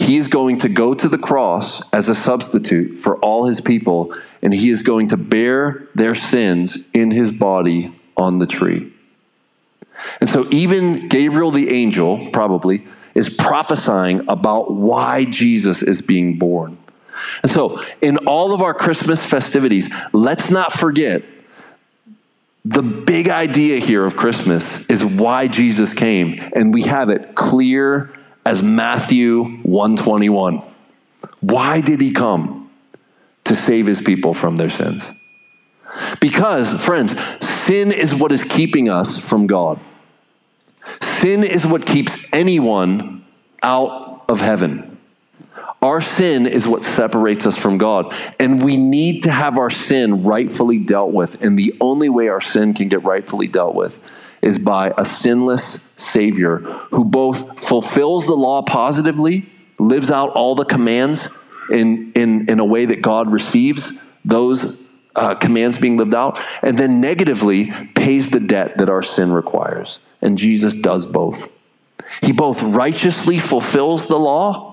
he 0.00 0.16
is 0.16 0.28
going 0.28 0.56
to 0.56 0.68
go 0.70 0.94
to 0.94 1.08
the 1.10 1.18
cross 1.18 1.82
as 1.92 2.08
a 2.08 2.14
substitute 2.14 2.98
for 2.98 3.18
all 3.18 3.44
his 3.44 3.60
people, 3.60 4.14
and 4.40 4.52
he 4.52 4.70
is 4.70 4.82
going 4.82 5.08
to 5.08 5.16
bear 5.18 5.86
their 5.94 6.14
sins 6.14 6.78
in 6.94 7.10
his 7.10 7.30
body 7.30 7.94
on 8.16 8.38
the 8.38 8.46
tree. 8.46 8.90
And 10.22 10.30
so, 10.30 10.48
even 10.50 11.08
Gabriel 11.08 11.50
the 11.50 11.68
angel, 11.68 12.30
probably, 12.32 12.86
is 13.14 13.28
prophesying 13.28 14.24
about 14.26 14.72
why 14.72 15.26
Jesus 15.26 15.82
is 15.82 16.00
being 16.00 16.38
born. 16.38 16.78
And 17.42 17.52
so, 17.52 17.82
in 18.00 18.16
all 18.26 18.54
of 18.54 18.62
our 18.62 18.72
Christmas 18.72 19.26
festivities, 19.26 19.90
let's 20.14 20.50
not 20.50 20.72
forget 20.72 21.22
the 22.64 22.82
big 22.82 23.28
idea 23.28 23.78
here 23.78 24.04
of 24.04 24.16
Christmas 24.16 24.86
is 24.88 25.04
why 25.04 25.48
Jesus 25.48 25.94
came, 25.94 26.40
and 26.54 26.74
we 26.74 26.82
have 26.82 27.08
it 27.08 27.34
clear 27.34 28.12
as 28.44 28.62
Matthew 28.62 29.44
121. 29.62 30.62
Why 31.40 31.80
did 31.80 32.00
he 32.00 32.12
come? 32.12 32.70
To 33.44 33.56
save 33.56 33.86
his 33.86 34.00
people 34.00 34.34
from 34.34 34.56
their 34.56 34.70
sins. 34.70 35.10
Because, 36.20 36.72
friends, 36.84 37.16
sin 37.40 37.90
is 37.90 38.14
what 38.14 38.30
is 38.30 38.44
keeping 38.44 38.88
us 38.88 39.16
from 39.16 39.46
God. 39.46 39.80
Sin 41.00 41.42
is 41.42 41.66
what 41.66 41.84
keeps 41.84 42.16
anyone 42.32 43.24
out 43.62 44.24
of 44.28 44.40
heaven. 44.40 44.89
Our 45.82 46.00
sin 46.02 46.46
is 46.46 46.68
what 46.68 46.84
separates 46.84 47.46
us 47.46 47.56
from 47.56 47.78
God. 47.78 48.14
And 48.38 48.62
we 48.62 48.76
need 48.76 49.22
to 49.22 49.30
have 49.30 49.58
our 49.58 49.70
sin 49.70 50.24
rightfully 50.24 50.78
dealt 50.78 51.12
with. 51.12 51.42
And 51.42 51.58
the 51.58 51.74
only 51.80 52.08
way 52.08 52.28
our 52.28 52.40
sin 52.40 52.74
can 52.74 52.88
get 52.88 53.02
rightfully 53.02 53.48
dealt 53.48 53.74
with 53.74 53.98
is 54.42 54.58
by 54.58 54.92
a 54.96 55.04
sinless 55.04 55.86
Savior 55.96 56.58
who 56.90 57.04
both 57.04 57.60
fulfills 57.60 58.26
the 58.26 58.34
law 58.34 58.62
positively, 58.62 59.48
lives 59.78 60.10
out 60.10 60.30
all 60.30 60.54
the 60.54 60.64
commands 60.64 61.28
in, 61.70 62.12
in, 62.14 62.50
in 62.50 62.60
a 62.60 62.64
way 62.64 62.84
that 62.84 63.00
God 63.00 63.30
receives 63.30 63.92
those 64.24 64.82
uh, 65.16 65.34
commands 65.34 65.78
being 65.78 65.96
lived 65.96 66.14
out, 66.14 66.38
and 66.62 66.78
then 66.78 67.00
negatively 67.00 67.70
pays 67.94 68.30
the 68.30 68.40
debt 68.40 68.78
that 68.78 68.88
our 68.90 69.02
sin 69.02 69.32
requires. 69.32 69.98
And 70.22 70.38
Jesus 70.38 70.74
does 70.74 71.06
both. 71.06 71.50
He 72.22 72.32
both 72.32 72.62
righteously 72.62 73.38
fulfills 73.38 74.06
the 74.06 74.18
law. 74.18 74.69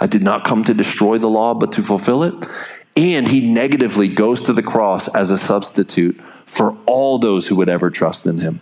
I 0.00 0.06
did 0.06 0.22
not 0.22 0.44
come 0.44 0.64
to 0.64 0.74
destroy 0.74 1.18
the 1.18 1.28
law, 1.28 1.54
but 1.54 1.72
to 1.72 1.82
fulfill 1.82 2.24
it. 2.24 2.34
And 2.96 3.28
he 3.28 3.40
negatively 3.40 4.08
goes 4.08 4.42
to 4.44 4.52
the 4.52 4.62
cross 4.62 5.08
as 5.08 5.30
a 5.30 5.38
substitute 5.38 6.20
for 6.44 6.76
all 6.86 7.18
those 7.18 7.46
who 7.46 7.56
would 7.56 7.68
ever 7.68 7.90
trust 7.90 8.26
in 8.26 8.38
him. 8.38 8.60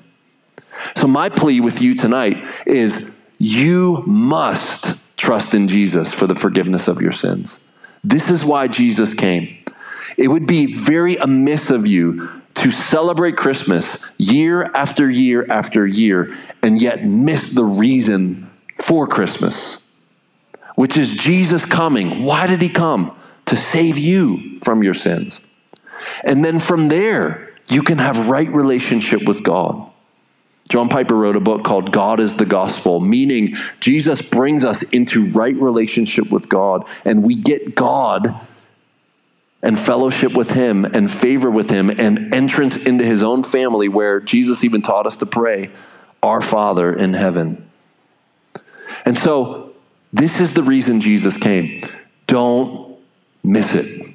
So, 0.97 1.07
my 1.07 1.29
plea 1.29 1.61
with 1.61 1.81
you 1.81 1.95
tonight 1.95 2.37
is 2.67 3.15
you 3.39 4.03
must 4.07 4.95
trust 5.17 5.55
in 5.55 5.69
Jesus 5.69 6.13
for 6.13 6.27
the 6.27 6.35
forgiveness 6.35 6.89
of 6.89 7.01
your 7.01 7.13
sins. 7.13 7.59
This 8.05 8.31
is 8.31 8.45
why 8.45 8.69
Jesus 8.69 9.15
came. 9.15 9.57
It 10.17 10.29
would 10.29 10.47
be 10.47 10.67
very 10.67 11.17
amiss 11.17 11.71
of 11.71 11.87
you 11.87 12.29
to 12.55 12.71
celebrate 12.71 13.37
Christmas 13.37 13.99
year 14.19 14.71
after 14.75 15.09
year 15.11 15.47
after 15.49 15.87
year 15.87 16.37
and 16.63 16.81
yet 16.81 17.05
miss 17.05 17.51
the 17.51 17.65
reason 17.65 18.51
for 18.81 19.07
Christmas, 19.07 19.79
which 20.79 20.97
is 20.97 21.11
Jesus 21.11 21.65
coming. 21.65 22.23
Why 22.23 22.47
did 22.47 22.63
he 22.63 22.69
come? 22.69 23.11
To 23.47 23.57
save 23.57 23.99
you 23.99 24.61
from 24.61 24.85
your 24.85 24.95
sins. 24.95 25.41
And 26.23 26.45
then 26.45 26.61
from 26.61 26.87
there, 26.87 27.53
you 27.67 27.83
can 27.83 27.99
have 27.99 28.29
right 28.29 28.49
relationship 28.49 29.25
with 29.25 29.43
God. 29.43 29.91
John 30.69 30.89
Piper 30.89 31.17
wrote 31.17 31.35
a 31.35 31.41
book 31.41 31.65
called 31.65 31.91
God 31.91 32.21
is 32.21 32.37
the 32.37 32.47
Gospel, 32.47 33.01
meaning 33.01 33.57
Jesus 33.81 34.23
brings 34.23 34.65
us 34.65 34.85
into 34.85 35.29
right 35.33 35.57
relationship 35.57 36.31
with 36.31 36.49
God, 36.49 36.85
and 37.05 37.25
we 37.25 37.35
get 37.35 37.75
God 37.75 38.39
and 39.61 39.77
fellowship 39.77 40.35
with 40.35 40.53
Him 40.53 40.85
and 40.85 41.11
favor 41.11 41.51
with 41.51 41.71
Him 41.71 41.91
and 41.91 42.33
entrance 42.33 42.77
into 42.77 43.05
His 43.05 43.25
own 43.25 43.43
family, 43.43 43.89
where 43.89 44.21
Jesus 44.21 44.63
even 44.63 44.83
taught 44.83 45.09
us 45.09 45.17
to 45.17 45.27
pray, 45.27 45.73
Our 46.23 46.41
Father 46.41 46.95
in 46.95 47.15
heaven. 47.15 47.69
And 49.05 49.19
so, 49.19 49.68
this 50.13 50.41
is 50.41 50.55
the 50.55 50.63
reason 50.63 51.01
Jesus 51.01 51.37
came. 51.37 51.83
Don't 52.27 52.99
miss 53.43 53.75
it. 53.75 54.15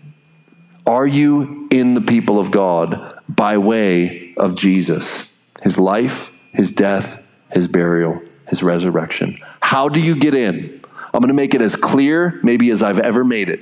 Are 0.86 1.08
you 1.08 1.68
in 1.72 1.94
the 1.94 2.02
people 2.02 2.40
of 2.40 2.52
God 2.52 3.20
by 3.30 3.58
way 3.58 4.34
of 4.38 4.56
Jesus? 4.56 5.36
His 5.62 5.80
life, 5.80 6.32
his 6.52 6.72
death, 6.72 7.22
his 7.52 7.68
burial, 7.68 8.22
his 8.48 8.64
resurrection. 8.64 9.40
How 9.62 9.88
do 9.88 10.00
you 10.00 10.16
get 10.16 10.36
in? 10.36 10.82
I'm 11.14 11.22
going 11.22 11.30
to 11.30 11.34
make 11.34 11.54
it 11.54 11.62
as 11.62 11.76
clear, 11.76 12.40
maybe, 12.44 12.70
as 12.72 12.84
I've 12.84 13.00
ever 13.00 13.24
made 13.24 13.50
it. 13.50 13.62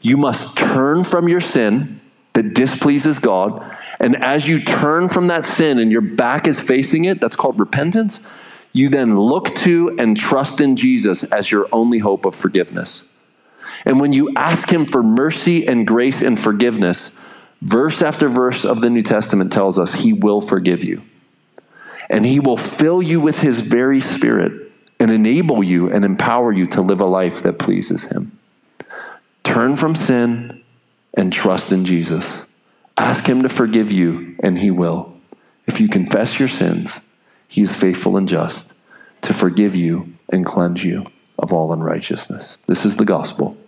You 0.00 0.16
must 0.16 0.56
turn 0.56 1.04
from 1.04 1.28
your 1.28 1.40
sin 1.40 2.00
that 2.32 2.54
displeases 2.54 3.18
God. 3.18 3.76
And 4.00 4.16
as 4.16 4.48
you 4.48 4.64
turn 4.64 5.08
from 5.08 5.28
that 5.28 5.46
sin 5.46 5.78
and 5.78 5.92
your 5.92 6.00
back 6.00 6.48
is 6.48 6.58
facing 6.58 7.04
it, 7.04 7.20
that's 7.20 7.36
called 7.36 7.60
repentance, 7.60 8.20
you 8.72 8.88
then 8.88 9.18
look 9.18 9.54
to 9.56 9.96
and 9.98 10.16
trust 10.16 10.60
in 10.60 10.76
Jesus 10.76 11.24
as 11.24 11.50
your 11.50 11.68
only 11.72 11.98
hope 11.98 12.24
of 12.24 12.34
forgiveness. 12.34 13.04
And 13.84 14.00
when 14.00 14.12
you 14.12 14.32
ask 14.36 14.70
Him 14.70 14.86
for 14.86 15.02
mercy 15.02 15.66
and 15.66 15.86
grace 15.86 16.22
and 16.22 16.38
forgiveness, 16.38 17.12
verse 17.60 18.02
after 18.02 18.28
verse 18.28 18.64
of 18.64 18.80
the 18.80 18.90
New 18.90 19.02
Testament 19.02 19.52
tells 19.52 19.78
us 19.78 19.94
He 19.94 20.12
will 20.12 20.40
forgive 20.40 20.82
you 20.82 21.02
and 22.12 22.26
He 22.26 22.38
will 22.38 22.58
fill 22.58 23.02
you 23.02 23.20
with 23.20 23.40
His 23.40 23.60
very 23.60 23.98
Spirit 23.98 24.70
and 25.00 25.10
enable 25.10 25.64
you 25.64 25.90
and 25.90 26.04
empower 26.04 26.52
you 26.52 26.66
to 26.68 26.82
live 26.82 27.00
a 27.00 27.06
life 27.06 27.42
that 27.42 27.58
pleases 27.58 28.04
Him. 28.04 28.38
Turn 29.42 29.76
from 29.76 29.96
sin 29.96 30.62
and 31.14 31.32
trust 31.32 31.72
in 31.72 31.84
Jesus. 31.84 32.44
Ask 32.96 33.26
Him 33.26 33.42
to 33.42 33.48
forgive 33.48 33.90
you, 33.90 34.36
and 34.42 34.58
He 34.58 34.70
will. 34.70 35.14
If 35.66 35.80
you 35.80 35.88
confess 35.88 36.38
your 36.38 36.48
sins, 36.48 37.00
He 37.52 37.60
is 37.60 37.76
faithful 37.76 38.16
and 38.16 38.26
just 38.26 38.72
to 39.20 39.34
forgive 39.34 39.76
you 39.76 40.14
and 40.30 40.42
cleanse 40.46 40.84
you 40.84 41.04
of 41.38 41.52
all 41.52 41.70
unrighteousness. 41.70 42.56
This 42.66 42.86
is 42.86 42.96
the 42.96 43.04
gospel. 43.04 43.58